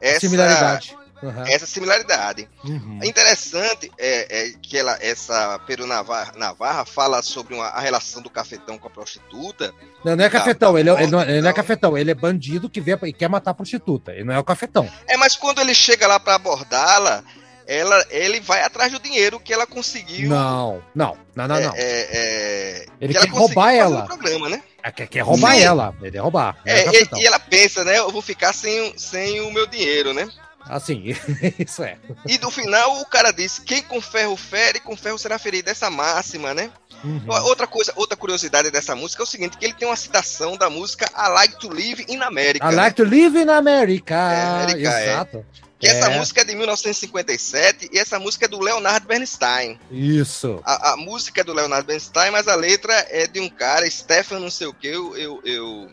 [0.00, 0.96] essa Similaridade.
[1.22, 1.44] Aham.
[1.46, 2.48] essa similaridade.
[2.64, 2.98] Uhum.
[3.02, 8.28] Interessante é, é que ela, essa Peru Navarra, Navarra fala sobre uma, a relação do
[8.28, 9.72] cafetão com a prostituta.
[10.04, 11.52] Não, não é cafetão, tá ele, é- ele não, ele não é então.
[11.54, 14.12] cafetão, ele é bandido que vê e quer matar a prostituta.
[14.12, 14.88] Ele não é o cafetão.
[15.06, 17.22] É, mas quando ele chega lá para abordá-la,
[17.66, 20.28] ela, ele vai atrás do dinheiro que ela conseguiu.
[20.28, 21.74] Não, não, não, não, é, não.
[21.74, 24.00] é, é, Ele que quer roubar ela.
[24.00, 24.62] no programa, né?
[24.82, 25.62] É, quer, quer roubar Sim.
[25.62, 25.94] ela.
[26.02, 26.58] Ele é roubar.
[26.64, 27.98] É, é e, e ela pensa, né?
[27.98, 30.28] Eu vou ficar sem, sem o meu dinheiro, né?
[30.68, 31.14] Assim,
[31.58, 31.96] isso é.
[32.26, 35.70] E no final o cara diz: quem com ferro fere, com ferro será ferido.
[35.70, 36.70] Essa máxima, né?
[37.04, 37.24] Uhum.
[37.44, 40.70] Outra coisa, outra curiosidade dessa música é o seguinte: que ele tem uma citação da
[40.70, 42.64] música I Like to Live in America.
[42.66, 42.76] I né?
[42.82, 44.14] like to live in America.
[44.14, 45.04] É, América, é.
[45.12, 45.46] Exato.
[45.80, 46.16] Que essa É.
[46.16, 49.80] música é de 1957 e essa música é do Leonard Bernstein.
[49.90, 50.60] Isso.
[50.64, 54.38] A, a música é do Leonard Bernstein, mas a letra é de um cara, Stefan
[54.38, 55.90] não sei o que, eu, eu, eu-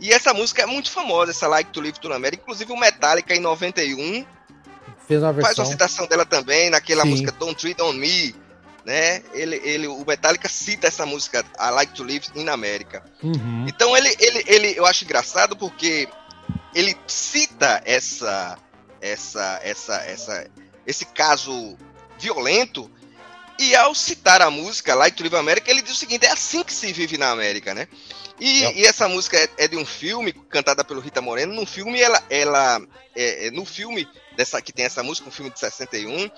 [0.00, 2.42] E essa música é muito famosa, essa Like to Live to America.
[2.42, 4.24] Inclusive o Metallica em 91
[5.06, 5.64] Fez uma faz versão.
[5.64, 7.10] uma citação dela também, naquela Sim.
[7.10, 8.34] música Don't Treat On Me,
[8.84, 9.22] né?
[9.34, 13.02] Ele, ele, o Metallica cita essa música, I Like to Live in America.
[13.22, 13.66] Uhum.
[13.68, 16.08] Então ele, ele, ele, eu acho engraçado porque
[16.74, 18.56] ele cita essa,
[19.00, 20.46] essa, essa, essa,
[20.86, 21.76] esse caso
[22.18, 22.90] violento
[23.60, 26.62] e ao citar a música Like to Live America, ele diz o seguinte: é assim
[26.64, 27.86] que se vive na América, né?
[28.40, 28.72] E, É.
[28.78, 31.52] e essa música é, é de um filme cantada pelo Rita Moreno.
[31.52, 32.80] No filme, ela, ela
[33.14, 36.30] é, é, no filme dessa que tem essa música, um filme de 61,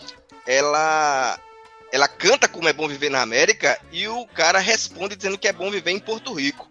[0.45, 1.39] ela
[1.93, 5.53] ela canta como é bom viver na América e o cara responde dizendo que é
[5.53, 6.69] bom viver em Porto Rico.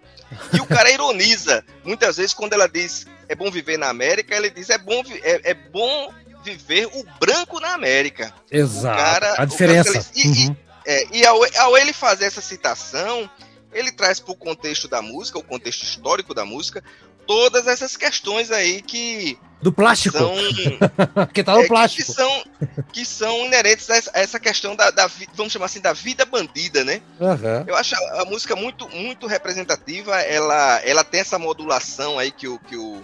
[0.53, 1.63] E o cara ironiza.
[1.83, 5.51] Muitas vezes, quando ela diz é bom viver na América, ele diz é bom, é,
[5.51, 6.11] é bom
[6.43, 8.33] viver o branco na América.
[8.49, 8.97] Exato.
[8.97, 9.93] cara- a diferença.
[9.93, 10.55] cara- e- e- Uhum.
[10.85, 13.29] É, e ao, ao ele fazer essa citação,
[13.71, 16.83] ele traz para o contexto da música, o contexto histórico da música,
[17.27, 20.17] todas essas questões aí que Do plástico.
[20.17, 20.33] são,
[21.31, 22.07] que tá no é, plástico.
[22.07, 22.43] que são,
[22.91, 26.25] que são inerentes a essa, a essa questão da, da vamos chamar assim, da vida
[26.25, 26.99] bandida, né?
[27.21, 27.63] Aham.
[27.67, 30.19] Eu acho a, a música muito, muito representativa.
[30.19, 33.03] Ela, ela tem essa modulação aí que o, que o,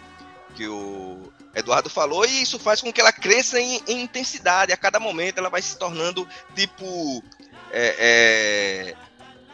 [0.55, 4.71] que o Eduardo falou, e isso faz com que ela cresça em, em intensidade.
[4.71, 7.23] A cada momento ela vai se tornando tipo.
[7.71, 8.95] é, é,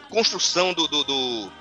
[0.10, 1.52] construção do, do, do,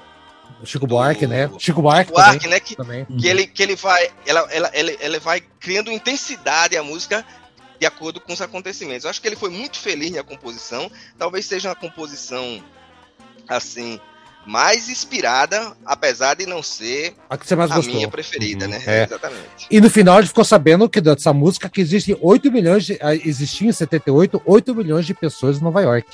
[0.64, 1.51] Chico Buarque, né?
[1.59, 2.60] Chico Buarque, Buarque, também, né?
[2.60, 3.05] Que, também.
[3.05, 7.24] que ele que ele vai ela, ela, ele, ele vai criando intensidade à música
[7.81, 9.05] de acordo com os acontecimentos.
[9.05, 10.90] Eu acho que ele foi muito feliz na composição.
[11.19, 12.62] Talvez seja uma composição
[13.48, 14.01] assim
[14.44, 17.94] mais inspirada, apesar de não ser A que você mais a gostou.
[17.94, 18.82] minha preferida, né?
[18.86, 19.05] É.
[19.05, 19.66] Exatamente.
[19.70, 22.98] E no final a gente ficou sabendo que dessa música que existem 8 milhões de.
[23.01, 26.09] ah, Existiam em 78 8 milhões de pessoas em Nova York.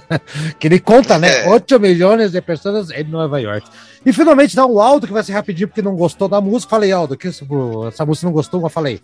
[0.58, 1.44] que ele conta, né?
[1.44, 1.48] É.
[1.48, 3.68] 8 milhões de pessoas em Nova York.
[4.04, 6.70] E finalmente dá um Aldo que vai ser rapidinho porque não gostou da música.
[6.70, 9.00] Falei, Aldo, que essa música não gostou, mas falei.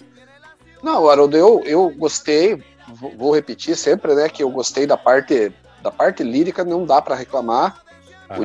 [0.83, 5.53] Não, Haroldo, eu, eu gostei, vou vou repetir sempre, né, que eu gostei da parte
[5.83, 7.83] da parte lírica, não dá para reclamar.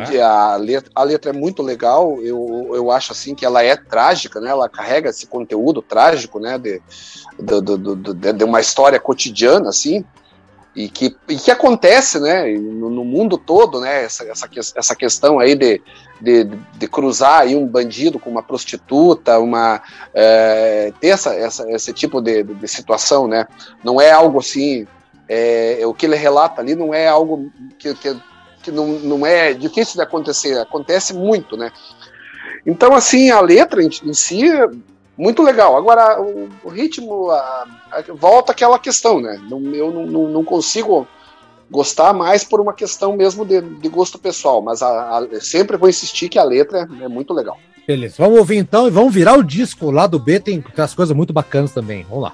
[0.05, 3.75] De- a, letra, a letra é muito legal, eu, eu acho assim que ela é
[3.75, 4.49] trágica, né?
[4.49, 6.57] Ela carrega esse conteúdo trágico, né?
[6.57, 6.81] De,
[7.39, 10.03] do- de, de uma história cotidiana, assim,
[10.75, 12.45] e que, e que acontece, né?
[12.57, 14.03] No, no mundo todo, né?
[14.03, 15.81] Essa, essa, essa questão aí de,
[16.21, 19.81] de, de cruzar aí um bandido com uma prostituta, uma
[20.13, 23.47] é, ter essa, essa, esse tipo de, de, de situação, né?
[23.83, 24.85] Não é algo assim.
[25.29, 28.15] é, o que ele relata ali não é algo que, que,
[28.67, 31.71] que não, não é difícil de acontecer, acontece muito, né?
[32.65, 34.67] Então, assim, a letra em, em si é
[35.17, 35.77] muito legal.
[35.77, 39.39] Agora, o, o ritmo, a- a- volta aquela questão, né?
[39.49, 41.07] Não, eu não, não, consigo
[41.71, 45.87] gostar mais por uma questão mesmo de, de gosto pessoal, mas a, a- sempre vou
[45.89, 47.57] insistir que a letra é muito legal.
[47.87, 49.89] Beleza, vamos ouvir então e vamos virar o disco.
[49.91, 52.03] lá do B tem umas coisas muito bacanas também.
[52.09, 52.33] Vamos lá.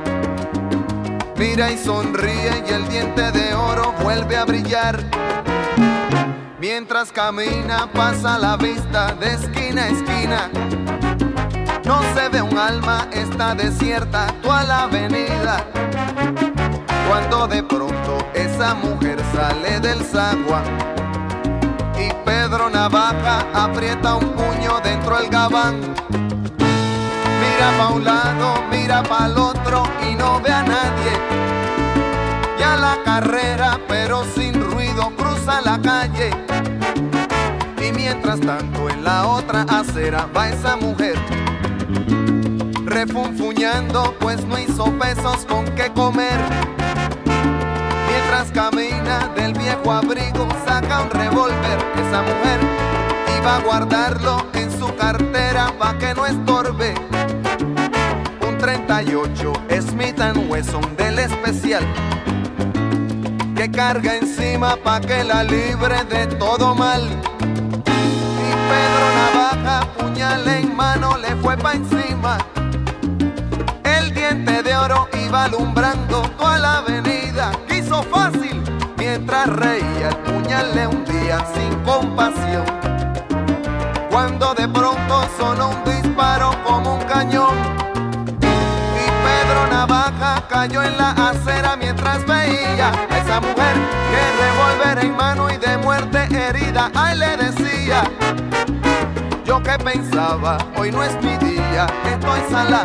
[1.41, 5.03] Mira y sonríe y el diente de oro vuelve a brillar.
[6.59, 10.51] Mientras camina pasa la vista de esquina a esquina.
[11.83, 15.65] No se ve un alma, está desierta toda la avenida.
[17.09, 20.63] Cuando de pronto esa mujer sale del zaguán
[21.97, 26.30] y Pedro Navaja aprieta un puño dentro del gabán.
[27.61, 31.13] Mira pa' un lado, mira pa' el otro y no ve a nadie.
[32.57, 36.31] Ya la carrera, pero sin ruido, cruza la calle.
[37.87, 41.13] Y mientras tanto en la otra acera va esa mujer.
[42.83, 46.39] Refunfuñando, pues no hizo pesos con qué comer.
[48.07, 51.77] Mientras camina del viejo abrigo, saca un revólver.
[52.07, 52.59] Esa mujer
[53.39, 56.95] iba a guardarlo en su cartera pa' que no estorbe.
[58.61, 61.83] Un 38 Smith Wesson del especial
[63.55, 67.01] que carga encima pa' que la libre de todo mal.
[67.01, 72.37] Y Pedro Navaja, puñal en mano, le fue pa' encima.
[73.83, 77.51] El diente de oro iba alumbrando toda la avenida.
[77.67, 78.61] Quiso fácil
[78.95, 82.65] mientras reía, el puñal le hundía sin compasión.
[84.11, 87.80] Cuando de pronto sonó un disparo como un cañón.
[89.81, 93.75] Navaja cayó en la acera mientras veía a esa mujer
[94.11, 98.03] que revólver en mano y de muerte herida, ay le decía.
[99.43, 102.83] Yo que pensaba, hoy no es mi día, estoy sala.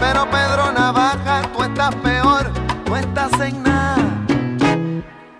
[0.00, 2.50] Pero Pedro Navaja, tú estás peor,
[2.84, 4.02] tú estás en nada.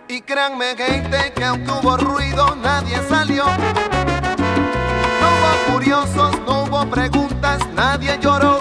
[0.06, 3.46] Y créanme gente que aunque hubo ruido, nadie salió.
[5.20, 8.60] No hubo curiosos, no hubo preguntas, nadie lloró.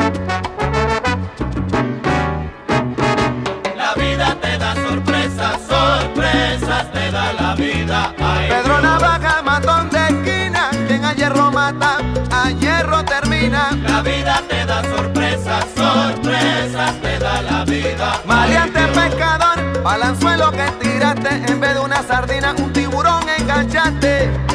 [7.33, 8.13] La vida.
[8.19, 8.83] Ay, Pedro Dios.
[8.83, 11.97] Navaja, matón de esquina, quien a hierro mata,
[12.31, 13.69] a hierro termina.
[13.87, 18.21] La vida te da sorpresas, sorpresas te da la vida.
[18.25, 24.50] Maleante pescador, balanzuelo que tiraste, en vez de una sardina, un tiburón enganchaste.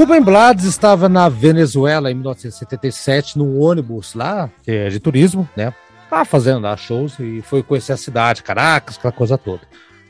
[0.00, 5.74] Rubem Blades estava na Venezuela em 1977, num ônibus lá, que é de turismo, né?
[6.08, 9.60] Tava fazendo lá shows e foi conhecer a cidade, Caracas, aquela coisa toda.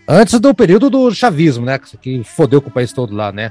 [0.07, 1.77] Antes do período do chavismo, né?
[2.01, 3.51] Que fodeu com o país todo lá, né?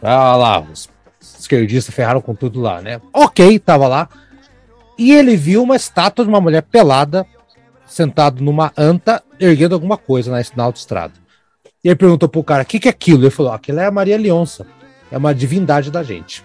[0.00, 0.88] Ah lá, os
[1.20, 3.00] esquerdistas ferraram com tudo lá, né?
[3.12, 4.08] Ok, tava lá.
[4.96, 7.26] E ele viu uma estátua de uma mulher pelada,
[7.84, 11.14] sentado numa anta, erguendo alguma coisa na, na autoestrada.
[11.82, 13.24] E ele perguntou pro cara, o que, que é aquilo?
[13.24, 14.64] Ele falou, aquilo é a Maria Leonça.
[15.10, 16.44] É uma divindade da gente.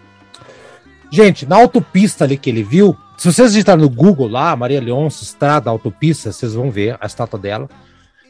[1.12, 5.24] Gente, na autopista ali que ele viu, se vocês digitarem no Google lá, Maria Leonça,
[5.24, 7.70] estrada, autopista, vocês vão ver a estátua dela.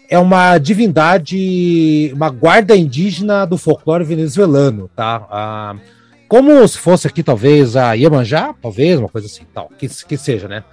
[0.07, 5.25] É uma divindade, uma guarda indígena do folclore venezuelano, tá?
[5.31, 5.75] Ah,
[6.27, 10.47] como se fosse aqui, talvez, a Iemanjá, talvez, uma coisa assim, tal, que, que seja,
[10.47, 10.63] né?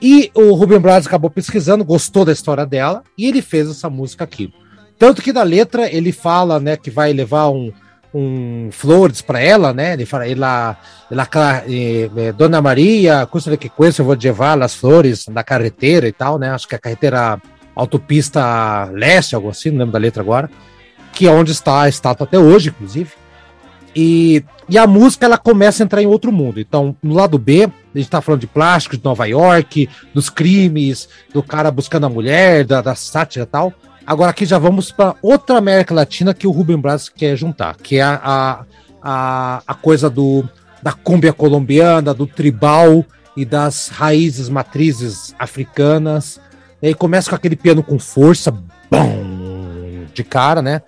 [0.00, 4.24] E o Rubem Blades acabou pesquisando, gostou da história dela, e ele fez essa música
[4.24, 4.52] aqui.
[4.98, 7.72] Tanto que na letra ele fala, né, que vai levar um,
[8.16, 9.92] um flores para ela, né?
[9.92, 10.76] Ele fala, ela,
[11.10, 11.28] ela
[11.68, 16.12] eh, Dona Maria, custa de que coisa, eu vou levar as flores na carreteira e
[16.12, 16.50] tal, né?
[16.50, 17.40] Acho que é a carreteira
[17.74, 20.50] autopista leste, algo assim, não lembro da letra agora,
[21.12, 23.10] que é onde está a estátua até hoje, inclusive.
[23.94, 26.60] E, e a música ela começa a entrar em outro mundo.
[26.60, 27.64] Então, no lado B,
[27.94, 32.10] a gente tá falando de plástico, de Nova York, dos crimes, do cara buscando a
[32.10, 33.72] mulher, da, da sátira e tal.
[34.06, 37.96] Agora aqui já vamos para outra América Latina que o Rubem Blas quer juntar, que
[37.96, 38.64] é a,
[39.02, 40.48] a, a coisa do,
[40.80, 43.04] da cúmbia colombiana, do tribal
[43.36, 46.40] e das raízes matrizes africanas.
[46.80, 48.54] E aí começa com aquele piano com força,
[48.88, 49.24] bom,
[50.14, 50.82] de cara, né?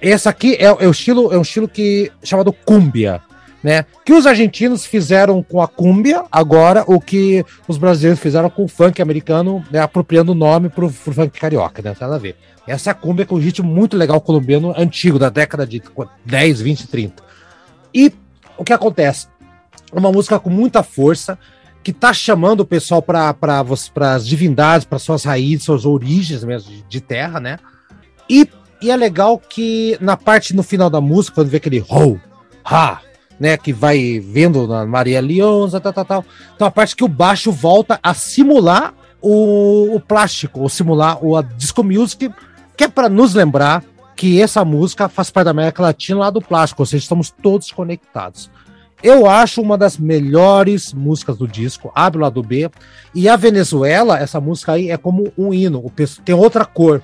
[0.00, 3.20] essa aqui é, é, o estilo, é um estilo que chamado cumbia,
[3.62, 3.84] né?
[4.04, 8.68] Que os argentinos fizeram com a cumbia, agora o que os brasileiros fizeram com o
[8.68, 11.94] funk americano, né, apropriando o nome pro, pro funk carioca, né?
[12.00, 12.36] Nada a ver.
[12.66, 15.82] Essa é cumbia com um ritmo muito legal colombiano antigo, da década de
[16.24, 17.22] 10, 20, 30.
[17.94, 18.12] E
[18.56, 19.26] o que acontece?
[19.92, 21.38] Uma música com muita força,
[21.82, 23.34] que tá chamando o pessoal para
[24.14, 27.58] as divindades, para suas raízes, suas origens mesmo de, de terra, né?
[28.30, 28.48] E
[28.82, 32.20] e é legal que na parte no final da música, quando vê aquele ho,
[32.64, 33.00] ha,
[33.42, 36.24] né, que vai vendo na Maria Leonza, tal, tal, tal.
[36.54, 41.36] Então a parte que o baixo volta a simular o, o plástico, ou simular o
[41.36, 42.32] a disco music,
[42.76, 43.82] que é para nos lembrar
[44.14, 47.72] que essa música faz parte da América Latina lá do plástico, ou seja, estamos todos
[47.72, 48.48] conectados.
[49.02, 52.70] Eu acho uma das melhores músicas do disco, abre o lado B.
[53.12, 55.90] E a Venezuela, essa música aí é como um hino,
[56.24, 57.02] tem outra cor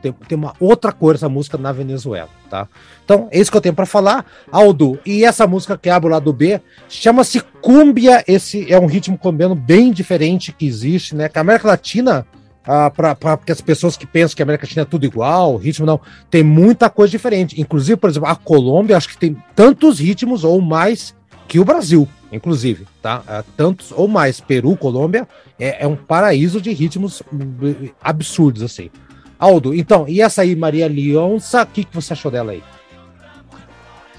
[0.00, 2.66] tem, tem uma outra cor essa música na Venezuela, tá?
[3.04, 4.98] Então, é isso que eu tenho para falar, Aldo.
[5.04, 8.24] E essa música que abre o lado B chama-se Cumbia.
[8.26, 11.28] Esse é um ritmo colombiano bem diferente que existe, né?
[11.28, 12.26] Que a América Latina,
[12.64, 13.16] ah, para
[13.48, 16.00] as pessoas que pensam que a América Latina é tudo igual, ritmo não,
[16.30, 17.60] tem muita coisa diferente.
[17.60, 21.14] Inclusive, por exemplo, a Colômbia, acho que tem tantos ritmos ou mais
[21.48, 23.24] que o Brasil, inclusive, tá?
[23.26, 24.40] Ah, tantos ou mais.
[24.40, 25.26] Peru, Colômbia,
[25.58, 28.88] é, é um paraíso de ritmos hum, absurdos, assim.
[29.40, 32.62] Aldo, então, e essa aí, Maria Leonça, o que, que você achou dela aí?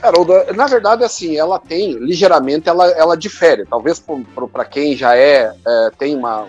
[0.01, 3.63] Haroldo, na verdade, assim, ela tem, ligeiramente, ela, ela difere.
[3.65, 4.03] Talvez
[4.51, 6.47] para quem já é, é tem uma,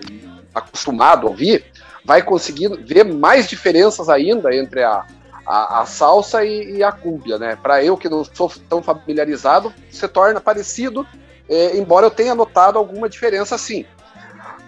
[0.55, 1.65] acostumado a ouvir,
[2.03, 5.05] vai conseguir ver mais diferenças ainda entre a,
[5.47, 7.59] a, a salsa e, e, a cúmbia, né?
[7.63, 11.07] Para eu que não sou tão familiarizado, se torna parecido,
[11.47, 13.85] é, embora eu tenha notado alguma diferença sim.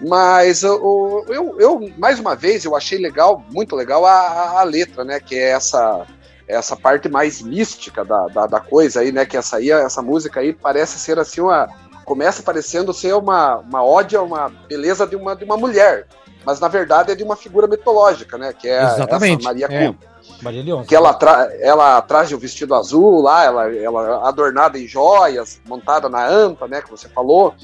[0.07, 5.05] Mas eu, eu, eu, mais uma vez, eu achei legal, muito legal, a, a letra,
[5.05, 5.21] né?
[5.21, 6.07] Que é essa
[6.47, 9.25] essa parte mais mística da, da, da, coisa aí, né?
[9.25, 11.69] Que essa aí, essa música aí parece ser assim uma.
[12.05, 16.07] Começa parecendo ser uma, uma ódia, uma beleza de uma, de uma mulher.
[16.45, 18.53] Mas na verdade é de uma figura mitológica, né?
[18.53, 19.41] Que é Exatamente.
[19.41, 19.95] essa Maria é.
[20.43, 20.87] Maria Leonça.
[20.87, 26.09] Que ela, tra ela traz o vestido azul lá, ela, ela adornada em joias, montada
[26.11, 26.83] na anta, né?
[26.83, 27.55] Que você falou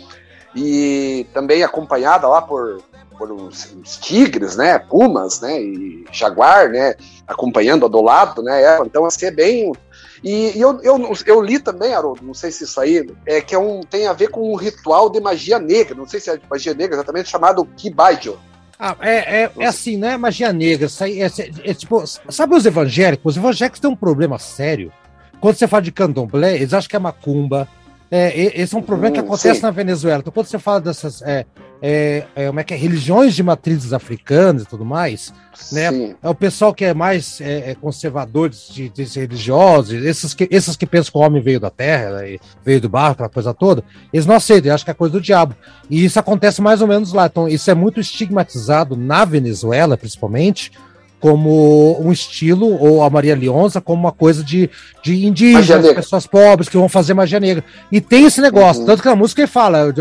[0.54, 2.82] e também acompanhada lá por,
[3.16, 6.94] por uns, uns, tigres, né, pumas, né, e jaguar, né,
[7.26, 9.72] acompanhando do lado, né, então assim é bem
[10.22, 13.54] e, e eu, eu, eu, li também, Haroldo, não sei se isso aí é que
[13.54, 16.38] é um, tem a ver com um ritual de magia negra, não sei se é
[16.48, 18.38] magia negra exatamente, chamado Kibaijo.
[18.78, 20.16] Ah, é, é, é, assim, né?
[20.16, 20.88] Magia negra.
[21.00, 23.32] É, é, é, tipo, sabe os evangélicos?
[23.32, 24.90] Os evangélicos têm um problema sério.
[25.38, 27.68] Quando você fala de candomblé, eles acham que é macumba,
[28.10, 29.62] é, esse é um problema que hum, acontece sim.
[29.62, 30.20] na Venezuela.
[30.20, 31.46] Então, quando você fala dessas é,
[31.82, 35.32] é, é, como é que é, religiões de matrizes africanas e tudo mais,
[35.72, 36.16] né?
[36.22, 40.76] É o pessoal que é mais é, é conservador de, de, religiosos, esses que, esses
[40.76, 43.84] que pensam que o homem veio da terra, né, veio do barro, aquela coisa toda,
[44.12, 45.54] eles não aceitam, acham que é coisa do diabo.
[45.88, 47.26] E isso acontece mais ou menos lá.
[47.26, 50.72] Então, isso é muito estigmatizado na Venezuela, principalmente,
[51.20, 54.68] como um estilo, ou a Maria Leonza como uma coisa de,
[55.02, 57.62] de indígenas, pessoas pobres que vão fazer magia negra.
[57.92, 58.86] E tem esse negócio, Uhum.
[58.86, 59.94] tanto que na música ele fala,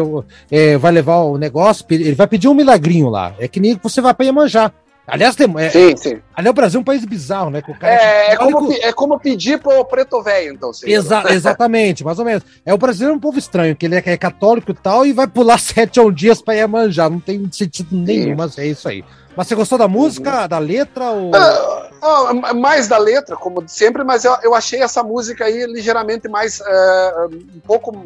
[0.50, 3.34] é, vai levar o negócio, ele vai pedir um milagrinho lá.
[3.38, 4.72] É que nem você vai pra Iemanjá.
[5.12, 6.18] Aliás, tem, é, Sim, sim.
[6.36, 7.64] aliás, o Brasil é um país bizarro, né?
[7.82, 10.70] É, é católico- como, é como pedir pro preto velho, então.
[10.86, 12.44] Exa- exatamente, mais ou menos.
[12.64, 15.12] É o brasileiro é um povo estranho, que ele é, é católico e tal, e
[15.12, 17.10] vai pular sete a um dias pra Iemanjá.
[17.10, 19.04] Não tem sentido nenhum, mas é isso aí.
[19.40, 21.12] Mas você gostou da música, da letra?
[21.12, 21.32] Ou...
[21.34, 26.28] Ah, ah, mais da letra, como sempre, mas eu, eu achei essa música aí ligeiramente
[26.28, 26.60] mais.
[26.60, 27.14] eh,
[27.56, 27.98] um pouco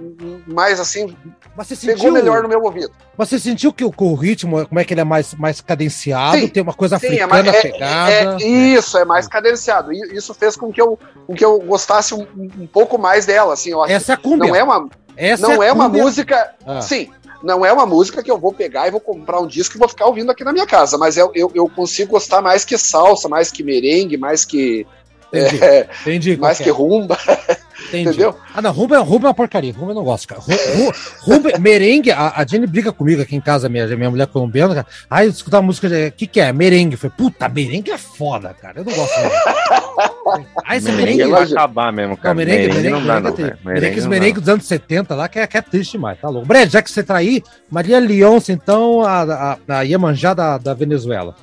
[0.46, 1.18] mais assim.
[1.58, 2.92] Mas você Pegou sentiu, melhor no meu ouvido.
[3.18, 6.38] mas você sentiu que o, o ritmo, como é que ele é mais, mais cadenciado,
[6.38, 8.12] Sim, tem uma coisa Sim, é africana é- pegada.
[8.12, 9.92] é- isso, é mais cadenciado.
[9.92, 13.54] E isso fez com que eu, com que eu gostasse um, um pouco mais dela.
[13.54, 14.48] Assim, eu acho Essa é a cúmbia.
[14.50, 14.88] não é uma,
[15.18, 16.54] Essa não a é uma música.
[16.64, 16.80] Ah.
[16.80, 17.10] Sim,
[17.44, 19.90] não é uma música que eu vou pegar e vou comprar um disco e vou
[19.90, 20.98] ficar ouvindo aqui na minha casa.
[20.98, 24.88] Mas eu, eu, eu consigo gostar mais que salsa, mais que merengue, mais que.
[25.32, 26.38] Entendi, é, entendi.
[26.38, 27.18] mais que é, rumba,
[27.90, 28.10] entendi.
[28.10, 28.36] entendeu?
[28.54, 29.74] Ah, não, rumba, é- rumba é uma porcaria.
[29.74, 30.40] Rumba eu não gosto, cara.
[30.40, 30.54] Ru-
[30.86, 30.94] ru-
[31.24, 34.88] Rumba, merengue, a, a Jenny briga comigo aqui em casa, minha, minha mulher colombiana, cara.
[35.10, 36.54] Aí eu escutar música, o que que é?
[36.54, 36.94] Merengue.
[36.94, 38.80] Eu falei, puta, merengue é foda, cara.
[38.82, 39.14] Eu não gosto.
[40.38, 40.50] Merengue.
[40.66, 41.32] Aí esse Merengue merengue...
[41.32, 42.30] vai acabar mesmo, cara.
[42.30, 43.34] Não, merengue, merengue, não dá, merengue, não.
[43.36, 43.60] tri- velho.
[43.66, 46.30] merengue, os não merengue dos anos 70 lá, que é, que é triste demais, tá
[46.30, 46.48] louco.
[46.48, 50.74] Brad, já que você tá aí, Maria Leonce, então, a, a, a Iemanjá da, da
[50.74, 51.36] Venezuela.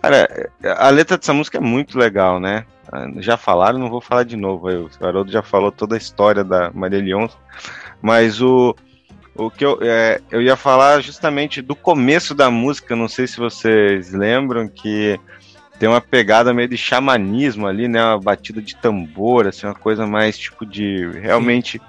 [0.00, 2.64] Cara, a letra dessa música é muito legal, né?
[2.90, 4.68] Ah, Já falaram, não vou falar de novo.
[4.68, 7.36] aí, O Haroldo já falou toda a história da Maria Leonça,
[8.00, 8.74] mas o,
[9.34, 13.38] o que eu, é, eu ia falar justamente do começo da música, não sei se
[13.38, 15.18] vocês lembram, que
[15.82, 18.00] tem uma pegada meio de xamanismo ali, né?
[18.04, 21.10] Uma batida de tambor, assim, uma coisa mais tipo de.
[21.20, 21.82] Realmente.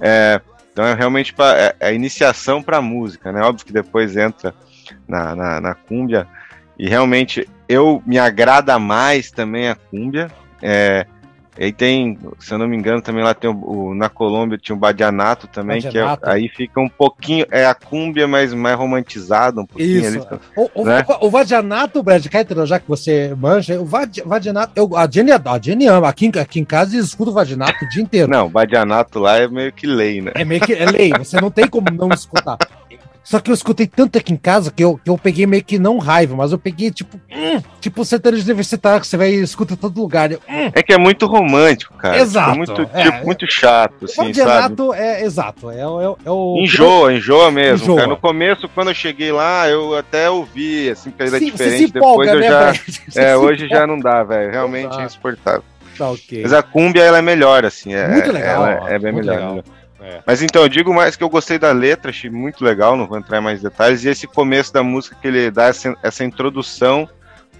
[0.00, 0.40] É,
[0.72, 3.42] então é realmente pra, é, é a iniciação para a música, né?
[3.42, 4.54] Óbvio que depois entra
[5.08, 6.24] na, na, na cúmbia.
[6.78, 10.30] E realmente eu me agrada mais também a cúmbia.
[10.62, 11.04] É,
[11.58, 13.54] e aí tem, se eu não me engano, também lá tem o,
[13.90, 16.22] o- na Colômbia tinha o Badianato também, Badianato.
[16.22, 20.28] que é- aí fica um pouquinho, é a cúmbia, mas mais romantizada um pouquinho Isso.
[20.30, 20.40] ali.
[20.74, 21.04] O, Né?
[21.20, 25.40] o, o Vadianato, Brad Kettler, já que você manja, o Vadianato, eu, a, Jenny, a
[25.62, 26.08] Jenny ama.
[26.08, 28.30] Aqui, em- aqui em casa eles escutam o Vadianato o dia inteiro.
[28.30, 30.32] Não, o Badianato lá é meio que lei, né?
[30.34, 32.56] É meio que é lei, você não tem como não escutar.
[33.24, 35.78] Só que eu escutei tanto aqui em casa que eu, que eu peguei meio que
[35.78, 39.74] não raiva, mas eu peguei tipo, hum, tipo sertanejo universitário que você vai e escuta
[39.74, 40.32] em todo lugar.
[40.32, 42.18] Eu, hum, É que é muito romântico, cara.
[42.18, 43.02] Exato, É muito, é.
[43.04, 44.28] tipo, muito chato, o assim, sabe?
[44.32, 46.56] Vadianato é exato, é, o- é, o- é o.
[46.58, 47.96] Enjoa, enjoa mesmo, Enjoa.
[47.96, 48.08] cara.
[48.08, 51.96] No começo, quando eu cheguei lá, eu até ouvi, assim, porque era Sim, você diferente.
[51.96, 52.58] empolga, Depois eu né, já.
[52.58, 52.78] Brad?
[53.08, 53.76] Você É, hoje empolga.
[53.80, 54.50] já não dá, velho.
[54.50, 55.02] Realmente dá.
[55.02, 55.62] é insuportável.
[55.96, 56.40] Tá ok.
[56.42, 57.94] Mas a cúmbia, ela é melhor, assim.
[57.94, 59.34] É, Muito legal, é bem melhor.
[59.36, 59.50] legal.
[59.50, 59.64] melhor.
[60.02, 60.20] É.
[60.26, 63.16] Mas então, eu digo mais que eu gostei da letra, achei muito legal, não vou
[63.16, 64.04] entrar em mais detalhes.
[64.04, 67.08] E esse começo da música que ele dá essa, essa introdução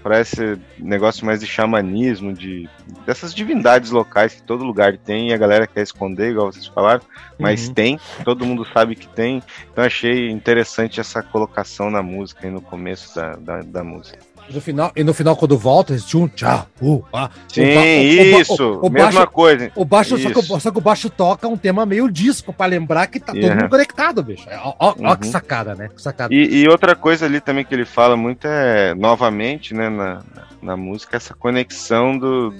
[0.03, 2.69] para esse negócio mais de xamanismo, de
[3.05, 7.01] dessas divindades locais que todo lugar tem e a galera quer esconder, igual vocês falaram,
[7.39, 7.73] mas Uhum.
[7.73, 9.41] tem, todo mundo sabe que tem.
[9.71, 14.19] Então achei interessante essa colocação na música aí no começo da, da, da música.
[14.49, 16.05] No final, e no final, quando volta, eles
[16.35, 17.29] tchá, uh, ah.
[17.47, 19.71] Sim, O ba- o- o ba- isso, o- o mesma baixo- coisa.
[19.75, 22.65] O baixo, só que, o, só que o baixo toca um tema meio disco, pra
[22.65, 23.61] lembrar que tá todo Yeah.
[23.61, 24.47] mundo conectado, bicho.
[24.49, 25.31] É, Ó, ó, ó que Uhum.
[25.31, 25.89] sacada, né?
[25.95, 26.33] Que sacada.
[26.33, 30.21] E, e outra coisa ali também que ele fala muito é, novamente, né, na,
[30.61, 32.53] na música, essa conexão do,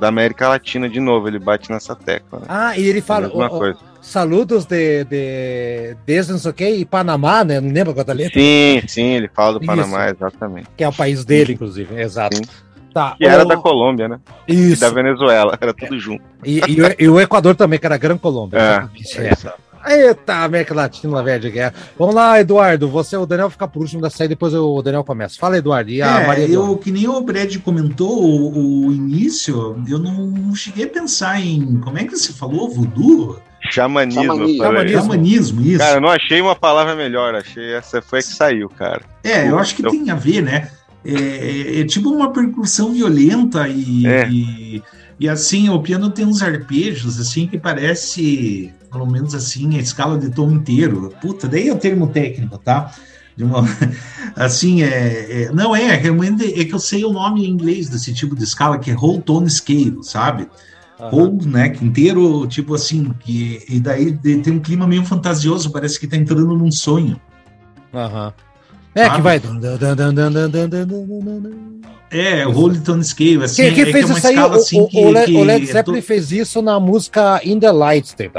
[0.00, 2.38] da América Latina de novo, ele bate nessa tecla.
[2.40, 2.46] Né?
[2.48, 3.28] Ah, e ele fala.
[4.08, 7.60] Saludos de, de, desde não sei o que, e Panamá, né?
[7.60, 9.66] Não lembro qual da letra, Sim, sim, ele fala do Isso.
[9.66, 10.68] Panamá, exatamente.
[10.76, 11.94] que é o país dele, inclusive.
[12.00, 12.36] Exato.
[12.36, 12.42] Sim.
[12.92, 13.14] Tá.
[13.18, 14.18] Que era o- da Colômbia, né?
[14.48, 14.80] E Isso.
[14.80, 16.22] da Venezuela, era tudo junto.
[16.44, 18.58] E, e o- e o Equador também, que era Gran Colômbia.
[18.58, 19.68] É, é é.
[20.08, 21.72] Eita, América Latina, velho de guerra.
[21.96, 22.88] Vamos lá, Eduardo.
[22.88, 25.36] Você, o Daniel fica por último da saída, depois o Daniel começa.
[25.38, 25.88] Fala, Eduardo.
[25.90, 30.52] E a É, Maria eu, que nem o Brad comentou, o, o início, eu não
[30.54, 31.76] cheguei a pensar em.
[31.80, 32.68] Como é que você falou?
[32.68, 33.40] Voodoo?
[33.70, 34.22] Xamanismo.
[34.56, 35.00] Xamanismo.
[35.02, 35.78] Xamanismo, isso.
[35.78, 39.02] Cara, eu não achei uma palavra melhor, achei essa foi a que saiu, cara.
[39.24, 40.68] É, eu acho que Eu- tem a ver, né?
[41.04, 44.28] É, é- é tipo uma percussão violenta e, É.
[44.28, 44.82] e,
[45.20, 50.18] e, assim, o piano tem uns arpejos assim que parece, pelo menos assim, a escala
[50.18, 51.12] de tom inteiro.
[51.20, 52.92] Puta, daí é o termo técnico, tá?
[53.36, 53.62] De uma-
[54.36, 58.12] assim, é, é- não é, realmente é que eu sei o nome em inglês desse
[58.12, 60.48] tipo de escala que é whole tone scale, sabe?
[61.00, 61.10] Aham.
[61.12, 65.98] Whole, né, que inteiro, tipo assim, que e daí tem um clima meio fantasioso, parece
[66.00, 67.20] que tá entrando num sonho.
[67.94, 68.32] Aham.
[68.94, 69.16] É, Sabe?
[69.16, 69.40] que vai.
[72.10, 74.34] É, o Holy Tone Scale, assim, Quem, quem é, que fez é uma isso aí?
[74.34, 74.98] escala O, assim o- que...
[75.04, 78.14] o Le- que o Led é Zeppelin fez isso na música In the Lights.
[78.14, 78.30] Tem-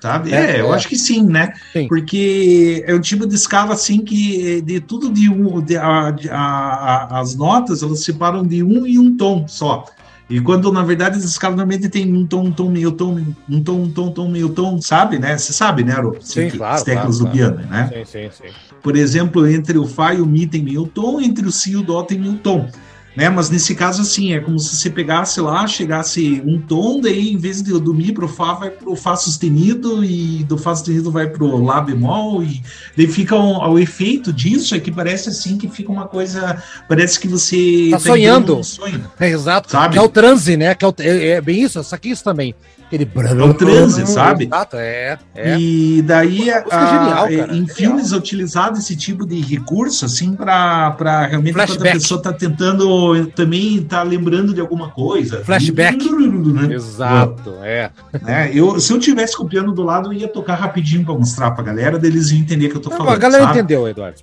[0.00, 0.32] Sabe?
[0.32, 0.76] É, É, eu é.
[0.76, 1.52] acho que sim, né?
[1.72, 1.88] Sim.
[1.88, 7.08] Porque é um tipo de escala assim que de tudo de um, de- a- a-
[7.10, 9.84] a- as notas elas separam de um e um tom só.
[10.28, 13.16] E quando na verdade as escalas normalmente tem um tom, um tom, meio tom,
[13.48, 15.38] um tom, um tom, um tom, meio tom, sabe, né?
[15.38, 16.16] Você sabe, né, Aro?
[16.20, 17.90] Sim, As claro, teclas claro, do piano, né?
[17.92, 18.52] Sim, sim, sim.
[18.82, 21.76] Por exemplo, entre o Fá e o Mi tem meio tom, entre o Si e
[21.76, 22.68] o Dó tem meio tom.
[23.16, 23.30] Né?
[23.30, 27.36] Mas nesse caso, assim, é como se você pegasse lá, chegasse um tom, daí em
[27.38, 30.74] vez de do Mi para o Fá, vai para o Fá sustenido, e do Fá
[30.74, 32.60] sustenido vai para o Lá bemol, e
[32.96, 36.62] daí fica um, o efeito disso é que parece assim que fica uma coisa.
[36.88, 38.56] Parece que você Tá entrando sonhando.
[38.56, 39.10] num sonho.
[39.18, 39.70] É exato.
[39.70, 39.94] Sabe?
[39.94, 40.74] Que é o transe, né?
[40.74, 42.54] Que é, o- é- é bem isso, só que isso também.
[42.86, 44.44] Aquele É o transe, sabe?
[44.44, 45.18] Exato, é.
[45.34, 45.58] é.
[45.58, 47.74] E daí, a- genial, em cara, genial.
[47.74, 50.94] filmes é utilizado esse tipo de recurso, assim, para
[51.28, 51.92] realmente quando a Flashback.
[51.98, 55.42] pessoa tá tentando também tá lembrando de alguma coisa.
[55.44, 56.08] Flashback.
[56.08, 56.74] Né?
[56.74, 57.90] Exato, é.
[58.22, 58.50] Né?
[58.54, 61.50] Eu, se eu tivesse com o piano do lado, eu ia tocar rapidinho para mostrar
[61.50, 63.14] pra galera, daí eles iam entender o que eu tô Não, falando.
[63.14, 63.58] a galera sabe?
[63.58, 64.16] entendeu, Eduardo.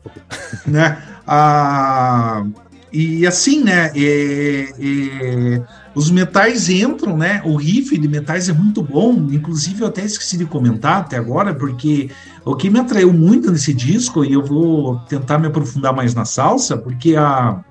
[0.66, 0.98] né?
[1.28, 2.44] Ah,
[2.92, 3.92] e assim, né?
[3.96, 5.62] é- é,
[5.96, 7.42] os metais entram, né?
[7.46, 9.14] O riff de metais é muito bom.
[9.32, 12.10] Inclusive, eu até esqueci de comentar até agora, porque
[12.44, 16.26] o que me atraiu muito nesse disco, e eu vou tentar me aprofundar mais na
[16.26, 17.64] salsa, porque a,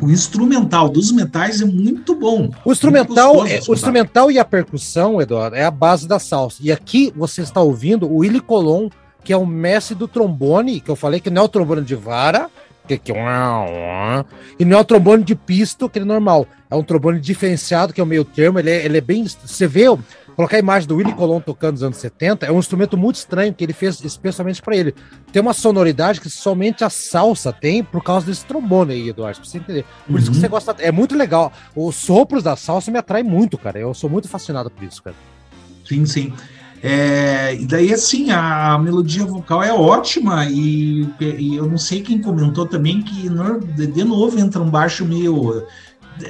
[0.00, 2.50] o instrumental dos metais é muito bom.
[2.64, 6.58] O instrumental, é- o instrumental e a percussão, Eduardo, é a base da salsa.
[6.60, 8.88] E aqui você está ouvindo o Willy Colon,
[9.22, 11.94] que é o mestre do trombone, que eu falei que não é o trombone de
[11.94, 12.50] vara,
[14.58, 16.46] e não é o trombone de pisto, que é normal.
[16.70, 18.58] É um trombone diferenciado, que é o meio termo.
[18.58, 19.24] Ele é, ele é bem.
[19.24, 19.84] Você vê,
[20.34, 23.52] colocar a imagem do Willy Colon tocando nos anos 70, é um instrumento muito estranho
[23.52, 24.94] que ele fez especialmente para ele.
[25.32, 29.48] Tem uma sonoridade que somente a salsa tem por causa desse trombone aí, Eduardo, pra
[29.48, 29.84] você entender.
[30.06, 30.40] Por isso que Uhum.
[30.40, 30.76] você gosta.
[30.78, 31.52] É muito legal.
[31.76, 33.78] Os sopros da salsa me atraem muito, cara.
[33.78, 35.16] Eu sou muito fascinado por isso, cara.
[35.86, 36.32] Sim, sim.
[36.82, 42.20] É, e daí, assim, a melodia vocal é ótima e, e eu não sei quem
[42.20, 43.28] comentou também que,
[43.86, 45.64] de novo, entra um baixo meio...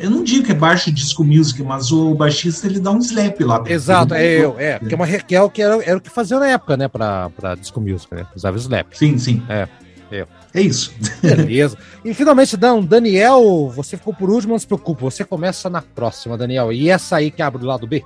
[0.00, 3.40] Eu não digo que é baixo disco music, mas o baixista, ele dá um slap
[3.40, 3.58] lá.
[3.58, 3.72] dentro.
[3.72, 4.78] Exato, Ele é eu, é.
[4.78, 7.54] Porque é uma Raquel que era, era o que fazia na época, né, pra, pra
[7.54, 8.26] disco music, né?
[8.34, 8.86] Usava slap.
[8.92, 9.42] Sim, sim.
[9.48, 9.66] É,
[10.10, 10.28] eu.
[10.54, 10.92] É isso.
[11.22, 11.76] Beleza.
[12.04, 16.36] E finalmente, Dan, Daniel, você ficou por último, não se preocupe, você começa na próxima,
[16.36, 16.72] Daniel.
[16.72, 18.04] E essa aí que abre o lado B?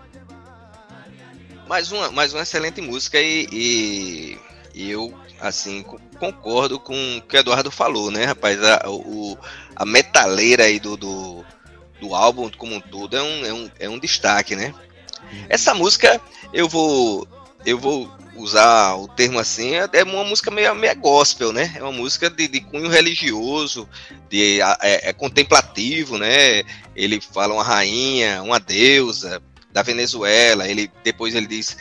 [1.67, 4.39] Mais uma, mais uma excelente música e, e-
[4.75, 8.63] e eu, assim, co- concordo com o que o Eduardo falou, né, rapaz?
[8.63, 9.37] A, o,
[9.75, 11.45] a metaleira aí do, do,
[12.01, 14.73] do álbum como um todo é um, é um, é um destaque, né?
[15.49, 16.21] Essa música,
[16.53, 17.27] eu vou,
[17.65, 21.73] eu vou usar o termo assim, é é uma música meio, meio gospel, né?
[21.75, 23.89] É uma música de, de cunho religioso,
[24.29, 26.63] de, é, é contemplativo, né?
[26.95, 29.43] Ele fala uma rainha, uma deusa,
[29.77, 30.67] da Venezuela.
[30.67, 31.77] Ele depois ele diz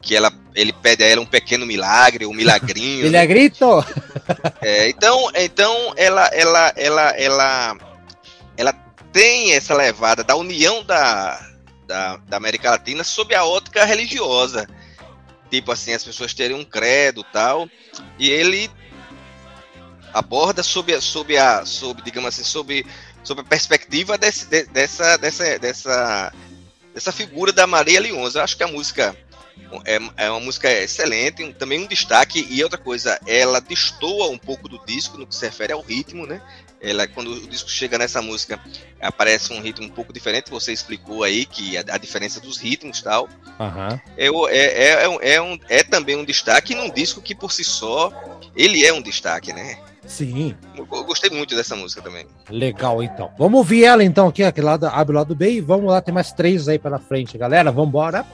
[0.00, 3.04] que ela, ele pede a ela um pequeno milagre, um milagrinho.
[3.10, 3.16] Ele
[4.62, 7.76] é então, então ela, ela, ela, ela,
[8.56, 8.72] ela
[9.12, 11.38] tem essa levada da união da,
[11.86, 14.66] da, da América Latina sob a ótica religiosa.
[15.50, 17.68] Tipo assim, as pessoas terem um credo tal.
[18.16, 18.70] E ele
[20.14, 22.86] aborda sob, a- sob a, sob, digamos assim, sob,
[23.24, 26.32] sob a perspectiva desse, de- dessa, dessa, dessa,
[26.94, 28.38] dessa figura da Maria Leonza.
[28.38, 29.16] Eu acho que a música
[29.84, 32.46] é, é uma música excelente, também um destaque.
[32.50, 36.26] E outra coisa, ela destoa um pouco do disco no que se refere ao ritmo,
[36.26, 36.40] né?
[36.80, 38.58] Ela, quando o disco chega nessa música,
[39.00, 40.50] aparece um ritmo um pouco diferente.
[40.50, 43.28] Você explicou aí que a, a diferença dos ritmos e tal.
[43.58, 44.00] Aham.
[44.16, 48.10] É, é, é, é, um, é também um destaque num disco que por si só
[48.56, 49.78] ele é um destaque, né?
[50.06, 50.54] Sim.
[50.76, 52.26] Eu, eu gostei muito dessa música também.
[52.48, 53.30] Legal, então.
[53.38, 56.12] Vamos ouvir ela, então, aqui, aquele lado, abre o lado B e vamos lá, tem
[56.12, 57.70] mais três aí pela frente, galera.
[57.70, 58.24] Vamos embora.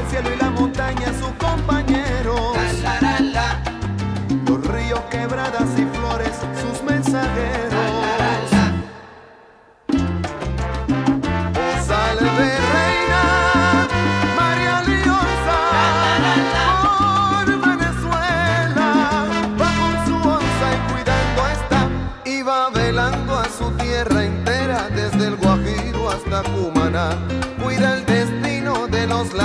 [0.00, 0.59] el cielo y la muerte.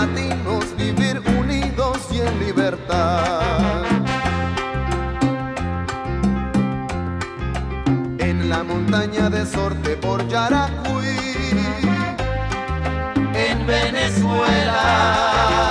[0.06, 3.84] latinos vivir unidos y en libertad.
[8.20, 11.18] En la montaña de Sorte por Yaracuy,
[13.34, 15.65] en Venezuela.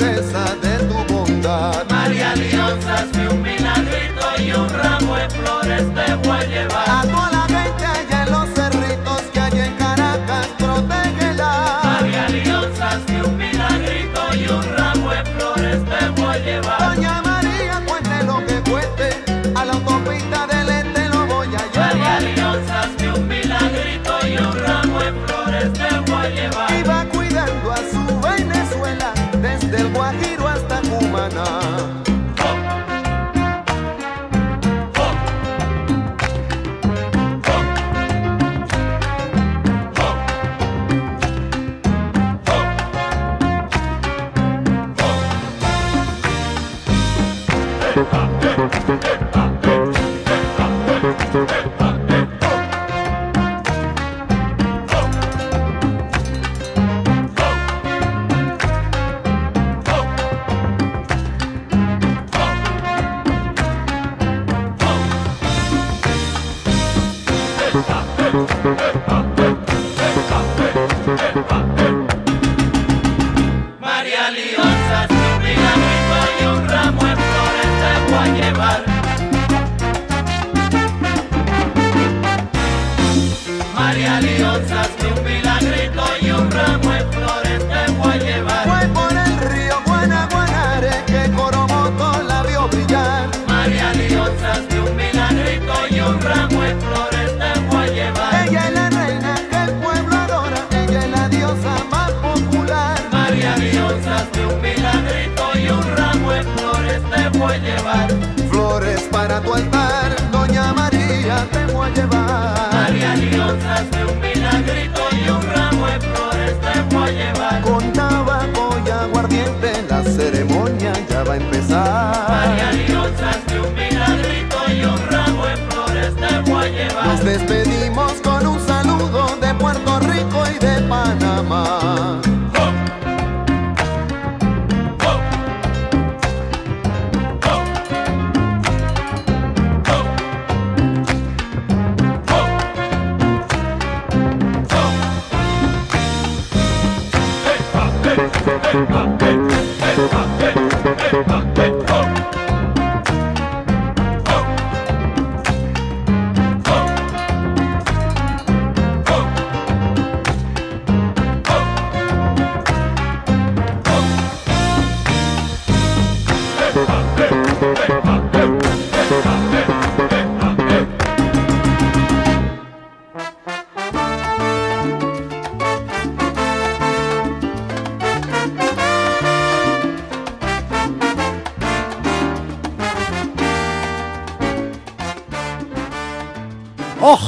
[0.00, 1.84] pureza de tu bondad.
[1.90, 6.88] María Dios, hazme un milagrito y un ramo de flores te voy a llevar.
[6.88, 7.49] A toda la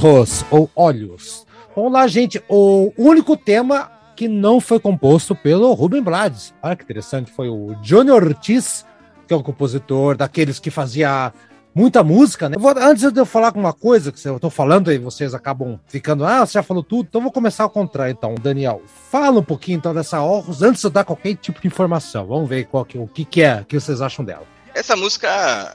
[0.03, 1.47] arroz ou olhos.
[1.77, 2.43] Vamos lá, gente.
[2.49, 6.53] O único tema que não foi composto pelo Ruben Blades.
[6.61, 8.85] Olha que interessante, foi o Johnny Ortiz,
[9.27, 11.33] que é um compositor daqueles que fazia
[11.73, 12.57] muita música, né?
[12.59, 16.27] Vou, antes de eu falar alguma coisa que eu tô falando e vocês acabam ficando,
[16.27, 18.35] ah, você já falou tudo, então vou começar a contrário, então.
[18.35, 22.27] Daniel, fala um pouquinho então dessa Horus antes de eu dar qualquer tipo de informação.
[22.27, 24.47] Vamos ver qual que, o que, que é, o que vocês acham dela.
[24.75, 25.29] Essa música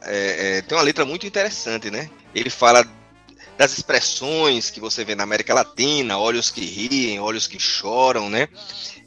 [0.03, 2.09] é, é, tem uma letra muito interessante, né?
[2.35, 2.85] Ele fala
[3.57, 8.47] das expressões que você vê na América Latina, olhos que riem, olhos que choram, né?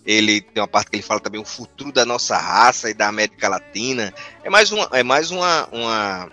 [0.05, 3.07] Ele tem uma parte que ele fala também o futuro da nossa raça e da
[3.07, 4.13] América Latina.
[4.43, 6.33] É mais uma, é mais uma, uma,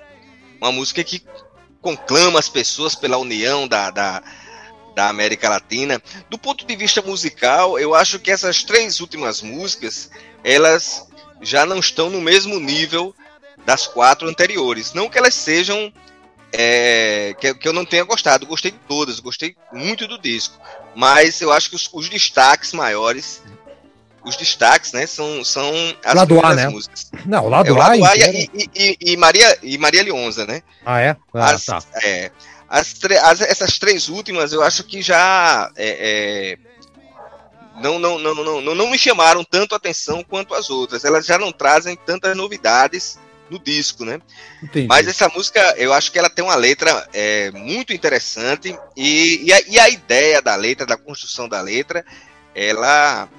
[0.59, 1.23] uma música que
[1.79, 4.23] conclama as pessoas pela união da, da,
[4.95, 6.01] da América Latina.
[6.27, 10.09] Do ponto de vista musical, eu acho que essas três últimas músicas,
[10.43, 11.07] elas
[11.39, 13.13] já não estão no mesmo nível
[13.63, 14.93] das quatro anteriores.
[14.93, 15.93] Não que elas sejam
[16.51, 18.45] é, que, que, eu não tenha gostado.
[18.45, 20.59] Gostei de todas, gostei muito do disco.
[20.95, 23.41] Mas eu acho que os, os destaques maiores,
[24.23, 25.71] os destaques, né, são, são
[26.03, 26.69] as lado A, né?
[26.69, 27.11] músicas.
[27.25, 30.61] Não, lado, é, o lado A, A e, e, e, Maria, e Maria Leonza, né?
[30.85, 31.15] Ah, é?
[31.33, 31.79] Ah, as, tá.
[32.03, 32.31] é
[32.69, 32.93] as,
[33.23, 36.57] as, essas três últimas eu acho que já é, é,
[37.81, 41.05] não, não, não, não, não, não me chamaram tanto atenção quanto as outras.
[41.05, 43.19] Elas já não trazem tantas novidades
[43.49, 44.19] no disco, né?
[44.61, 44.87] Entendi.
[44.87, 49.53] Mas essa música, eu acho que ela tem uma letra é, muito interessante e, e
[49.53, 52.05] a, e, a, ideia da letra, da construção da letra,
[52.53, 53.29] ela,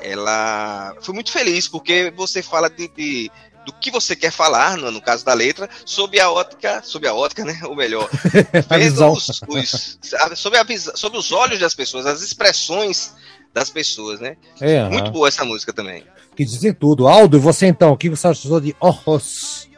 [0.00, 3.30] ela foi muito feliz porque você fala de, de
[3.64, 7.14] do que você quer falar, no, no, caso da letra, sob a ótica, sob a
[7.14, 7.58] ótica, né?
[7.64, 8.10] Ou melhor,
[9.10, 9.98] os, os,
[10.36, 13.14] sob, a, sob os olhos das pessoas, as expressões
[13.54, 14.36] das pessoas, né?
[14.60, 16.04] É, Muito boa essa música também
[16.34, 17.08] que dizem tudo.
[17.08, 19.68] Aldo, e você então, o que você achou de Orros?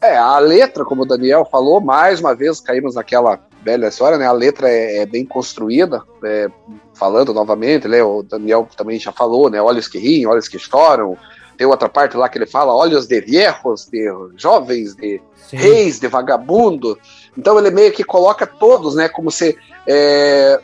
[0.00, 4.26] É, a letra, como o Daniel falou, mais uma vez caímos naquela velha história, né?
[4.26, 6.48] A letra é, é bem construída, é,
[6.94, 8.02] falando novamente, né?
[8.02, 9.60] O Daniel também já falou, né?
[9.60, 11.18] Olhos que riem, olhos que choram.
[11.58, 15.56] Tem outra parte lá que ele fala olhos de viejos, de jovens, de Sim.
[15.56, 16.98] reis, de vagabundo.
[17.36, 19.10] Então ele meio que coloca todos, né?
[19.10, 20.58] Como se é,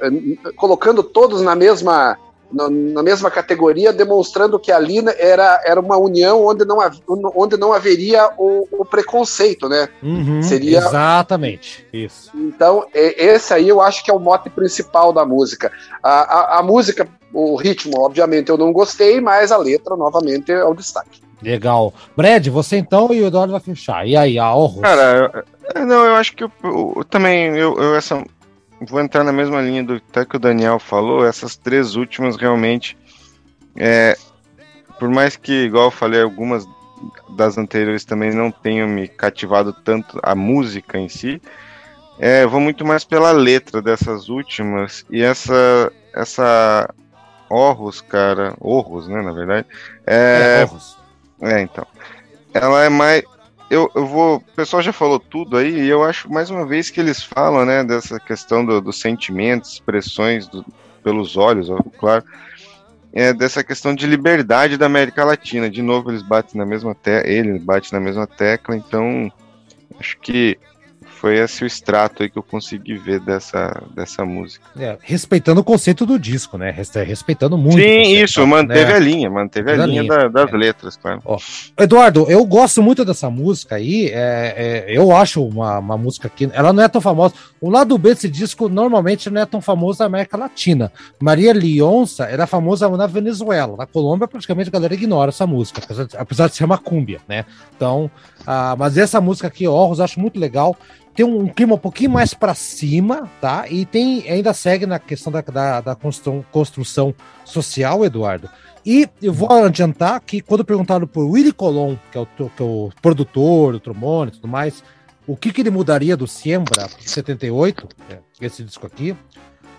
[0.56, 2.16] colocando todos na mesma
[2.52, 6.78] na, na, mesma categoria, demonstrando que ali era, era uma união onde não,
[7.35, 9.89] onde não haveria o, o preconceito, né?
[10.02, 12.31] Uhum, Seria exatamente isso.
[12.35, 15.73] Então esse aí eu acho que é o mote principal da música.
[16.02, 20.64] A, a, a música, o ritmo, obviamente eu não gostei, mas a letra novamente é
[20.64, 21.27] o destaque.
[21.43, 21.93] Legal.
[22.16, 24.06] Brad, você então e o Eduardo vai fechar.
[24.06, 24.82] E aí, a horror?
[24.82, 25.44] Cara,
[25.74, 28.24] eu, não, eu acho que eu, eu também eu, eu, essa
[28.80, 32.96] vou entrar na mesma linha do até que o Daniel falou, essas três últimas realmente,
[33.76, 34.16] é,
[34.98, 36.66] por mais que, igual eu falei, algumas
[37.30, 41.40] das anteriores também não tenham me cativado tanto a música em si,
[42.18, 45.04] é, vou muito mais pela letra dessas últimas.
[45.10, 46.88] E essa essa
[47.48, 49.66] Horus, cara, Horus, né, na verdade,
[50.06, 50.66] é,
[51.42, 51.86] é, é então,
[52.54, 53.22] ela é mais
[53.70, 54.36] eu, eu vou.
[54.36, 57.64] O pessoal já falou tudo aí, e eu acho mais uma vez que eles falam,
[57.64, 60.64] né, dessa questão dos do sentimentos, expressões do,
[61.02, 62.24] pelos olhos, ó, claro,
[63.12, 65.70] é, dessa questão de liberdade da América Latina.
[65.70, 69.32] De novo, eles batem na mesma tecla, ele bate na mesma tecla, então
[69.98, 70.59] acho que
[71.20, 74.64] foi esse o extrato aí que eu consegui ver dessa, dessa música.
[74.78, 76.70] É, respeitando o conceito do disco, né?
[76.70, 77.78] Respeitando muito.
[77.78, 78.47] Sim, isso, né?
[78.47, 78.94] manteve né?
[78.94, 80.56] a linha, manteve a, a linha, linha da, das é.
[80.56, 81.22] letras, claro.
[81.24, 81.38] Ó,
[81.78, 84.09] Eduardo, eu gosto muito dessa música aí.
[84.12, 87.34] É, é, eu acho uma, uma música que ela não é tão famosa.
[87.60, 90.93] O lado B desse disco normalmente não é tão famoso na América Latina.
[91.18, 93.76] Maria Leonça era famosa na Venezuela.
[93.76, 97.20] Na Colômbia, praticamente a galera ignora essa música, apesar de, apesar de ser uma cúmbia,
[97.26, 97.47] né?
[97.74, 98.10] Então,
[98.47, 100.76] ah, mas essa música aqui, Horros, acho muito legal
[101.16, 103.64] tem um clima um pouquinho mais para cima, tá?
[103.68, 108.51] E tem ainda segue na questão da, da, da construção, construção, social, Eduardo.
[108.84, 112.64] E eu vou adiantar que quando perguntaram por Willy Colon, que é o, que é
[112.64, 114.84] o produtor do trombone e tudo mais,
[115.26, 119.16] o que, que ele mudaria do Siembra 78, é, esse disco aqui,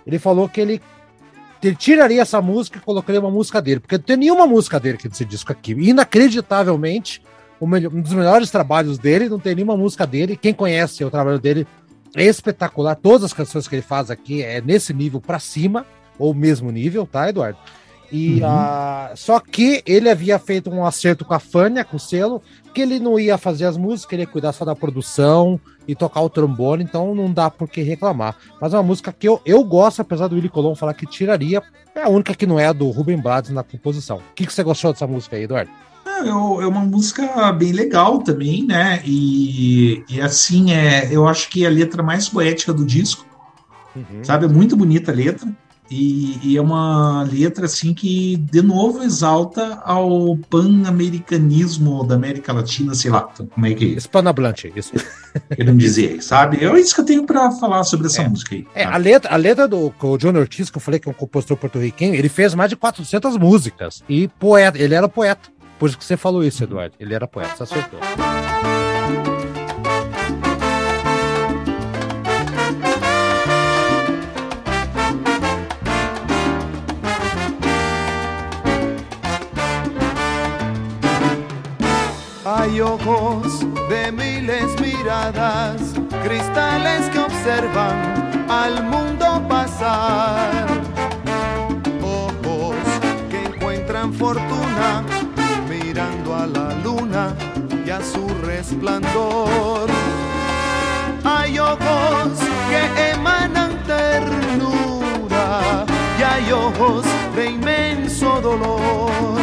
[0.06, 0.82] ele falou que ele,
[1.62, 4.98] ele tiraria essa música e colocaria uma música dele, porque não tem nenhuma música dele
[4.98, 5.72] aqui nesse disco aqui.
[5.72, 7.22] Inacreditavelmente,
[7.62, 10.38] um dos melhores trabalhos dele, não tem nenhuma música dele.
[10.38, 11.68] Quem conhece o trabalho dele
[12.16, 12.96] é espetacular.
[12.96, 15.86] Todas as canções que ele faz aqui é nesse nível para cima,
[16.18, 17.58] ou mesmo nível, tá, Eduardo?
[18.12, 18.48] E uhum.
[18.48, 22.42] uh, só que ele havia feito um acerto com a Fania, com o selo,
[22.74, 26.22] que ele não ia fazer as músicas, ele ia cuidar só da produção e tocar
[26.22, 28.38] o trombone, então não dá por que reclamar.
[28.62, 31.62] Mas é uma música que eu, eu gosto, apesar do Willy Colon falar que tiraria,
[31.94, 34.18] é a única que não é a do Ruben Blades na composição.
[34.18, 35.72] O que, que você gostou dessa música aí, Eduardo?
[36.26, 39.02] É, uma música bem legal também, né?
[39.06, 43.26] E, e, assim, é, eu acho que é a letra mais poética do disco.
[43.96, 44.24] Uhum.
[44.24, 44.46] Sabe?
[44.46, 45.48] É muito bonita a letra.
[45.90, 52.94] E, e, é uma letra assim que de novo exalta ao pan-americanismo da América Latina,
[52.94, 53.88] sei lá, como é que é?
[53.90, 54.92] Hispanohablante, isso.
[55.56, 56.64] Querendo dizer, sabe?
[56.64, 58.28] É isso que eu tenho para falar sobre essa é.
[58.28, 58.68] música aí.
[58.76, 61.56] É, a letra, a letra do John Ortiz, que eu falei que é um compositor
[61.56, 65.57] porto-riquenho, ele fez mais de 400 músicas e poeta, ele era poeta.
[65.80, 66.96] Por isso que você falou isso, Eduardo.
[67.00, 68.00] Ele era poeta, você acertou.
[82.46, 83.60] Hay ojos
[83.90, 85.94] de miles miradas,
[86.24, 87.96] cristales que observan
[88.50, 90.66] al mundo pasar.
[92.02, 92.78] Ojos
[93.30, 95.04] que encuentran fortuna
[96.54, 97.34] la luna
[97.86, 99.88] y a su resplandor.
[101.24, 105.86] Hay ojos que emanan ternura
[106.20, 107.06] y hay ojos
[107.36, 109.40] de inmenso dolor.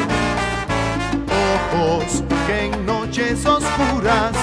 [1.54, 4.36] Ojos que en noches oscuras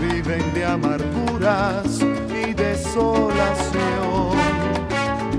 [0.00, 4.36] viven de amarguras y desolación.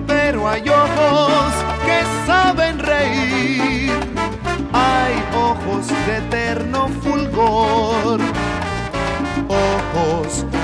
[0.07, 1.38] Pero hay ojos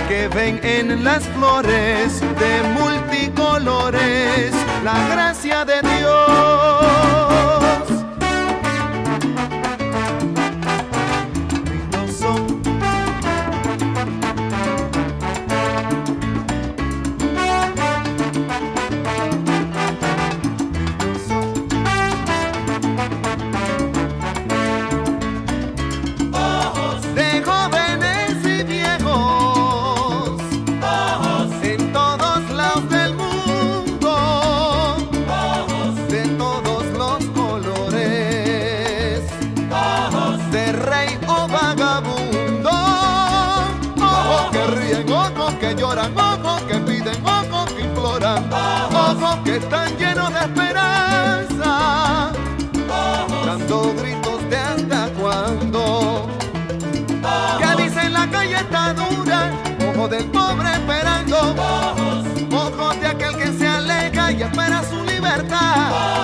[0.08, 4.54] que ven en las flores de multicolores
[4.84, 7.65] la gracia de Dios.
[64.46, 66.15] Espera su libertad,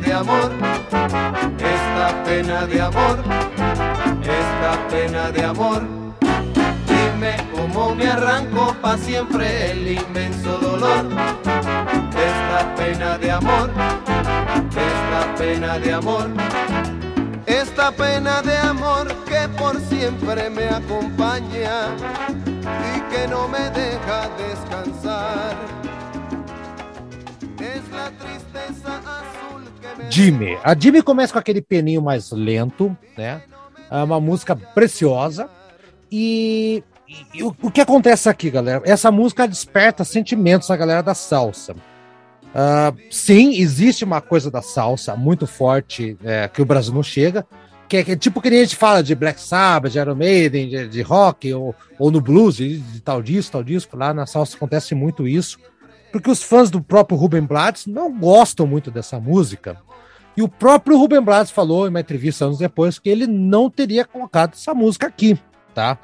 [0.00, 0.52] de amor,
[1.58, 3.18] esta pena de amor,
[4.22, 5.82] esta pena de amor.
[6.86, 11.06] Dime cómo me arranco pa' siempre el inmenso dolor,
[11.44, 13.70] esta pena de amor,
[14.70, 16.28] esta pena de amor.
[17.46, 21.96] Esta pena de amor que por siempre me acompaña
[22.94, 25.69] y que no me deja descansar.
[30.10, 30.58] Jimmy.
[30.64, 33.42] A Jimmy começa com aquele peninho mais lento, né?
[33.90, 35.48] É uma música preciosa.
[36.10, 36.82] E,
[37.32, 38.82] e o, o que acontece aqui, galera?
[38.84, 41.74] Essa música desperta sentimentos na galera da salsa.
[42.54, 47.46] Ah, sim, existe uma coisa da salsa muito forte é, que o Brasil não chega,
[47.88, 50.68] que é, que é tipo que a gente fala de Black Sabbath, de Iron Maiden,
[50.68, 53.96] de, de rock, ou, ou no blues, de, de tal disco, tal disco.
[53.96, 55.58] Lá na salsa acontece muito isso,
[56.10, 59.78] porque os fãs do próprio Ruben Blades não gostam muito dessa música.
[60.36, 64.04] E o próprio Ruben Blades falou em uma entrevista anos depois que ele não teria
[64.04, 65.38] colocado essa música aqui,
[65.74, 65.98] tá?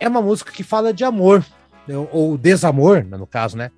[0.00, 1.44] É uma música que fala de amor,
[1.88, 3.70] ou- ou desamor, né, no caso, né?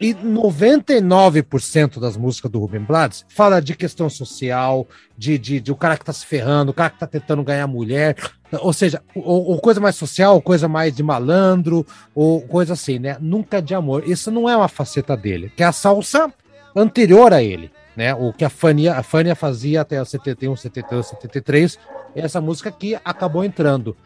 [0.00, 4.86] E 99% das músicas do Ruben Blades fala de questão social,
[5.16, 7.66] de, de, de o cara que tá se ferrando, o cara que tá tentando ganhar
[7.66, 8.16] mulher,
[8.60, 13.16] ou seja, ou, ou coisa mais social, coisa mais de malandro, ou coisa assim, né?
[13.20, 14.08] Nunca de amor.
[14.08, 16.32] Isso não é uma faceta dele, que é a salsa
[16.74, 18.14] anterior a ele, né?
[18.14, 21.78] O que a Fania, a Fania fazia até o 71, 72, 73,
[22.14, 23.96] essa música aqui acabou entrando.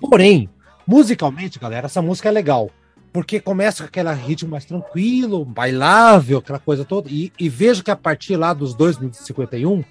[0.00, 0.48] Porém,
[0.86, 2.70] musicalmente, galera, essa música é legal.
[3.12, 7.08] Porque começa com aquele ritmo mais tranquilo, bailável, aquela coisa toda.
[7.10, 9.82] E, e vejo que a partir lá dos 2 minutos e 51,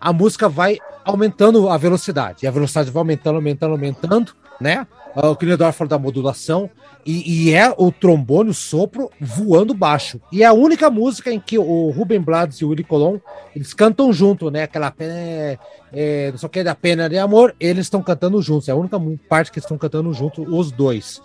[0.00, 2.44] a música vai aumentando a velocidade.
[2.44, 4.86] E a velocidade vai aumentando, aumentando, aumentando, né?
[5.14, 6.68] O Crinedor falou da modulação.
[7.06, 10.20] E, e é o trombone, o sopro, voando baixo.
[10.32, 13.18] E é a única música em que o Ruben Blades e o Willy Colon,
[13.54, 14.62] eles cantam junto, né?
[14.64, 15.58] Aquela é,
[15.92, 18.68] é, não o que da pena de amor, eles estão cantando juntos.
[18.68, 21.20] É a única parte que estão cantando junto, os dois.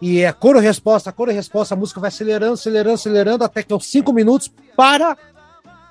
[0.00, 3.86] E é coro resposta, coro resposta, a música vai acelerando, acelerando, acelerando, até que aos
[3.86, 5.16] cinco minutos para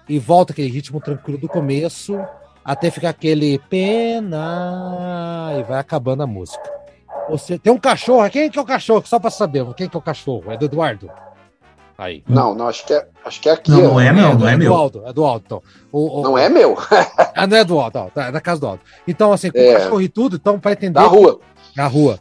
[0.08, 2.20] e volta aquele ritmo tranquilo do começo,
[2.64, 6.83] até ficar aquele pena e vai acabando a música.
[7.30, 9.04] Você tem um cachorro, quem que é o cachorro?
[9.06, 10.52] Só para saber, quem que é o cachorro?
[10.52, 11.10] É do Eduardo?
[11.98, 12.24] Aí.
[12.28, 13.70] Não, não, acho que é, acho que é aqui.
[13.72, 14.74] Não, não é não, não é do meu.
[14.74, 15.62] Aldo, é do Aldo, então.
[15.92, 16.76] O- o- Não é meu.
[17.36, 18.82] Ah, não é do Aldo, não, é da casa do Aldo.
[19.08, 19.70] Então, assim, com É.
[19.70, 20.94] o cachorro e tudo, então, para entender.
[20.94, 21.40] Da rua.
[21.76, 22.20] na rua.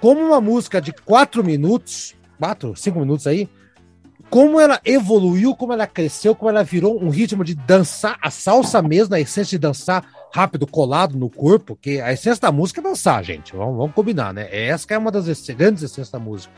[0.00, 3.48] Como uma música de quatro minutos, quatro, cinco minutos aí,
[4.30, 8.82] como ela evoluiu, como ela cresceu, como ela virou um ritmo de dançar, a salsa
[8.82, 10.04] mesmo, a essência de dançar
[10.34, 13.54] rápido, colado no corpo, que a essência da música é dançar, gente.
[13.54, 14.48] Vamos, vamos combinar, né?
[14.50, 16.52] Essa que é uma das grandes essências da música.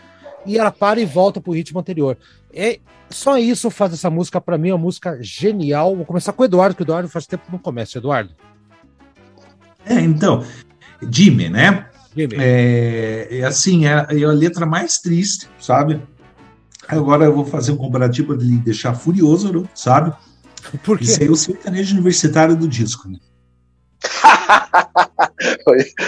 [0.46, 2.16] E ela para e volta pro ritmo anterior.
[2.54, 2.78] É,
[3.10, 5.94] só isso faz essa música, para mim, uma música genial.
[5.94, 7.98] Vou começar com o Eduardo, que o Eduardo faz tempo que não começa.
[7.98, 8.30] Eduardo.
[9.84, 10.42] É, então,
[11.10, 11.86] Jimmy, né?
[12.16, 12.34] Jimmy.
[12.38, 16.00] É, é assim, é, é a letra mais triste, sabe?
[16.88, 20.14] Agora eu vou fazer um comparativo para lhe deixar furioso, sabe?
[20.82, 21.04] Por quê?
[21.04, 23.18] Isso aí é o sertanejo universitário do disco, né?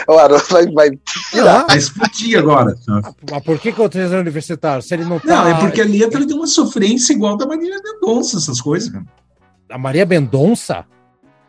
[0.09, 0.91] O Haroldo vai, vai
[1.31, 1.61] tirar.
[1.63, 2.75] Ah, Vai explodir agora.
[3.31, 4.83] mas por que, que o três universitário?
[4.83, 5.27] Se ele não tá.
[5.45, 8.91] Não, é porque a letra tem uma sofrência igual da Marília Mendonça, essas coisas.
[9.71, 10.79] A Maria Mendonça?
[10.79, 10.85] A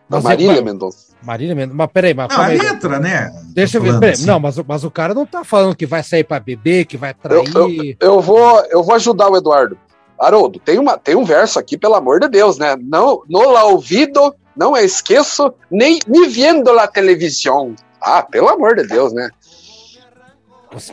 [0.10, 1.10] Mas Marília é- Mendonça.
[1.22, 1.76] Marília Mendonça.
[1.78, 2.58] Mas peraí, mas Não, a aí.
[2.58, 3.32] letra, né?
[3.54, 4.00] Deixa eu ver.
[4.00, 4.26] Peraí, assim.
[4.26, 6.98] Não, mas, o- mas o cara não tá falando que vai sair pra beber, que
[6.98, 7.98] vai Eu, trair.
[8.00, 9.78] eu, eu vou, eu vou ajudar o Eduardo.
[10.20, 12.76] Haroldo, tem, uma, tem um verso aqui, pelo amor de Deus, né?
[12.82, 17.74] Não, no la ouvido, não esqueço, nem me vendo la televisão.
[18.02, 19.30] Ah, pelo amor de Deus, né?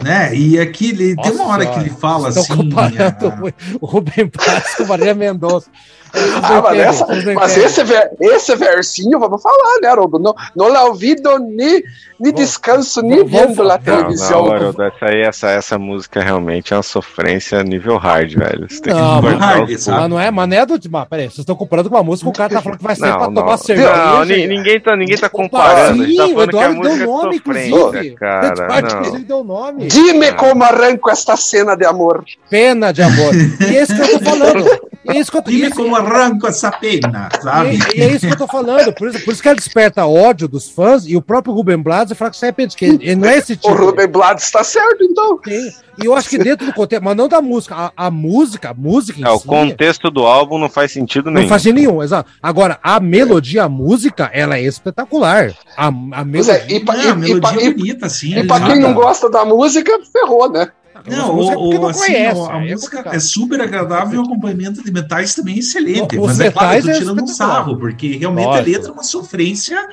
[0.02, 0.34] Né?
[0.34, 2.56] E aqui ele, tem uma Nossa hora que ele fala Estão assim.
[2.56, 5.68] comparando ah, o- o Rubem Prates com Maria Mendonça.
[6.16, 10.18] Não Ah, mas, essa- não mas esse, ver- esse versinho, vamos falar, né, Haroldo?
[10.18, 11.82] No, no la ouvido, ni, ni
[12.20, 14.46] Vamos- descanso, ni vendo Não, televisão.
[14.46, 18.66] não, Haroldo, essa aí, essa, essa música realmente é uma sofrência nível hard, velho.
[18.68, 20.00] Você tem que Não, cortar hard, os sabe?
[20.00, 20.78] Mas não é, mas não é do.
[20.90, 23.10] Mas peraí, vocês estão comparando com uma música, o cara tá falando que vai sair
[23.10, 23.34] Não, pra não.
[23.34, 23.96] tomar cerveja.
[23.96, 26.02] Não, ni- ninguém tá, ninguém tá comparando.
[26.02, 28.14] tá sim, o que a Eduardo música deu nome, é sofrência, inclusive.
[28.16, 28.46] cara.
[28.48, 29.20] Eduardo, Não.
[29.22, 29.86] deu nome.
[29.86, 30.34] Dime Ah.
[30.34, 32.24] como arranco esta cena de amor.
[32.48, 33.34] Pena de amor.
[33.34, 34.64] E é isso que eu tô falando.
[35.08, 37.78] É isso que eu tô Dime isso- como arranco essa pena, sabe?
[37.94, 38.92] E, e é isso que eu tô falando.
[38.94, 42.16] Por isso, por isso que ela desperta ódio dos fãs e o próprio Ruben Blades
[42.16, 43.74] fala que isso é que ele não é esse O tipo.
[43.74, 45.38] Ruben Blades está certo, então.
[45.44, 45.70] Sim.
[46.02, 48.74] E eu acho que dentro do contexto, mas não da música, a, a música, a
[48.74, 51.48] música em É, o si, contexto do álbum não faz sentido não nenhum.
[51.48, 52.30] faz sentido nenhum, exato.
[52.42, 55.52] Agora, a melodia, a música, ela é espetacular.
[55.76, 56.76] A, a Pois é, melodia.
[56.76, 58.38] e, pa- Não, e- a e pa- melodia é e- bonita, assim.
[58.38, 60.68] e pra quem não gosta da música, ferrou, né?
[61.06, 64.18] Não, música o, porque o, não assim, conhece, a é música é super agradável e
[64.18, 66.16] o acompanhamento de metais também é excelente.
[66.16, 68.68] Não, os mas é claro, eu tô metais é tirando um sarro, porque realmente Lógico.
[68.68, 69.88] a letra é uma sofrência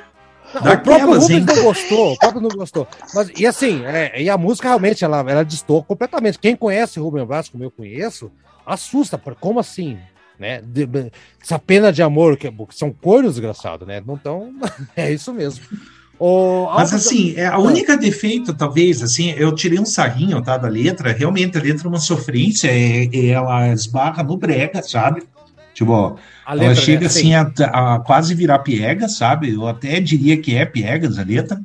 [0.54, 1.46] Não, o próprio Rubens hein?
[1.46, 2.88] não gostou, o próprio não gostou.
[3.14, 6.40] Mas, e assim, é, e a música realmente, ela, ela destoa completamente.
[6.40, 8.32] Quem conhece o Rubem Blas, como eu conheço,
[8.66, 9.98] assusta, por como assim?
[10.40, 10.62] Né?
[10.62, 11.12] De- de-
[11.42, 14.02] essa pena de amor, que, que são cornos desgraçados, né?
[14.06, 14.54] Não tão.
[14.96, 15.64] é isso mesmo.
[16.26, 20.70] O, Mas assim, é a única defeito, talvez, assim, eu tirei um sarrinho, tá, da
[20.70, 25.24] letra, realmente a letra é uma sofrência, é, é- ela esbarra no brega, sabe?
[25.74, 27.06] Tipo, a ela letra, chega né?
[27.08, 29.54] assim a, a quase virar piega, sabe?
[29.54, 31.60] Eu até diria que é piegas a letra,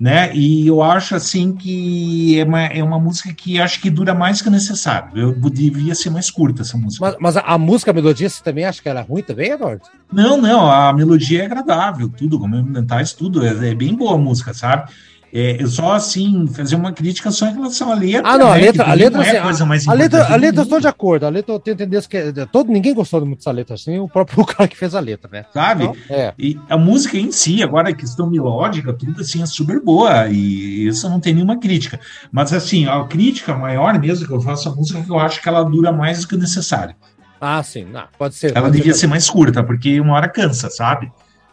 [0.00, 0.34] né?
[0.34, 4.40] E eu acho assim que é uma, é uma música que acho que dura mais
[4.40, 5.10] que o necessário.
[5.14, 7.04] Eu devia ser mais curta essa música.
[7.04, 9.50] Mas, mas a, a música, a melodia, você também acha que ela é ruim também,
[9.50, 9.82] Eduardo?
[10.10, 14.54] Não, não, a melodia é agradável, tudo, complementais, tudo, é, é bem boa a música,
[14.54, 14.90] sabe?
[15.32, 18.22] É, eu só, assim, fazer uma crítica só em relação à letra.
[18.24, 19.92] Ah, não, a né, letra, que a letra, não é assim, a coisa mais a
[19.92, 21.26] letra, a letra estou de acordo.
[21.26, 24.08] A letra eu tenho entendido que é- todo, ninguém gostou muito dessa letra assim, o
[24.08, 25.44] próprio cara que fez a letra, né?
[25.54, 25.84] Sabe?
[25.84, 26.34] Então, é.
[26.38, 30.88] E a música em si, agora a questão melódica, tudo assim, é super boa, e
[30.88, 32.00] isso não tem nenhuma crítica.
[32.32, 35.40] Mas assim, a crítica maior mesmo que eu faço à música é que eu acho
[35.40, 36.94] que ela dura mais do que o necessário.
[37.40, 38.50] Ah, sim, não, pode ser.
[38.50, 41.10] Ela pode devia ser ser mais curta, porque uma hora cansa, sabe?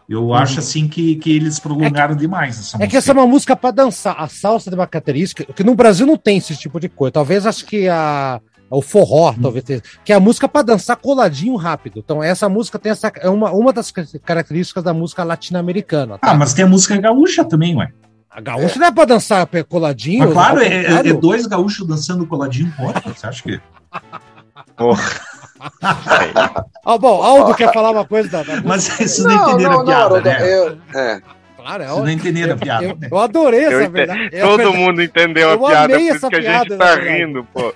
[0.09, 3.55] Eu acho assim que, que eles prolongaram demais essa É que essa é uma música
[3.57, 4.15] para dançar.
[4.17, 7.11] A salsa tem uma característica que no Brasil não tem esse tipo de coisa.
[7.11, 8.39] Talvez acho que a
[8.69, 11.99] o forró, talvez tenha, que é a música para dançar coladinho rápido.
[11.99, 16.17] Então essa música tem essa é uma, uma das características da música latino-americana.
[16.17, 16.31] tá?
[16.31, 17.91] Ah, mas tem a música gaúcha também, ué.
[18.29, 20.19] A gaúcha não é para dançar pé coladinho.
[20.19, 23.59] Mas claro, ao é, é- é dois gaúchos dançando coladinho outro, você acha que...
[24.75, 25.03] Porra.
[26.89, 29.81] Ah, bom, Aldo quer falar uma coisa da, da Mas vocês não, Não, entenderam não,
[29.81, 30.53] a piada, não, né?
[30.57, 31.21] eu- é.
[31.68, 33.07] Claro, é Vocês não entenderam a piada, Eu, né?
[33.11, 34.30] eu adorei Eu essa ente- verdade.
[34.31, 34.77] É a Todo verdade.
[34.77, 37.18] mundo entendeu a Eu piada, amei por essa isso que a piada, gente tá verdade.
[37.26, 37.73] rindo, pô.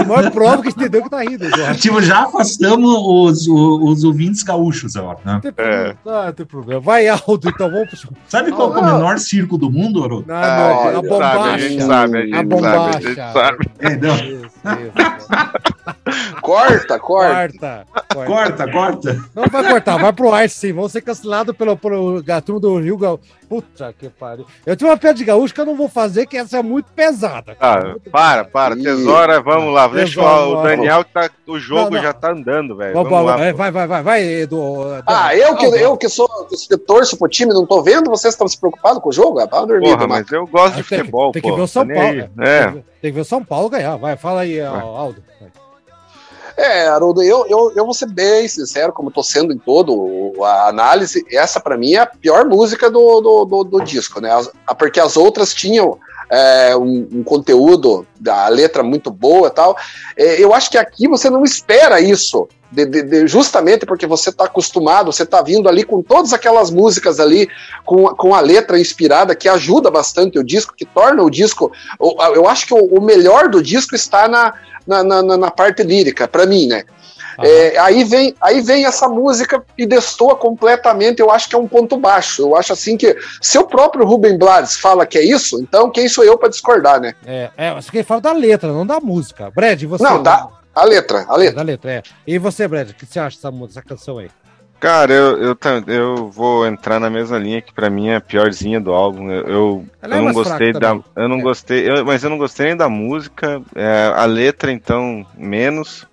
[0.00, 1.44] A maior prova que entendeu que tá rindo.
[1.44, 1.78] Eduardo.
[1.80, 5.32] Tipo, já afastamos os, os, os ouvintes gaúchos agora, né?
[5.32, 5.96] Não tem problema.
[6.04, 6.80] Não tem problema.
[6.80, 8.10] Vai, Aldo, então vamos pro.
[8.28, 10.26] Sabe qual que é o menor circo do mundo, Haroldo?
[10.28, 11.32] Não, Ah, não, a a gente bombacha.
[11.36, 13.00] sabe, a gente sabe, a gente A sabe, a bombacha.
[13.00, 13.70] gente sabe.
[13.80, 14.14] É, não.
[14.14, 16.40] Isso, isso.
[16.40, 16.98] Corta, corta.
[17.00, 18.26] Corta, corta.
[18.26, 19.24] Corta, corta.
[19.34, 20.72] Não vai cortar, vai pro ar sim.
[20.72, 23.18] Vão ser cancelados pelo, pelo gato do Rio Gal.
[23.48, 24.44] Puta que pariu.
[24.64, 26.86] Eu tenho uma pedra de gaúcho que eu não vou fazer, que essa é muito
[26.92, 27.56] pesada.
[27.60, 29.86] Ah, para, para, tesoura, vamos lá.
[29.86, 31.30] Deixa Tesoura, o, o Daniel que tá.
[31.46, 32.02] O jogo Não, não.
[32.02, 32.92] já tá andando, velho.
[32.94, 33.36] Vamos, Vamos lá.
[33.36, 34.60] vai, vai, vai, vai, vai, Edu.
[35.06, 38.48] Ah, eu que, eu que sou que torço pro time, não tô vendo, vocês estão
[38.48, 39.40] se preocupados com o jogo?
[39.40, 41.66] É pra dormir, Porra, mas eu gosto de Tem que- futebol, tem que ver o
[41.68, 42.30] São nem Paulo.
[42.40, 42.64] É.
[42.64, 43.96] Tem, que- tem que ver o São Paulo ganhar.
[43.96, 45.22] Vai, fala aí, Aldo.
[46.56, 50.68] É, Haroldo, eu, eu, eu vou ser bem sincero, como tô sendo em todo a
[50.68, 54.30] análise, essa pra mim é a pior música do, do, do, do disco, né?
[54.78, 55.98] Porque as outras tinham
[56.30, 59.76] é, um, um conteúdo, a letra muito boa tal.
[60.16, 62.48] É, eu acho que aqui você não espera isso.
[62.72, 66.68] de- de- de- justamente porque você está acostumado, você está vindo ali com todas aquelas
[66.68, 67.48] músicas ali,
[67.84, 71.70] com, com a letra inspirada, que ajuda bastante o disco, que torna o disco.
[72.00, 74.52] o- Eu acho que o, o melhor do disco está na,
[74.86, 76.84] na, na, na- parte lírica, para mim, né?
[77.38, 81.20] É, aí, vem, aí vem essa música e destoa completamente.
[81.20, 82.42] Eu acho que é um ponto baixo.
[82.42, 86.08] Eu acho assim que se o próprio Rubem Blades fala que é isso, então quem
[86.08, 87.14] sou eu para discordar, né?
[87.26, 89.50] É, é, você quer falar da letra, não da música.
[89.50, 90.02] Brad, você.
[90.02, 91.56] Não, da, a letra, a letra.
[91.56, 92.02] Da letra, é.
[92.26, 94.30] E você, Brad, o que você acha dessa, música, dessa canção aí?
[94.86, 95.58] Cara, eu, eu,
[95.88, 99.32] eu vou entrar na mesma linha que pra mim é a piorzinha do álbum.
[99.32, 100.78] Eu, eu, Ela é eu não gostei da.
[100.90, 101.04] também.
[101.16, 101.42] Eu não É.
[101.42, 103.60] gostei, eu- mas eu não gostei nem da música.
[103.74, 106.06] é, a letra, então, menos.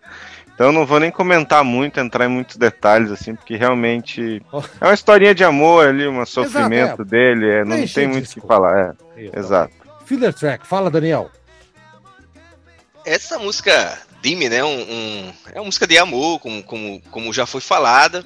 [0.55, 4.63] Então eu não vou nem comentar muito, entrar em muitos detalhes, assim, porque realmente Oh.
[4.81, 8.33] é uma historinha de amor ali, um sofrimento dele, é, não tem eu muito o
[8.33, 8.95] que falar.
[9.15, 9.71] É, exato.
[10.07, 11.29] Filler track, fala, Daniel.
[13.05, 14.63] Essa música Dime, né?
[14.63, 18.23] Um, um- é uma música de amor, como, como, como já foi falada.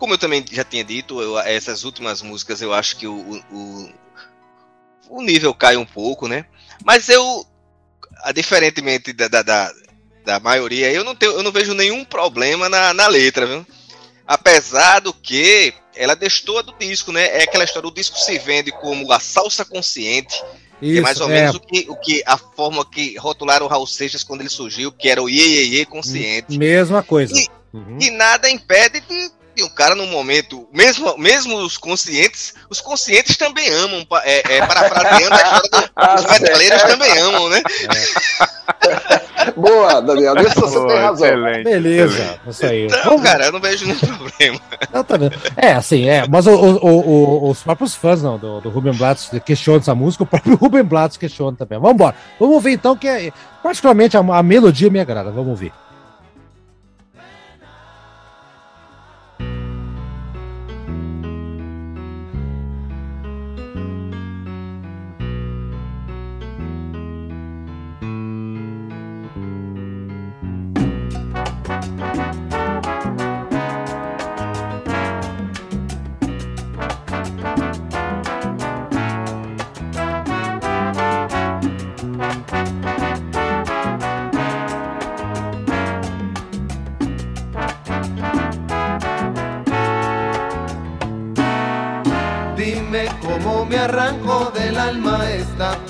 [0.00, 3.12] Como eu também já tinha dito, eu- essas últimas músicas eu acho que o,
[3.52, 3.92] o,
[5.10, 6.46] o- nível cai um pouco, né?
[6.84, 7.44] Mas eu,
[8.34, 9.70] diferentemente da, da, da,
[10.24, 13.66] da maioria, eu não, tenho, eu não vejo nenhum problema na, na letra, viu?
[14.26, 17.26] Apesar do que ela destoa do disco, né?
[17.38, 20.42] É aquela história, o disco se vende como a salsa consciente,
[20.80, 23.86] que é mais ou menos o que, o que a forma que rotularam o Raul
[23.86, 26.56] Seixas quando ele surgiu, que era o iê, iê, iê consciente.
[26.56, 27.34] Mesma coisa.
[27.38, 27.98] E- Uhum.
[28.00, 33.36] E nada impede de, de um cara no momento, mesmo, mesmo os conscientes, os conscientes
[33.36, 37.62] também amam, é, é, parafraseando a história do, Ah, os metaleiros também amam, né?
[39.56, 40.34] Boa, Daniel.
[40.34, 41.26] Nisso você Pô, tem razão.
[41.26, 42.40] excelente, Beleza, excelente.
[42.48, 42.86] isso aí.
[42.86, 44.60] Então, Vamos- cara, eu não vejo nenhum problema.
[44.92, 45.34] Não, tá vendo?
[45.56, 46.26] É, assim, é.
[46.28, 47.08] Mas o- o- o-
[47.46, 50.82] o- os próprios fãs não, do, do Ruben Blades questionam essa música, o próprio Ruben
[50.84, 51.78] Blades questiona também.
[51.78, 52.14] Vamos embora.
[52.38, 53.32] Vamos ver então que é,
[53.62, 55.30] particularmente a, a melodia me agrada.
[55.30, 55.72] Vamos ver.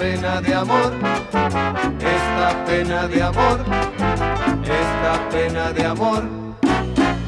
[0.01, 0.93] Pena de amor,
[2.01, 3.59] esta pena de amor,
[4.65, 6.23] esta pena de amor.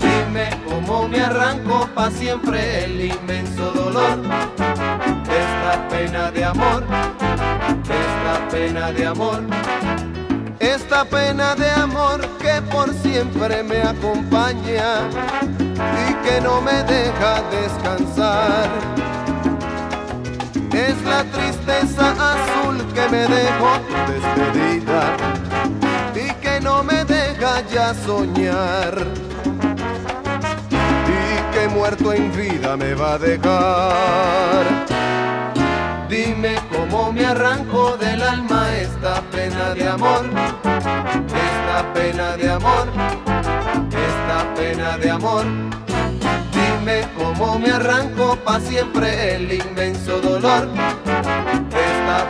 [0.01, 4.19] Dime cómo me arranco pa' siempre el inmenso dolor,
[5.43, 6.83] esta pena de amor,
[8.03, 9.43] esta pena de amor.
[10.59, 15.11] Esta pena de amor que por siempre me acompaña
[16.07, 18.71] y que no me deja descansar.
[20.73, 22.52] Es la tristeza azul
[22.95, 23.79] que me dejó
[24.09, 25.17] despedida
[26.15, 28.95] y que no me deja ya soñar.
[30.71, 34.65] Y que muerto en vida me va a dejar.
[36.09, 40.27] Dime cómo me arranco del alma esta pena de amor,
[40.63, 42.87] esta pena de amor,
[43.89, 45.45] esta pena de amor.
[46.53, 50.69] Dime cómo me arranco pa' siempre el inmenso dolor,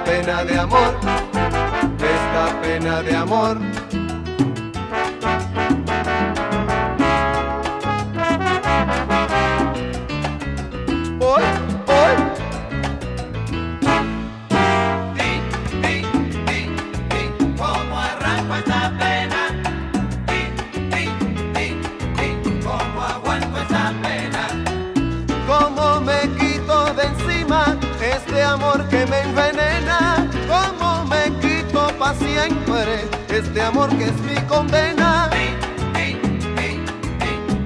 [0.05, 0.95] pena de amor,
[1.99, 4.02] esta pena de amor.
[33.83, 35.31] Este amor que es mi condena.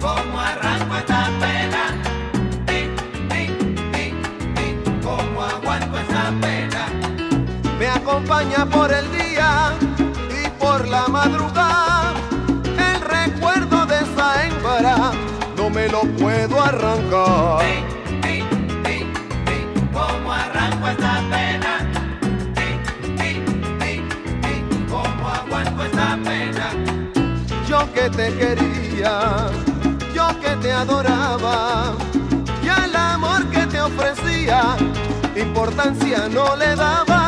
[0.00, 1.94] ¿Cómo arranco esta pena?
[5.02, 6.88] ¿Cómo aguanto esta pena?
[7.78, 9.72] Me acompaña por el día
[10.44, 12.14] y por la madrugada.
[12.64, 15.12] El recuerdo de esa hembra
[15.56, 17.64] no me lo puedo arrancar.
[27.94, 29.50] Que te quería,
[30.14, 31.94] yo que te adoraba,
[32.62, 34.76] y al amor que te ofrecía,
[35.34, 37.25] importancia no le daba.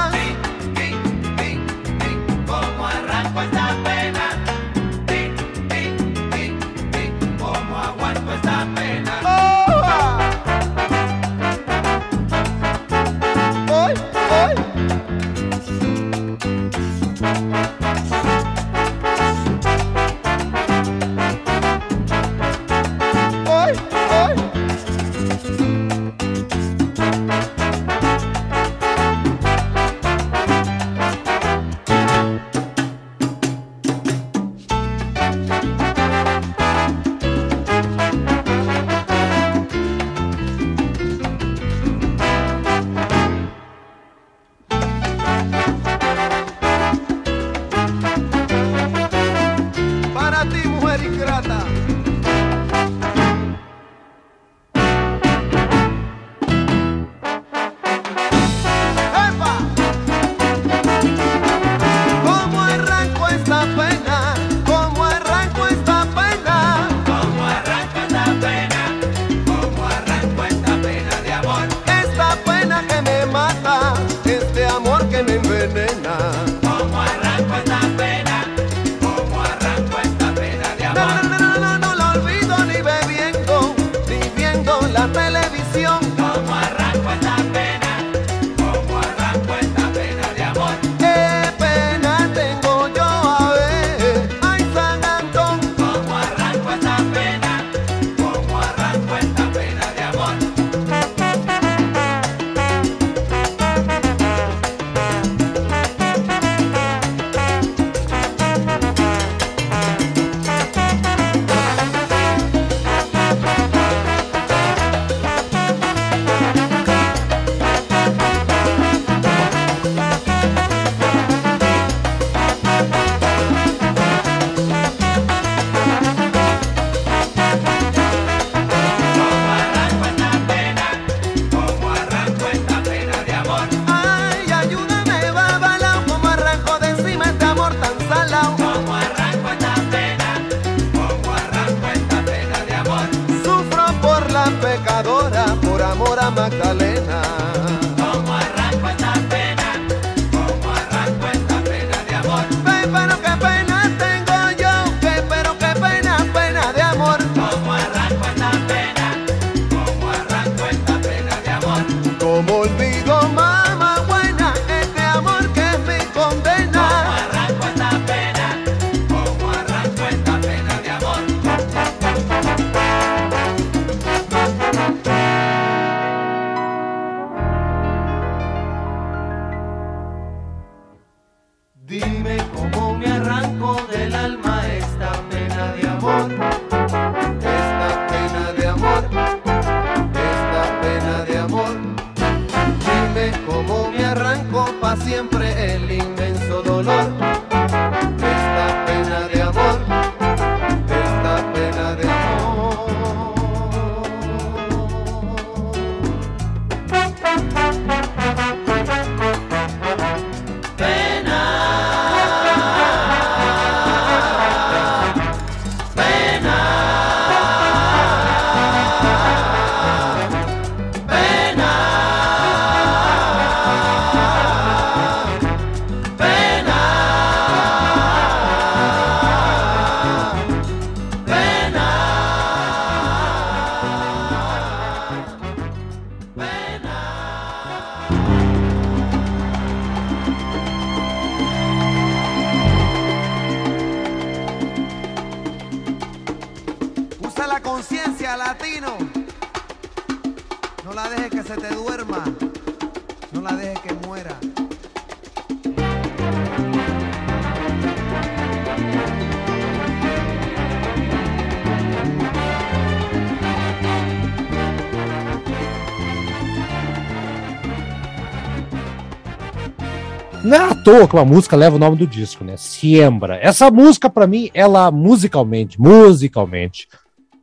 [270.89, 272.57] Toa que uma música leva o nome do disco, né?
[272.57, 273.39] Siembra.
[273.43, 276.89] Essa música, pra mim, ela musicalmente, musicalmente,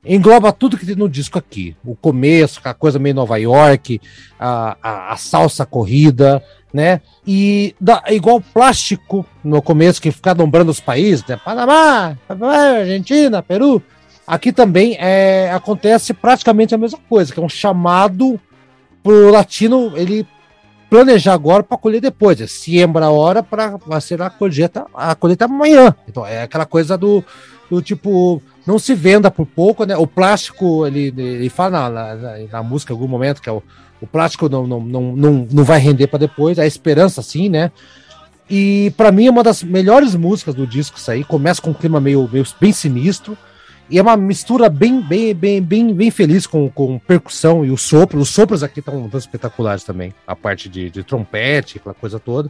[0.04, 1.76] engloba tudo que tem no disco aqui.
[1.86, 4.02] O começo, a coisa meio Nova York,
[4.40, 6.44] a, a, a salsa corrida,
[6.74, 7.02] né?
[7.26, 11.38] E dá, é igual plástico no começo, que fica nombrando os países, né?
[11.38, 13.80] Panamá, Panamá, Argentina, Peru.
[14.26, 18.42] Aqui também é, acontece praticamente a mesma coisa, que é um chamado
[19.04, 20.26] pro latino ele
[20.96, 22.40] planejar agora para colher depois.
[22.40, 25.94] É siembra hora para ser a colheita, a colheita amanhã.
[26.08, 27.24] Então é aquela coisa do,
[27.70, 29.98] do tipo não se venda por pouco, né?
[29.98, 33.62] O plástico ele, ele fala na, na, na música em algum momento que é o,
[34.00, 37.72] o plástico não, não, não, não, não vai render para depois, a esperança sim, né?
[38.50, 41.24] E para mim é uma das melhores músicas do disco isso aí.
[41.24, 43.38] Começa com um clima meio, meio bem sinistro.
[43.90, 47.78] E é uma mistura bem, bem, bem, bem, bem feliz com, com percussão e o
[47.78, 48.20] sopro.
[48.20, 50.14] Os sopros aqui estão espetaculares também.
[50.26, 52.50] A parte de, de trompete, aquela coisa toda.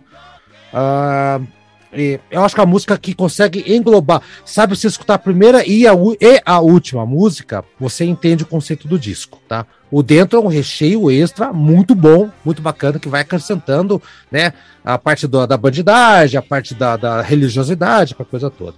[1.98, 5.88] E eu acho que a música que consegue englobar, sabe, você escutar a primeira e
[5.88, 9.66] a, e a última música, você entende o conceito do disco, tá?
[9.90, 14.52] O dentro é um recheio extra muito bom, muito bacana, que vai acrescentando, né,
[14.84, 18.76] a parte do- da bandidagem, a parte da, da religiosidade, a coisa toda.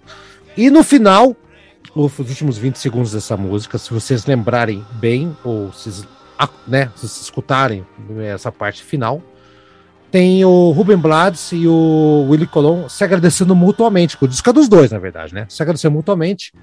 [0.56, 1.36] E no final,
[1.96, 6.06] os últimos 20 segundos dessa música, se vocês lembrarem bem, ou se,
[6.68, 7.86] né, se escutarem
[8.20, 9.22] essa parte final,
[10.12, 14.70] tem o Ruben Blades e o Willie Colon se agradecendo mutuamente, o disco é dos
[14.70, 15.46] dois, na verdade, né?
[15.50, 16.54] Se agradecendo mutuamente.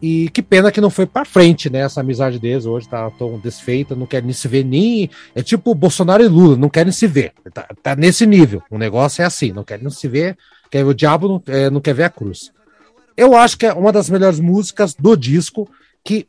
[0.00, 1.80] E que pena que não foi pra frente, né?
[1.80, 5.08] Essa amizade deles hoje tá tão desfeita, não querem se ver, nem.
[5.32, 7.32] É tipo Bolsonaro e Lula, não querem se ver.
[7.54, 8.60] Tá, tá nesse nível.
[8.68, 10.36] O negócio é assim, não querem se ver,
[10.68, 12.50] quer, o diabo não, é, não quer ver a cruz.
[13.16, 15.68] Eu acho que é uma das melhores músicas do disco,
[16.04, 16.26] que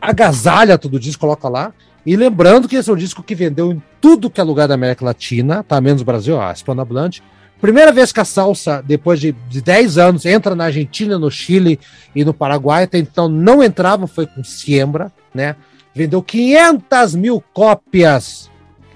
[0.00, 1.72] agasalha todo o disco, coloca lá.
[2.04, 4.74] E lembrando que esse é um disco que vendeu em tudo que é lugar da
[4.74, 5.80] América Latina, tá?
[5.80, 7.22] Menos Brasil, a Hispanohablante.
[7.60, 11.78] Primeira vez que a salsa, depois de, de 10 anos, entra na Argentina, no Chile
[12.14, 15.56] e no Paraguai, até então não entrava, foi com Siembra, né?
[15.92, 18.48] Vendeu 500 mil cópias.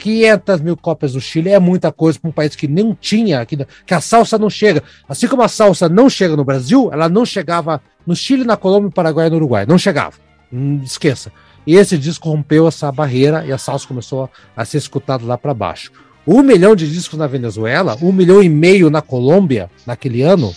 [0.02, 3.56] 500 mil cópias do Chile é muita coisa para um país que não tinha, que,
[3.86, 4.82] que a salsa não chega.
[5.08, 8.86] Assim como a salsa não chega no Brasil, ela não chegava no Chile, na Colômbia,
[8.86, 9.64] no Paraguai e no Uruguai.
[9.64, 10.16] Não chegava.
[10.52, 11.30] Hum, esqueça.
[11.64, 15.54] E esse disco rompeu essa barreira e a salsa começou a ser escutada lá para
[15.54, 15.92] baixo.
[16.26, 20.52] Um milhão de discos na Venezuela, um milhão e meio na Colômbia naquele ano,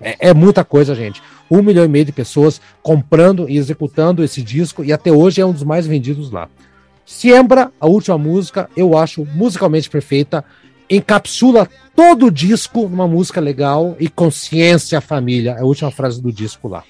[0.00, 1.22] é, é muita coisa, gente.
[1.48, 5.46] Um milhão e meio de pessoas comprando e executando esse disco e até hoje é
[5.46, 6.48] um dos mais vendidos lá.
[7.08, 10.44] Siembra, a última música, eu acho musicalmente perfeita,
[10.90, 16.30] encapsula todo o disco numa música legal e consciência, família, é a última frase do
[16.30, 16.84] disco lá.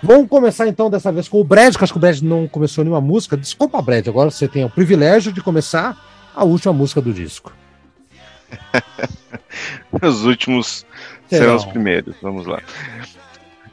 [0.00, 2.84] Vamos começar então dessa vez com o Brad, que acho que o Brad não começou
[2.84, 3.36] nenhuma música.
[3.36, 6.00] Desculpa, Brad, agora você tem o privilégio de começar
[6.32, 7.52] a última música do disco.
[10.00, 10.86] os últimos
[11.28, 12.62] serão os primeiros, vamos lá.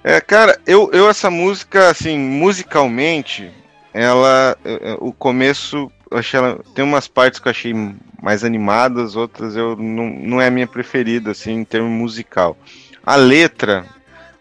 [0.03, 3.51] É, cara, eu, eu essa música, assim, musicalmente,
[3.93, 4.57] ela,
[4.99, 7.73] o começo, eu achei ela, tem umas partes que eu achei
[8.22, 12.57] mais animadas, outras eu não, não é a minha preferida, assim, em termos musical.
[13.05, 13.85] A letra,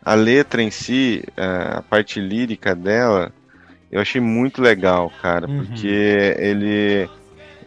[0.05, 3.32] a letra em si, é, a parte lírica dela,
[3.90, 5.66] eu achei muito legal, cara, uhum.
[5.66, 7.08] porque ele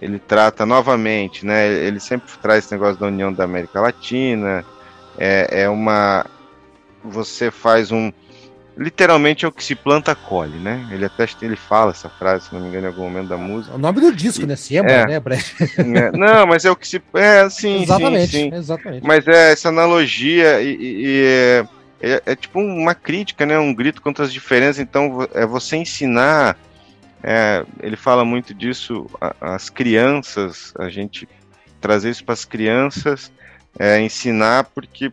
[0.01, 1.67] ele trata novamente, né?
[1.67, 4.63] Ele sempre traz esse negócio da União da América Latina.
[5.17, 6.25] É, é uma.
[7.03, 8.11] Você faz um.
[8.77, 10.85] Literalmente é o que se planta colhe, né?
[10.91, 13.73] Ele até ele fala essa frase, se não me engano, em algum momento da música.
[13.73, 14.57] O nome do disco, e, né?
[14.57, 17.01] Siembra, é, né, é, Não, mas é o que se.
[17.13, 18.55] É, sim, exatamente, sim, sim.
[18.55, 19.05] exatamente.
[19.05, 21.67] Mas é essa analogia e, e, é,
[22.01, 23.57] é, é, tipo uma crítica, né?
[23.57, 24.79] Um grito contra as diferenças.
[24.79, 26.57] Então, é você ensinar.
[27.23, 29.09] É, ele fala muito disso,
[29.41, 31.27] as crianças, a gente
[31.79, 33.31] trazer isso para as crianças,
[33.79, 35.11] é, ensinar, porque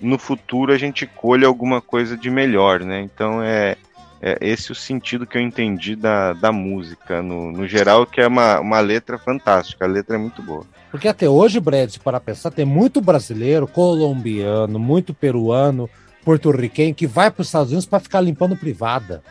[0.00, 3.00] no futuro a gente colhe alguma coisa de melhor, né?
[3.00, 3.76] Então é,
[4.20, 8.26] é esse o sentido que eu entendi da, da música, no, no geral, que é
[8.26, 10.64] uma, uma letra fantástica, a letra é muito boa.
[10.90, 15.88] Porque até hoje, Brad, para pensar, tem muito brasileiro, colombiano, muito peruano,
[16.24, 19.22] porto-riquenho que vai para os Estados Unidos para ficar limpando privada.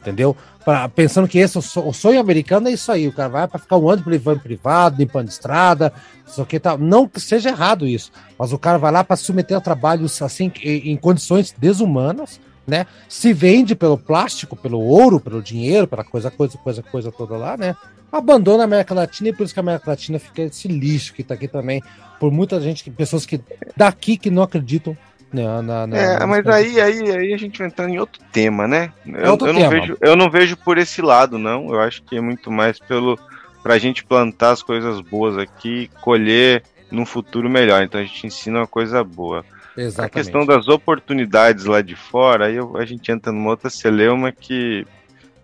[0.00, 0.36] Entendeu?
[0.64, 3.76] Pra, pensando que esse o sonho americano é isso aí, o cara vai para ficar
[3.76, 5.92] um ano limpando privado, limpando estrada,
[6.26, 6.78] isso que tal.
[6.78, 10.52] Não que seja errado isso, mas o cara vai lá para submeter a trabalhos assim
[10.62, 12.86] em, em condições desumanas, né?
[13.08, 17.56] Se vende pelo plástico, pelo ouro, pelo dinheiro, pela coisa, coisa, coisa, coisa toda lá,
[17.56, 17.74] né?
[18.10, 21.22] abandona a América Latina e por isso que a América Latina fica esse lixo que
[21.22, 21.82] tá aqui também,
[22.18, 23.40] por muita gente, pessoas que
[23.76, 24.96] daqui que não acreditam
[25.32, 28.66] na, na, na é, mas aí, aí, aí a gente vai entrar em outro tema,
[28.66, 28.92] né?
[29.06, 31.68] É eu, eu, não vejo, eu não vejo por esse lado, não.
[31.72, 33.18] Eu acho que é muito mais pelo
[33.62, 37.82] pra gente plantar as coisas boas aqui, colher num futuro melhor.
[37.82, 39.44] Então a gente ensina uma coisa boa.
[39.76, 40.06] Exatamente.
[40.06, 44.32] A questão das oportunidades lá de fora, aí eu, a gente entra numa outra celeuma
[44.32, 44.86] que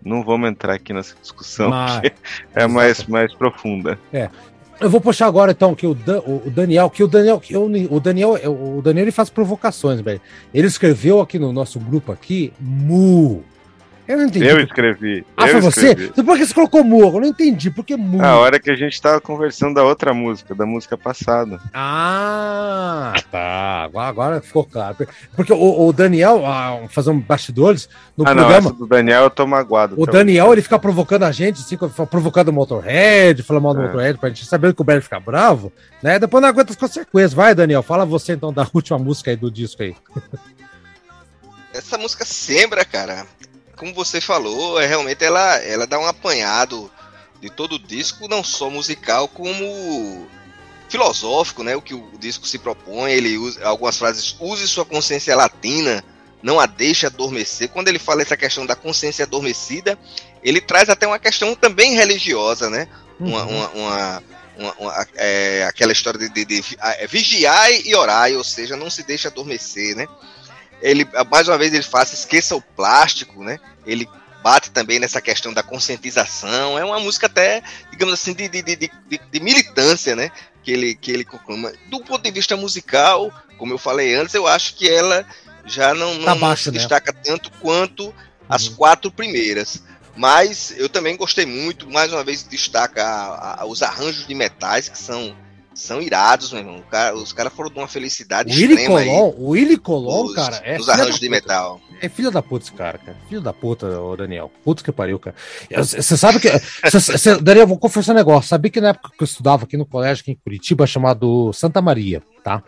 [0.03, 2.01] não vamos entrar aqui nessa discussão, Mas,
[2.53, 3.97] é mais, mais profunda.
[4.11, 4.29] É.
[4.79, 7.65] Eu vou puxar agora então que o, Dan, o Daniel, que o Daniel, que o,
[7.93, 8.33] o Daniel,
[8.77, 10.21] o Daniel ele faz provocações, velho.
[10.53, 13.43] Ele escreveu aqui no nosso grupo aqui, mu.
[14.07, 14.45] Eu não entendi.
[14.45, 15.25] Eu escrevi.
[15.35, 15.89] Ah, eu foi você?
[15.89, 16.23] Escrevi.
[16.23, 17.01] Por que você colocou mu?
[17.01, 17.71] Eu não entendi.
[17.71, 18.23] Por que mu?
[18.23, 21.59] A hora que a gente tava conversando da outra música, da música passada.
[21.73, 23.89] Ah, tá.
[23.95, 24.95] Agora, ficou claro.
[25.35, 28.69] Porque o, o Daniel, ah, fazendo bastidores no ah, programa.
[28.69, 29.95] Não, do Daniel eu tô magoado.
[29.97, 31.77] O Daniel, ele fica provocando a gente, assim,
[32.09, 33.85] provocando o Motorhead, falando mal do é.
[33.85, 36.19] Motorhead, pra gente saber que o Barry fica bravo, né?
[36.19, 37.33] Depois não aguenta as consequências.
[37.33, 39.95] Vai, Daniel, fala você então da última música aí do disco aí.
[41.73, 43.25] Essa música sembra, cara
[43.75, 46.91] como você falou, é realmente ela, ela dá um apanhado
[47.39, 50.27] de todo o disco, não só musical, como
[50.89, 51.75] filosófico, né?
[51.75, 56.03] O que o disco se propõe, ele usa algumas frases, use sua consciência latina,
[56.41, 57.69] não a deixe adormecer.
[57.69, 59.97] Quando ele fala essa questão da consciência adormecida,
[60.43, 62.87] ele traz até uma questão também religiosa, né?
[63.19, 63.29] Uhum.
[63.29, 64.23] Uma, uma, uma,
[64.57, 68.75] uma, uma é, aquela história de, de, de, de é, vigiar e orar, ou seja,
[68.75, 70.07] não se deixe adormecer, né?
[70.81, 73.59] Ele mais uma vez ele faz esqueça o plástico, né?
[73.85, 74.07] Ele
[74.43, 76.77] bate também nessa questão da conscientização.
[76.77, 78.91] É uma música até, digamos assim, de, de, de,
[79.31, 80.29] de, militância, né?
[80.61, 81.73] Que ele, que ele conclama.
[81.87, 85.25] Do ponto de vista musical, como eu falei antes, eu acho que ela
[85.65, 86.77] já não, não, tá baixo, não se né?
[86.77, 88.13] destaca tanto quanto
[88.47, 88.75] as uhum.
[88.75, 89.81] quatro primeiras.
[90.15, 94.87] Mas eu também gostei muito, mais uma vez destaca a, a, os arranjos de metais,
[94.87, 95.35] que são
[95.75, 96.83] são irados, meu irmão.
[96.89, 99.09] Cara, os caras foram de uma felicidade o Willy Colon, aí.
[99.37, 100.79] O Willy Colon, os, cara, é.
[100.79, 101.81] Os arranjos de metal.
[102.01, 103.17] É filho da puta esse cara, cara.
[103.27, 104.51] Filho da puta, o Daniel.
[104.63, 105.35] Puta que pariu, cara.
[105.77, 106.49] Você sabe que.
[106.89, 108.49] Cê, cê, Daniel, vou confessar um negócio.
[108.49, 111.81] Sabia que na época que eu estudava aqui no colégio, aqui em Curitiba, chamado Santa
[111.81, 112.63] Maria, tá?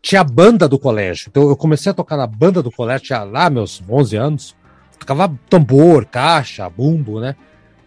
[0.00, 1.26] Tinha a banda do colégio.
[1.28, 4.56] Então eu comecei a tocar na banda do colégio, tinha lá meus 11 anos.
[4.98, 7.34] Tocava tambor, caixa, bumbo, né?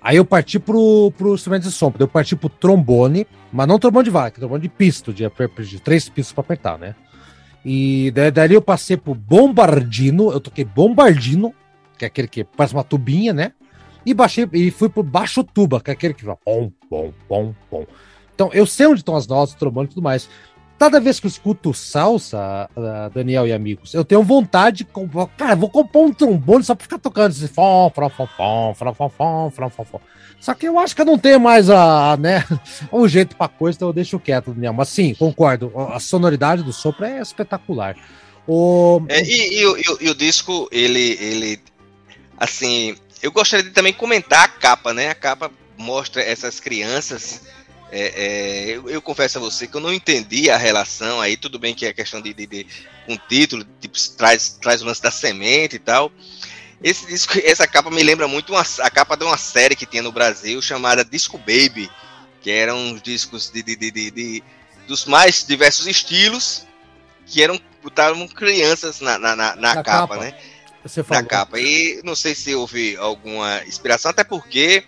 [0.06, 1.92] Aí eu parti pro, pro instrumento de som.
[1.98, 5.24] Eu parti pro trombone, mas não trombone de que trombone de pisto, de,
[5.68, 6.94] de três pistos para apertar, né?
[7.66, 11.52] E daí eu passei pro bombardino, eu toquei bombardino,
[11.98, 13.54] que é aquele que parece uma tubinha, né?
[14.06, 17.56] E baixei e fui pro baixo tuba, que é aquele que vai pom, pom, pom,
[17.68, 17.88] pom.
[18.36, 20.30] Então eu sei onde estão as notas, trombone e tudo mais.
[20.78, 25.28] Cada vez que eu escuto salsa, uh, Daniel e amigos, eu tenho vontade de comprar.
[25.38, 28.94] Cara, vou comprar um trombone só pra ficar tocando esse fom, fom, fom, fom, fom,
[28.94, 30.02] fom, fom, fom, fom, fom.
[30.40, 32.46] Só que eu acho que eu não tenho mais a, né,
[32.92, 34.74] um jeito pra coisa, então eu deixo quieto, Daniel.
[34.74, 35.72] Mas sim, concordo.
[35.94, 37.96] A sonoridade do sopro é espetacular.
[38.46, 39.02] O...
[39.08, 41.60] É, e, e, e, e, o disco, ele, ele.
[42.38, 45.10] Assim, eu gostaria de também comentar a capa, né?
[45.10, 47.42] A capa mostra essas crianças.
[47.92, 51.38] É, é, eu, eu, confesso a você que eu não entendi a relação aí.
[51.38, 52.68] Tudo bem que é questão de, de, de
[53.08, 56.12] um título, tipo, traz, traz o lance da semente e tal.
[56.84, 60.04] Esse disco, essa capa me lembra muito uma, a capa de uma série que tinha
[60.04, 61.90] no Brasil chamada Disco Baby,
[62.42, 64.44] que eram discos de, de, de, de,
[64.88, 66.66] dos mais diversos estilos
[67.26, 70.36] que eram botaram crianças na, na, na, na capa, capa, né?
[70.84, 71.24] Você falou.
[71.24, 71.60] Na capa.
[71.60, 74.84] E não sei se houve alguma inspiração, até porque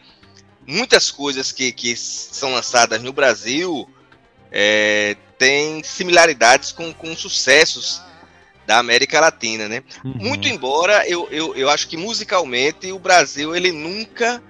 [0.67, 3.89] muitas coisas que, que são lançadas no Brasil
[4.51, 8.01] é, têm similaridades com, com sucessos
[8.65, 9.81] da América Latina, né?
[10.03, 10.13] Uhum.
[10.17, 14.43] Muito embora eu, eu, eu acho que musicalmente o Brasil ele nunca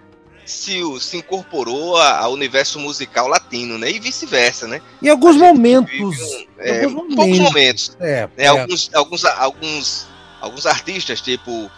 [0.43, 3.91] se, se incorporou ao universo musical latino, né?
[3.91, 4.81] E vice-versa, né?
[5.03, 5.99] Em alguns momentos.
[5.99, 7.15] Um, é, alguns momentos.
[7.15, 7.97] Poucos momentos.
[7.99, 8.29] É, né?
[8.37, 8.47] é.
[8.47, 10.07] Alguns, alguns, alguns,
[10.41, 11.69] alguns artistas, tipo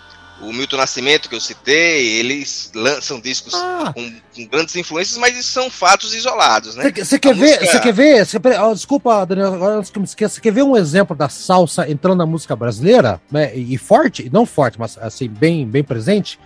[0.42, 3.92] o Milton Nascimento, que eu citei, eles lançam discos ah.
[3.94, 6.92] com, com, grandes influências, mas isso são fatos isolados, né?
[6.96, 7.66] Você quer, música...
[7.66, 8.26] ver, quer ver?
[8.26, 11.16] Cê, oh, desculpa, Daniel, agora antes que eu me esqueça, você quer ver um exemplo
[11.16, 13.22] da salsa entrando na música brasileira?
[13.32, 16.40] Né, e forte, não forte, mas assim, bem, bem presente?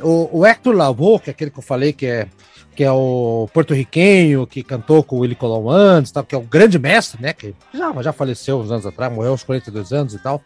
[0.00, 2.28] O, o Hector Lavoe, que é aquele que eu falei que é,
[2.76, 6.42] que é o porto-riquenho, que cantou com o Willy Colón antes, tal, que é o
[6.42, 7.32] grande mestre, né?
[7.32, 10.40] Que já, já faleceu uns anos atrás, morreu aos 42 anos e tal.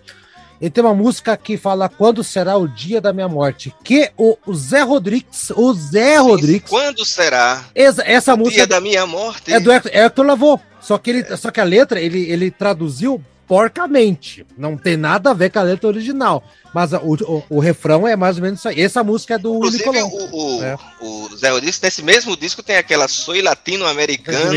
[0.63, 3.75] Ele tem uma música que fala Quando será o dia da minha morte?
[3.83, 6.71] Que o, o Zé Rodrigues, o Zé Rodrigues.
[6.71, 7.65] Quando será?
[7.75, 8.59] Essa, essa o música.
[8.59, 9.53] Dia da minha morte.
[9.53, 10.61] É do Hector, Hector Lavoe.
[10.81, 11.37] Só que, ele, é.
[11.37, 14.47] só que a letra ele, ele traduziu porcamente.
[14.57, 16.45] Não tem nada a ver com a letra original.
[16.73, 18.81] Mas o, o, o refrão é mais ou menos isso aí.
[18.81, 20.79] Essa música é do Inclusive, o, o, é.
[21.01, 24.55] o Zé Rodrigues, nesse mesmo disco, tem aquela Soy Latino-Americano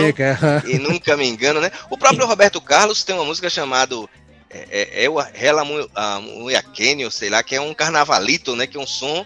[0.68, 1.72] e Nunca Me Engano, né?
[1.90, 3.96] O próprio Roberto Carlos tem uma música chamada
[4.56, 8.66] é, é, é o Rela Muyaquene, ou sei lá, que é um carnavalito, né?
[8.66, 9.26] Que é um som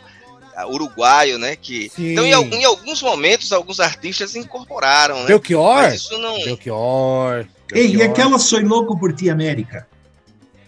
[0.68, 1.56] uruguaio, né?
[1.56, 1.92] Que...
[1.98, 5.28] Então, em, em, alguns momentos, alguns artistas incorporaram, né?
[5.28, 5.84] Belchior?
[5.84, 6.36] Mas isso não...
[6.44, 7.46] Belchior.
[7.72, 9.88] Ei, e aquela Soy Louco por Ti América?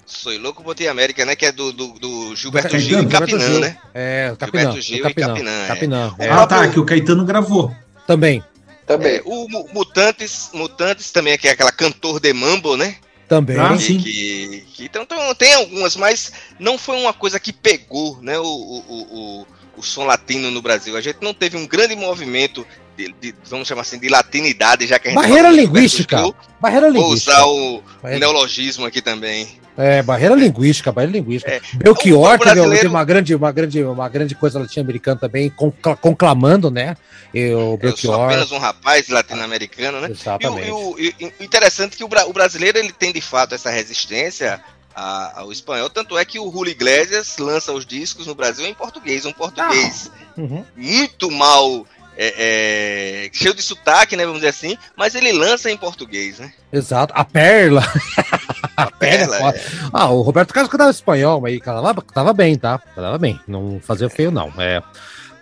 [0.05, 1.35] Soy Louco por Ti América, né?
[1.35, 3.77] Que é do, do, do Gilberto Gil e Capinã, né?
[3.93, 4.61] É, o Capinã.
[4.61, 5.67] Gilberto Gil Capinã, e Capinã.
[5.67, 6.29] Capinã é.
[6.29, 7.75] Ah, tá, que o Caetano gravou.
[8.05, 8.43] Também.
[8.85, 9.15] Também.
[9.15, 12.97] É, o Mutantes, Mutantes também, que é aquela cantor de mambo, né?
[13.31, 13.57] Também.
[13.57, 13.97] Ah, sim.
[13.97, 18.43] Que, que, então, então, tem algumas, mas não foi uma coisa que pegou né, o,
[18.43, 20.97] o, o, o som latino no Brasil.
[20.97, 24.99] A gente não teve um grande movimento de, de, vamos chamar assim, de latinidade, já
[24.99, 26.21] que a gente Barreira linguística.
[26.59, 27.31] barreira linguística.
[27.31, 28.19] Vou usar o barreira.
[28.19, 29.60] neologismo aqui também.
[29.81, 31.51] É, barreira linguística, barreira linguística.
[31.51, 31.61] É.
[31.73, 32.75] Belchior brasileiro...
[32.75, 35.51] teve uma grande, uma, grande, uma grande coisa latino-americana também,
[35.99, 36.95] conclamando, né?
[37.33, 38.13] E o Belchior.
[38.13, 40.09] Eu sou apenas um rapaz latino-americano, né?
[40.11, 40.67] Exatamente.
[40.67, 43.69] E, o, e, o, interessante é que o, o brasileiro ele tem de fato essa
[43.69, 44.61] resistência
[44.93, 49.25] ao espanhol, tanto é que o Julio Iglesias lança os discos no Brasil em português,
[49.25, 50.41] um português ah.
[50.41, 50.65] uhum.
[50.75, 51.85] muito mal
[52.23, 54.23] é, é, cheio de sotaque, né?
[54.23, 56.53] Vamos dizer assim, mas ele lança em português, né?
[56.71, 57.11] Exato.
[57.17, 57.83] A Perla.
[58.77, 59.49] a Perla.
[59.49, 59.61] É.
[59.91, 62.77] Ah, o Roberto Carlos cantava espanhol, mas cantava, tava bem, tá?
[62.77, 63.39] Tava bem.
[63.47, 64.53] Não fazia feio, não.
[64.59, 64.83] É.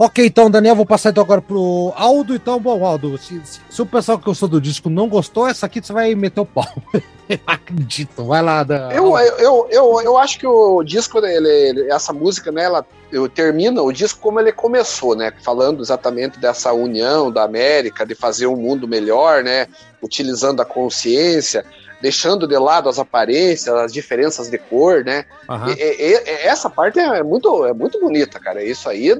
[0.02, 2.34] Ok, então, Daniel, vou passar então agora pro Aldo.
[2.34, 5.66] Então, bom, Aldo, se, se, se o pessoal que gostou do disco não gostou, essa
[5.66, 6.66] aqui você vai meter o pau.
[7.46, 8.24] acredito.
[8.24, 8.90] Vai lá, Dan.
[8.94, 13.28] Eu, eu, eu, eu acho que o disco, ele, ele, essa música, né, ela eu
[13.28, 15.34] termina o disco como ele começou, né?
[15.44, 19.68] Falando exatamente dessa união da América, de fazer um mundo melhor, né?
[20.02, 21.66] Utilizando a consciência
[22.02, 25.26] deixando de lado as aparências, as diferenças de cor, né?
[25.50, 25.70] Uhum.
[25.70, 28.64] E, e, e, essa parte é muito, é muito bonita, cara.
[28.64, 29.12] Isso aí,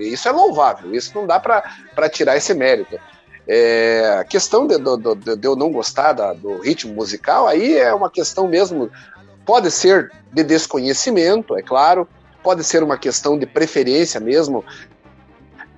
[0.00, 0.94] isso é louvável.
[0.94, 2.98] Isso não dá para tirar esse mérito.
[3.48, 7.92] É, a questão de, de, de, eu não gostar da, do ritmo musical, aí é
[7.92, 8.90] uma questão mesmo.
[9.44, 12.06] Pode ser de desconhecimento, é claro.
[12.42, 14.64] Pode ser uma questão de preferência mesmo.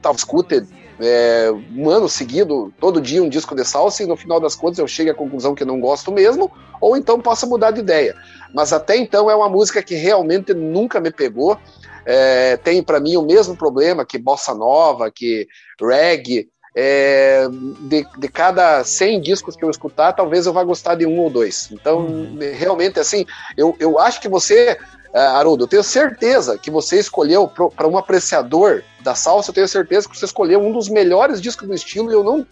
[0.02, 0.62] Talvez escute
[1.02, 4.78] é, um ano seguido, todo dia um disco de salsa, e no final das contas
[4.78, 6.50] eu chego à conclusão que não gosto mesmo,
[6.80, 8.14] ou então possa mudar de ideia.
[8.54, 11.58] Mas até então é uma música que realmente nunca me pegou.
[12.04, 15.46] É, tem para mim o mesmo problema que bossa nova, que
[15.80, 16.48] reggae.
[16.74, 17.46] É,
[17.80, 21.28] de, de, cada 100 discos que eu escutar, talvez eu vá gostar de um ou
[21.28, 21.68] dois.
[21.70, 22.38] Então, uhum.
[22.54, 23.26] realmente, assim,
[23.58, 24.78] eu, eu acho que você
[25.12, 29.68] Uh, Haroldo, eu tenho certeza que você escolheu, para um apreciador da salsa, eu tenho
[29.68, 32.46] certeza que você escolheu um dos melhores discos do estilo e eu não,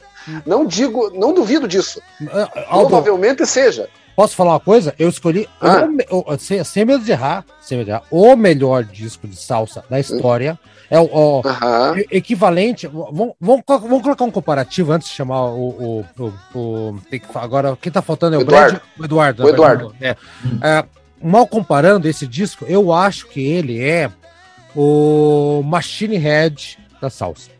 [0.44, 2.02] não digo, não duvido disso.
[2.20, 3.88] Uh, Provavelmente seja.
[4.14, 4.94] Posso falar uma coisa?
[4.98, 5.88] Eu escolhi, ah.
[6.10, 9.82] o, sem, sem, medo de errar, sem medo de errar, o melhor disco de salsa
[9.88, 10.58] da história.
[10.90, 11.42] É o, o
[12.10, 12.86] equivalente.
[12.86, 16.04] Vamos, vamos, vamos, colocar um comparativo antes de chamar o.
[16.18, 17.00] o, o, o
[17.36, 18.72] agora, quem tá faltando é o, Eduardo.
[18.72, 19.44] Brad, o Eduardo.
[19.44, 19.94] O Eduardo.
[20.00, 20.16] É.
[20.60, 20.84] é
[21.22, 24.10] mal comparando esse disco, eu acho que ele é
[24.74, 27.50] o Machine Head da salsa.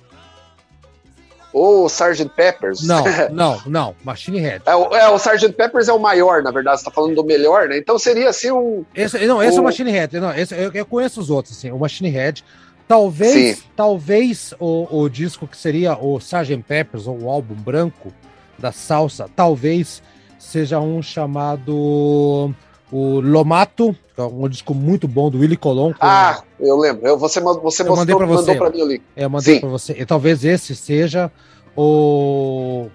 [1.53, 2.29] Ou Sgt.
[2.37, 2.87] Peppers.
[2.87, 3.97] Não, não, não.
[4.05, 4.63] Machine Head.
[4.67, 5.53] É, o- é, o Sgt.
[5.53, 7.77] Peppers é o maior, na verdade, você tá falando do melhor, né?
[7.77, 8.85] Então seria assim um.
[8.95, 10.21] Esse, não, esse é o O- Machine Head.
[10.21, 11.71] Não, esse, eu, eu conheço os outros, assim.
[11.73, 12.45] O Machine Head.
[12.87, 13.63] Talvez, Sim.
[13.77, 16.57] talvez o, o disco que seria o Sgt.
[16.67, 18.13] Peppers, ou o álbum branco
[18.59, 20.03] da salsa, talvez
[20.39, 22.53] seja um chamado
[22.93, 25.93] o Lomato, que é um disco muito bom do Willy Colon.
[26.01, 27.07] Ah, eu lembro.
[27.07, 28.51] Eu, você você Eu mostrou, mandei pra você.
[28.53, 29.03] mandou pra mim o link.
[29.17, 29.61] É, eu mandei Sim.
[29.61, 29.93] pra você.
[29.93, 31.31] E talvez esse seja
[31.77, 32.87] o.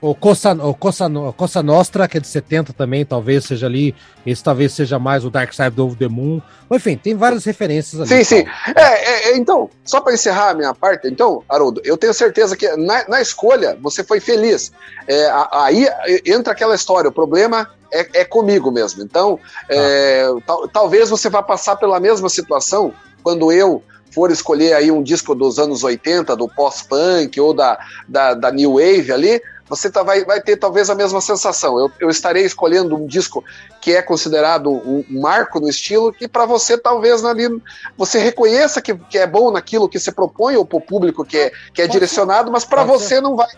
[0.00, 3.94] O Cossa, o, Cossa, o Cossa Nostra, que é de 70 também, talvez seja ali.
[4.26, 6.40] Esse talvez seja mais o Dark Side of the Moon.
[6.70, 8.08] Enfim, tem várias referências ali.
[8.08, 8.44] Sim, sim.
[8.74, 12.56] É, é, é, então, só para encerrar a minha parte, então, Haroldo, eu tenho certeza
[12.56, 14.72] que na, na escolha você foi feliz.
[15.06, 15.88] É, aí
[16.26, 19.02] entra aquela história, o problema é, é comigo mesmo.
[19.02, 22.92] Então, é, tal- talvez você vá passar pela mesma situação
[23.22, 23.82] quando eu
[24.12, 28.74] for escolher aí um disco dos anos 80, do pós-punk ou da, da, da New
[28.74, 29.40] Wave ali,
[29.76, 31.78] você tá, vai, vai ter talvez a mesma sensação.
[31.78, 33.42] Eu, eu estarei escolhendo um disco
[33.80, 37.48] que é considerado um, um marco no estilo, que para você talvez ali
[37.96, 41.38] você reconheça que, que é bom naquilo que você propõe ou para o público que
[41.38, 43.48] é, que é Pode direcionado, mas para você não vai.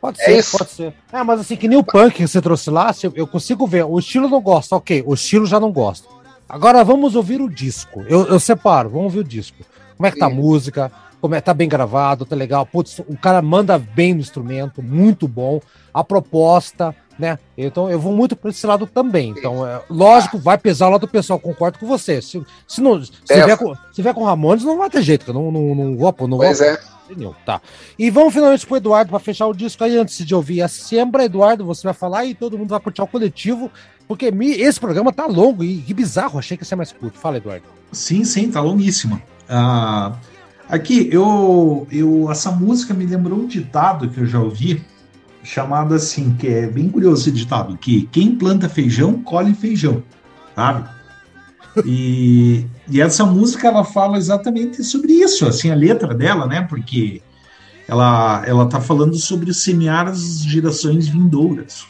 [0.00, 0.58] Pode É ser, isso.
[0.58, 0.94] pode ser.
[1.12, 3.84] É, mas assim, que nem o punk que você trouxe lá, se eu, consigo ver.
[3.84, 5.04] O estilo não gosta, ok.
[5.06, 6.08] O estilo já não gosta.
[6.48, 8.02] Agora vamos ouvir o disco.
[8.08, 9.64] Eu, eu separo, vamos ouvir o disco.
[9.96, 10.34] Como é que tá a Sim.
[10.34, 10.92] música?
[11.24, 12.66] Como é, tá bem gravado, tá legal.
[12.66, 15.58] Putz, o cara manda bem no instrumento, muito bom.
[15.94, 17.38] A proposta, né?
[17.56, 19.30] Então eu vou muito para esse lado também.
[19.30, 22.20] Então, é, lógico, vai pesar o lado do pessoal, concordo com você.
[22.20, 23.42] Se, se não, se, É.
[23.42, 25.38] vier com, se vier com Ramones, não vai ter jeito, cara.
[25.38, 26.78] Não, não, não vou, não Pois vou é.
[27.16, 27.58] Nenhum, tá.
[27.98, 31.24] E vamos finalmente pro Eduardo para fechar o disco aí antes de ouvir a Sembra,
[31.24, 33.70] Eduardo, você vai falar e todo mundo vai curtir o coletivo,
[34.06, 37.18] porque me- esse programa tá longo e que bizarro, achei que ia ser mais curto.
[37.18, 37.64] Fala, Eduardo.
[37.92, 39.22] Sim, sim, tá longuíssima.
[39.48, 40.12] Ah,
[40.68, 44.82] aqui, eu, eu, essa música me lembrou um ditado que eu já ouvi,
[45.42, 50.02] chamado assim, que é bem curioso esse ditado, que quem planta feijão, colhe feijão,
[50.54, 50.88] sabe?
[51.84, 56.62] E, e essa música, ela fala exatamente sobre isso, assim, a letra dela, né?
[56.62, 57.20] Porque
[57.88, 61.84] ela, ela tá falando sobre semear as gerações vindouras.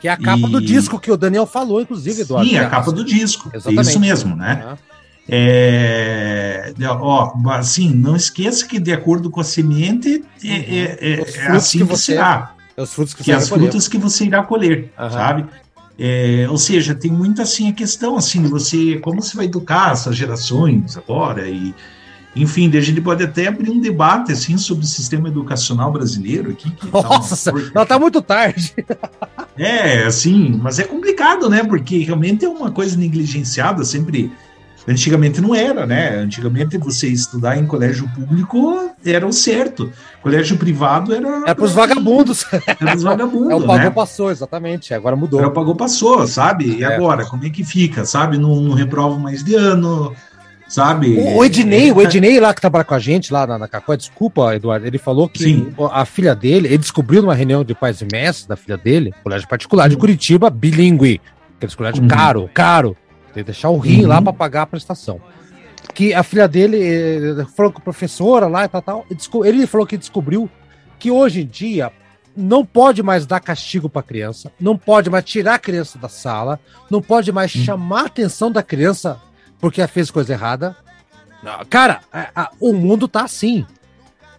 [0.00, 2.50] Que é a capa E- do disco que o Daniel falou, inclusive, Eduardo.
[2.50, 3.50] Sim, a capa do disco.
[3.54, 3.88] Exatamente.
[3.88, 4.76] Isso mesmo, né?
[5.28, 11.22] É, ó, assim, não esqueça que de acordo com a semente é, é- é- Uhum.
[11.22, 13.48] Os é frutos assim que que, você- será, É os frutos que, que você as
[13.48, 13.62] colher.
[13.62, 15.10] frutas que você irá colher, Aham.
[15.10, 15.46] sabe?
[15.98, 19.92] É, ou seja, tem muito assim a questão assim de você como você vai educar
[19.92, 21.72] essas gerações agora e
[22.36, 26.68] enfim, a gente pode até abrir um debate assim sobre o sistema educacional brasileiro aqui.
[26.72, 28.74] que tá Nossa, porca- não, tá muito tarde.
[29.56, 31.62] é, assim, mas é complicado, né?
[31.62, 34.32] Porque realmente é uma coisa negligenciada, sempre.
[34.86, 36.16] Antigamente não era, né?
[36.16, 39.90] Antigamente você estudar em colégio público era o certo.
[40.22, 41.54] Colégio privado era.
[41.54, 42.46] Pros pra quem- vagabundos.
[42.52, 43.90] Era pros vagabundos, É o pagou né?
[43.90, 44.92] passou, exatamente.
[44.92, 45.40] Agora mudou.
[45.40, 46.78] Era o pagou passou, sabe?
[46.78, 46.94] E É.
[46.94, 48.36] agora, como é que fica, sabe?
[48.36, 50.14] Não, não reprova mais de ano,
[50.68, 51.16] sabe?
[51.18, 54.54] O, Ednei, o Ednei lá que trabalha com a gente lá na, na Cacó, desculpa,
[54.54, 55.72] Eduardo, ele falou que Sim.
[55.92, 59.48] a filha dele, ele descobriu numa reunião de pais e mestres da filha dele, colégio
[59.48, 61.20] particular de Curitiba, bilíngue,
[61.56, 62.08] aqueles colégios Uhum.
[62.08, 62.96] caro, caro,
[63.34, 64.08] tem que deixar o rim Uhum.
[64.08, 65.20] lá para pagar a prestação.
[65.92, 66.78] Que a filha dele
[67.40, 69.06] eh, falou com professora lá e tal, tal,
[69.44, 70.48] ele falou que descobriu
[70.98, 71.92] que hoje em dia
[72.36, 76.58] não pode mais dar castigo para criança, não pode mais tirar a criança da sala,
[76.90, 79.20] não pode mais chamar a atenção da criança
[79.60, 80.74] porque ela fez coisa errada.
[81.68, 83.66] Cara, a- a- o mundo tá assim.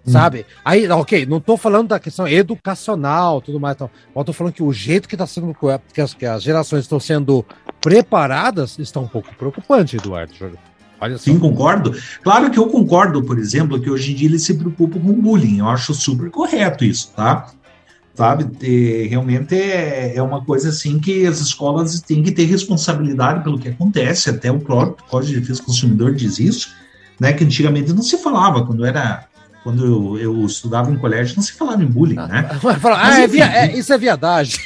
[0.07, 0.45] Sabe?
[0.63, 4.61] Aí, ok, não tô falando da questão educacional, tudo mais, tal, mas tô falando que
[4.61, 5.55] o jeito que tá sendo,
[5.93, 7.43] que as, que as gerações estão sendo
[7.85, 10.33] preparadas está um pouco preocupante, Eduardo.
[10.99, 11.25] Olha só.
[11.25, 11.95] Sim, concordo.
[12.23, 15.59] Claro que eu concordo, por exemplo, que hoje em dia eles se preocupam com bullying.
[15.59, 17.47] Eu acho super correto isso, tá?
[18.15, 18.49] Sabe?
[18.65, 23.59] E realmente é, é uma coisa assim que as escolas têm que ter responsabilidade pelo
[23.59, 24.31] que acontece.
[24.31, 26.69] Até o próprio Código de Defesa do Consumidor diz isso,
[27.19, 27.33] né?
[27.33, 29.25] Que antigamente não se falava, quando era.
[29.63, 32.43] Quando eu, eu estudava em colégio, não se falava em bullying, né?
[32.61, 34.59] Fala, Mas ah, é enfim, via- é- isso é viadagem.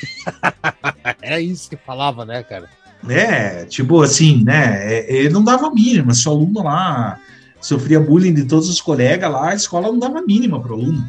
[1.21, 2.67] Era isso que falava, né, cara?
[3.07, 4.93] É, tipo assim, né?
[4.93, 7.17] é- Ele não dava mínima, se o aluno lá
[7.61, 11.07] sofria bullying de todos os colegas lá, a escola não dava mínima pro aluno.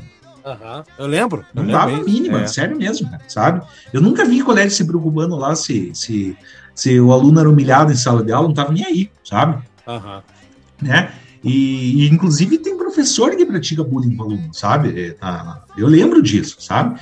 [0.98, 1.44] Eu lembro.
[1.54, 2.46] Não eu dava mínima, É.
[2.46, 3.62] sério mesmo, cara, sabe?
[3.92, 6.36] Eu nunca vi colégio se preocupando lá se, se,
[6.74, 9.62] se o aluno era humilhado em sala de aula, não tava nem aí, sabe?
[9.86, 10.22] Aham.
[10.80, 11.12] Né?
[11.44, 14.98] E, e, inclusive tem professor que pratica bullying com aluno, sabe?
[15.08, 16.98] É, tá- eu lembro disso, sabe?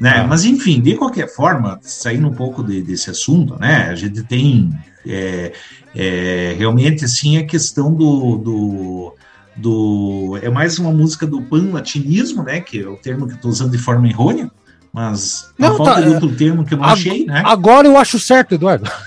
[0.00, 0.24] Né?
[0.26, 3.88] Mas, enfim, de qualquer forma, saindo um pouco de- desse assunto, né?
[3.90, 4.70] A gente tem
[5.06, 5.52] é,
[5.94, 9.14] é, realmente assim a questão do, do,
[9.56, 12.60] do- É mais uma música do pan-latinismo, né?
[12.60, 14.50] Que é o termo que eu estou usando de forma errônea,
[14.90, 17.42] mas Não, falta tá, de outro termo que eu não achei, né?
[17.44, 18.90] Agora eu acho certo, Eduardo.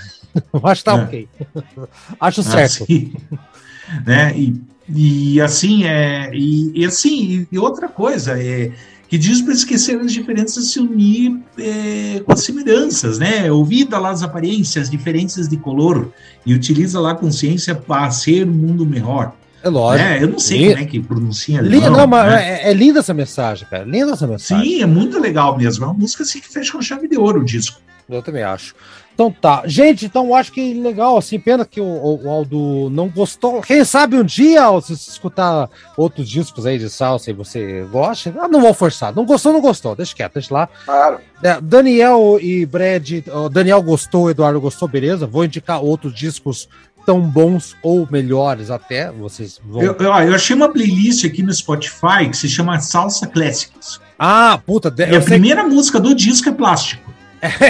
[0.52, 1.02] Eu acho que tá É.
[1.04, 1.28] ok.
[2.18, 2.82] Acho certo.
[2.82, 3.12] Assim,
[4.04, 4.36] né?
[4.36, 8.72] E, e assim, é, e, e assim, e outra coisa, é
[9.14, 13.48] que diz para esquecer as diferenças se unir é, com as semelhanças, né?
[13.52, 16.10] Ouvida lá as aparências, diferenças de color,
[16.44, 19.32] e utiliza lá a consciência para ser um mundo melhor.
[19.62, 20.08] É lógico.
[20.08, 20.20] né?
[20.20, 22.62] Eu não sei como é que pronuncia Li- alemão, não, mas né?
[22.62, 23.84] é, é linda essa mensagem, cara.
[23.84, 24.68] Linda essa mensagem.
[24.68, 25.84] Sim, é muito legal mesmo.
[25.84, 27.80] É uma música assim que fecha com chave de ouro o disco.
[28.10, 28.74] Eu também acho.
[29.14, 29.62] Então tá.
[29.64, 33.60] Gente, então eu acho que legal, assim, pena que o, o- o Aldo não gostou.
[33.60, 38.34] Quem sabe um dia, se você escutar outros discos aí de salsa e você gosta,
[38.40, 39.14] ah, não vou forçar.
[39.14, 39.94] Não gostou, não gostou.
[39.94, 40.68] Deixa quieto, deixa lá.
[40.84, 41.18] Claro.
[41.42, 45.26] É, Daniel e Brad, ó, Daniel gostou, Eduardo gostou, beleza?
[45.28, 46.68] Vou indicar outros discos
[47.06, 49.12] tão bons ou melhores até.
[49.12, 49.80] Vocês vão.
[49.80, 54.00] Eu, eu, eu achei uma playlist aqui no Spotify que se chama Salsa Clássicos.
[54.18, 57.13] Ah, puta, E a primeira música do disco é plástico.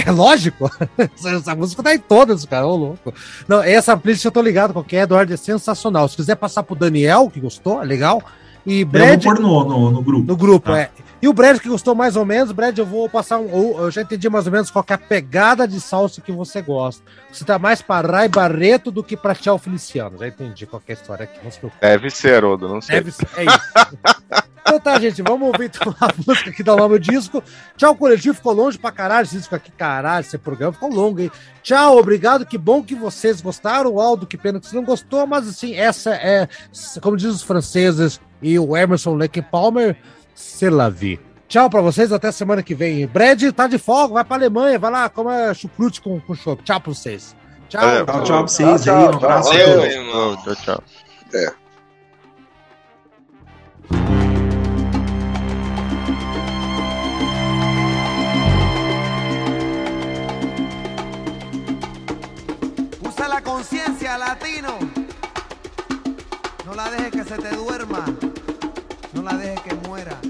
[0.07, 0.71] É lógico.
[1.25, 2.67] Essa, música tá em todas, cara.
[2.67, 3.13] Ô, louco.
[3.49, 6.09] Não, essa playlist eu tô ligado com que é, Eduardo, é sensacional.
[6.09, 8.23] Se quiser passar pro Daniel, que gostou, é legal.
[8.67, 10.27] E Eu vou Brad pôr no, no, no grupo.
[10.27, 10.79] no grupo, Tá.
[10.81, 10.91] é.
[11.21, 13.51] E o Brad que gostou mais ou menos, Brad, eu vou passar um.
[13.51, 16.31] ou- Eu já entendi mais ou menos qual que é a pegada de salsa que
[16.33, 17.03] você gosta.
[17.33, 20.19] Você tá mais pra Rai Barreto do que pra Tchau Feliciano.
[20.19, 21.39] Já entendi qual que é a história aqui.
[21.43, 21.81] Não se preocupe.
[21.81, 22.97] Deve ser, Haroldo, não sei.
[22.97, 24.45] Deve ser, é isso.
[24.67, 27.43] então tá, gente, vamos ouvir então a música que dá o nome ao disco.
[27.77, 31.31] Tchau, coletivo, ficou longe pra caralho esse disco aqui, caralho, esse programa ficou longo, hein?
[31.63, 35.47] Tchau, obrigado, que bom que vocês gostaram, Aldo, que pena que você não gostou, mas
[35.47, 36.49] assim, essa é,
[37.03, 39.97] como diz os franceses e o Emerson Lake Palmer,
[40.35, 41.21] c'est la vie.
[41.47, 43.07] Tchau pra vocês, até semana que vem.
[43.07, 46.63] Brad tá de folga, vai pra Alemanha, vai lá, coma chucrute com, com chopp.
[46.65, 47.37] Tchau pra vocês.
[47.69, 47.81] Tchau.
[47.81, 48.07] Valeu.
[48.07, 49.03] Tchau, tchau pra vocês Tchau, aí.
[49.03, 49.49] Um tchau, abraço.
[49.51, 50.37] Valeu, irmão.
[50.43, 50.57] Tchau,
[53.93, 54.14] tchau.
[63.29, 64.79] La conciencia, latino.
[66.65, 68.05] No la dejes que se te duerma.
[69.13, 70.21] No la dejes que muera.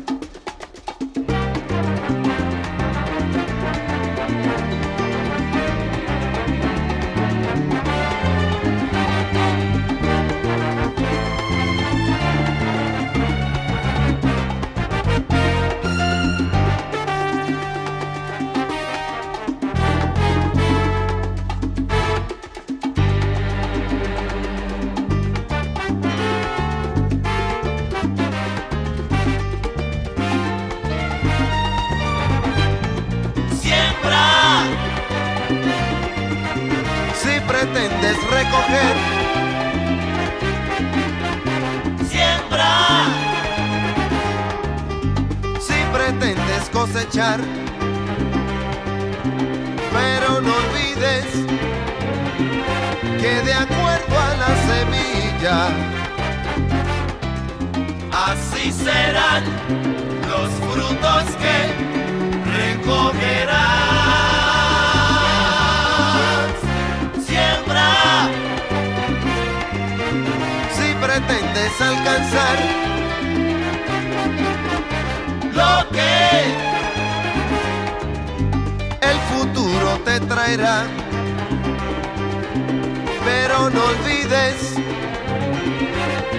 [83.25, 84.75] Pero no olvides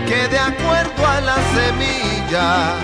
[0.07, 2.75] que de acuerdo a la semilla,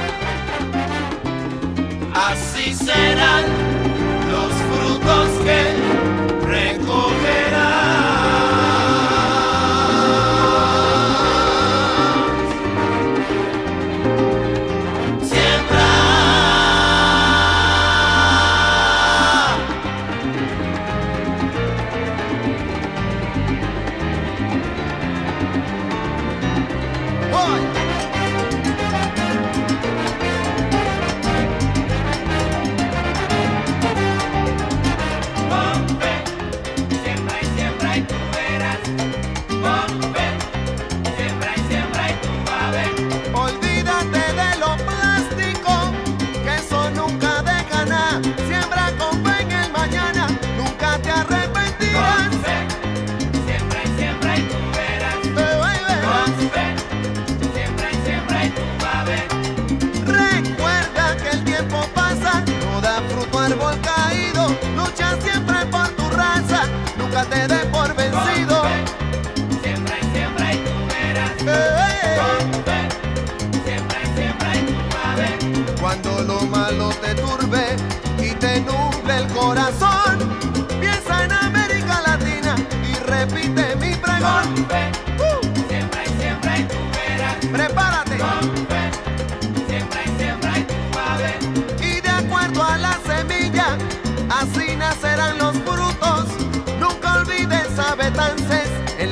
[2.16, 3.44] así serán
[4.32, 5.62] los frutos que
[6.48, 8.11] recogerás.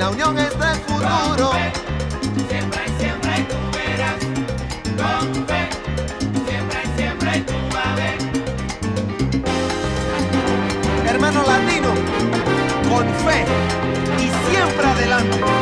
[0.10, 1.52] La unión está el futuro.
[2.50, 4.20] Siembra y siembra y tú verás,
[4.98, 5.70] con fe.
[6.98, 8.18] Siembra y tú vas a ver.
[11.08, 11.90] Hermano latino,
[12.90, 13.46] con fe
[14.18, 15.59] y siempre adelante.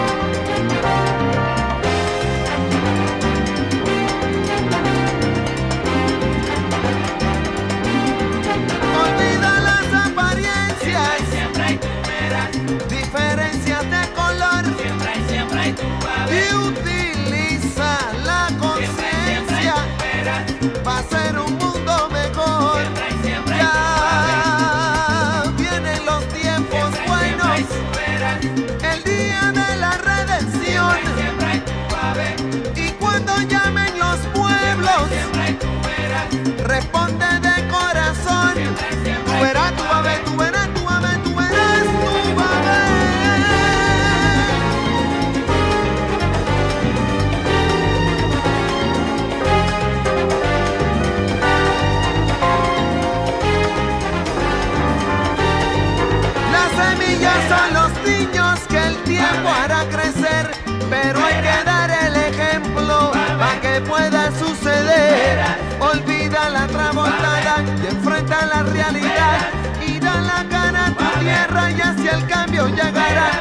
[68.48, 69.50] La realidad
[69.86, 73.32] y da la cara a tu tierra y hacia el cambio llegará.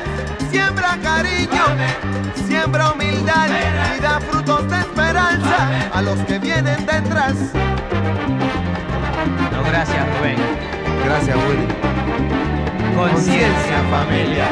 [0.51, 1.65] Siembra cariño,
[2.47, 3.49] siembra humildad
[3.97, 7.35] y da frutos de esperanza a los que vienen detrás.
[9.53, 10.37] No, gracias, Rubén.
[11.05, 11.67] Gracias, Willy.
[12.97, 14.49] Conciencia, familia.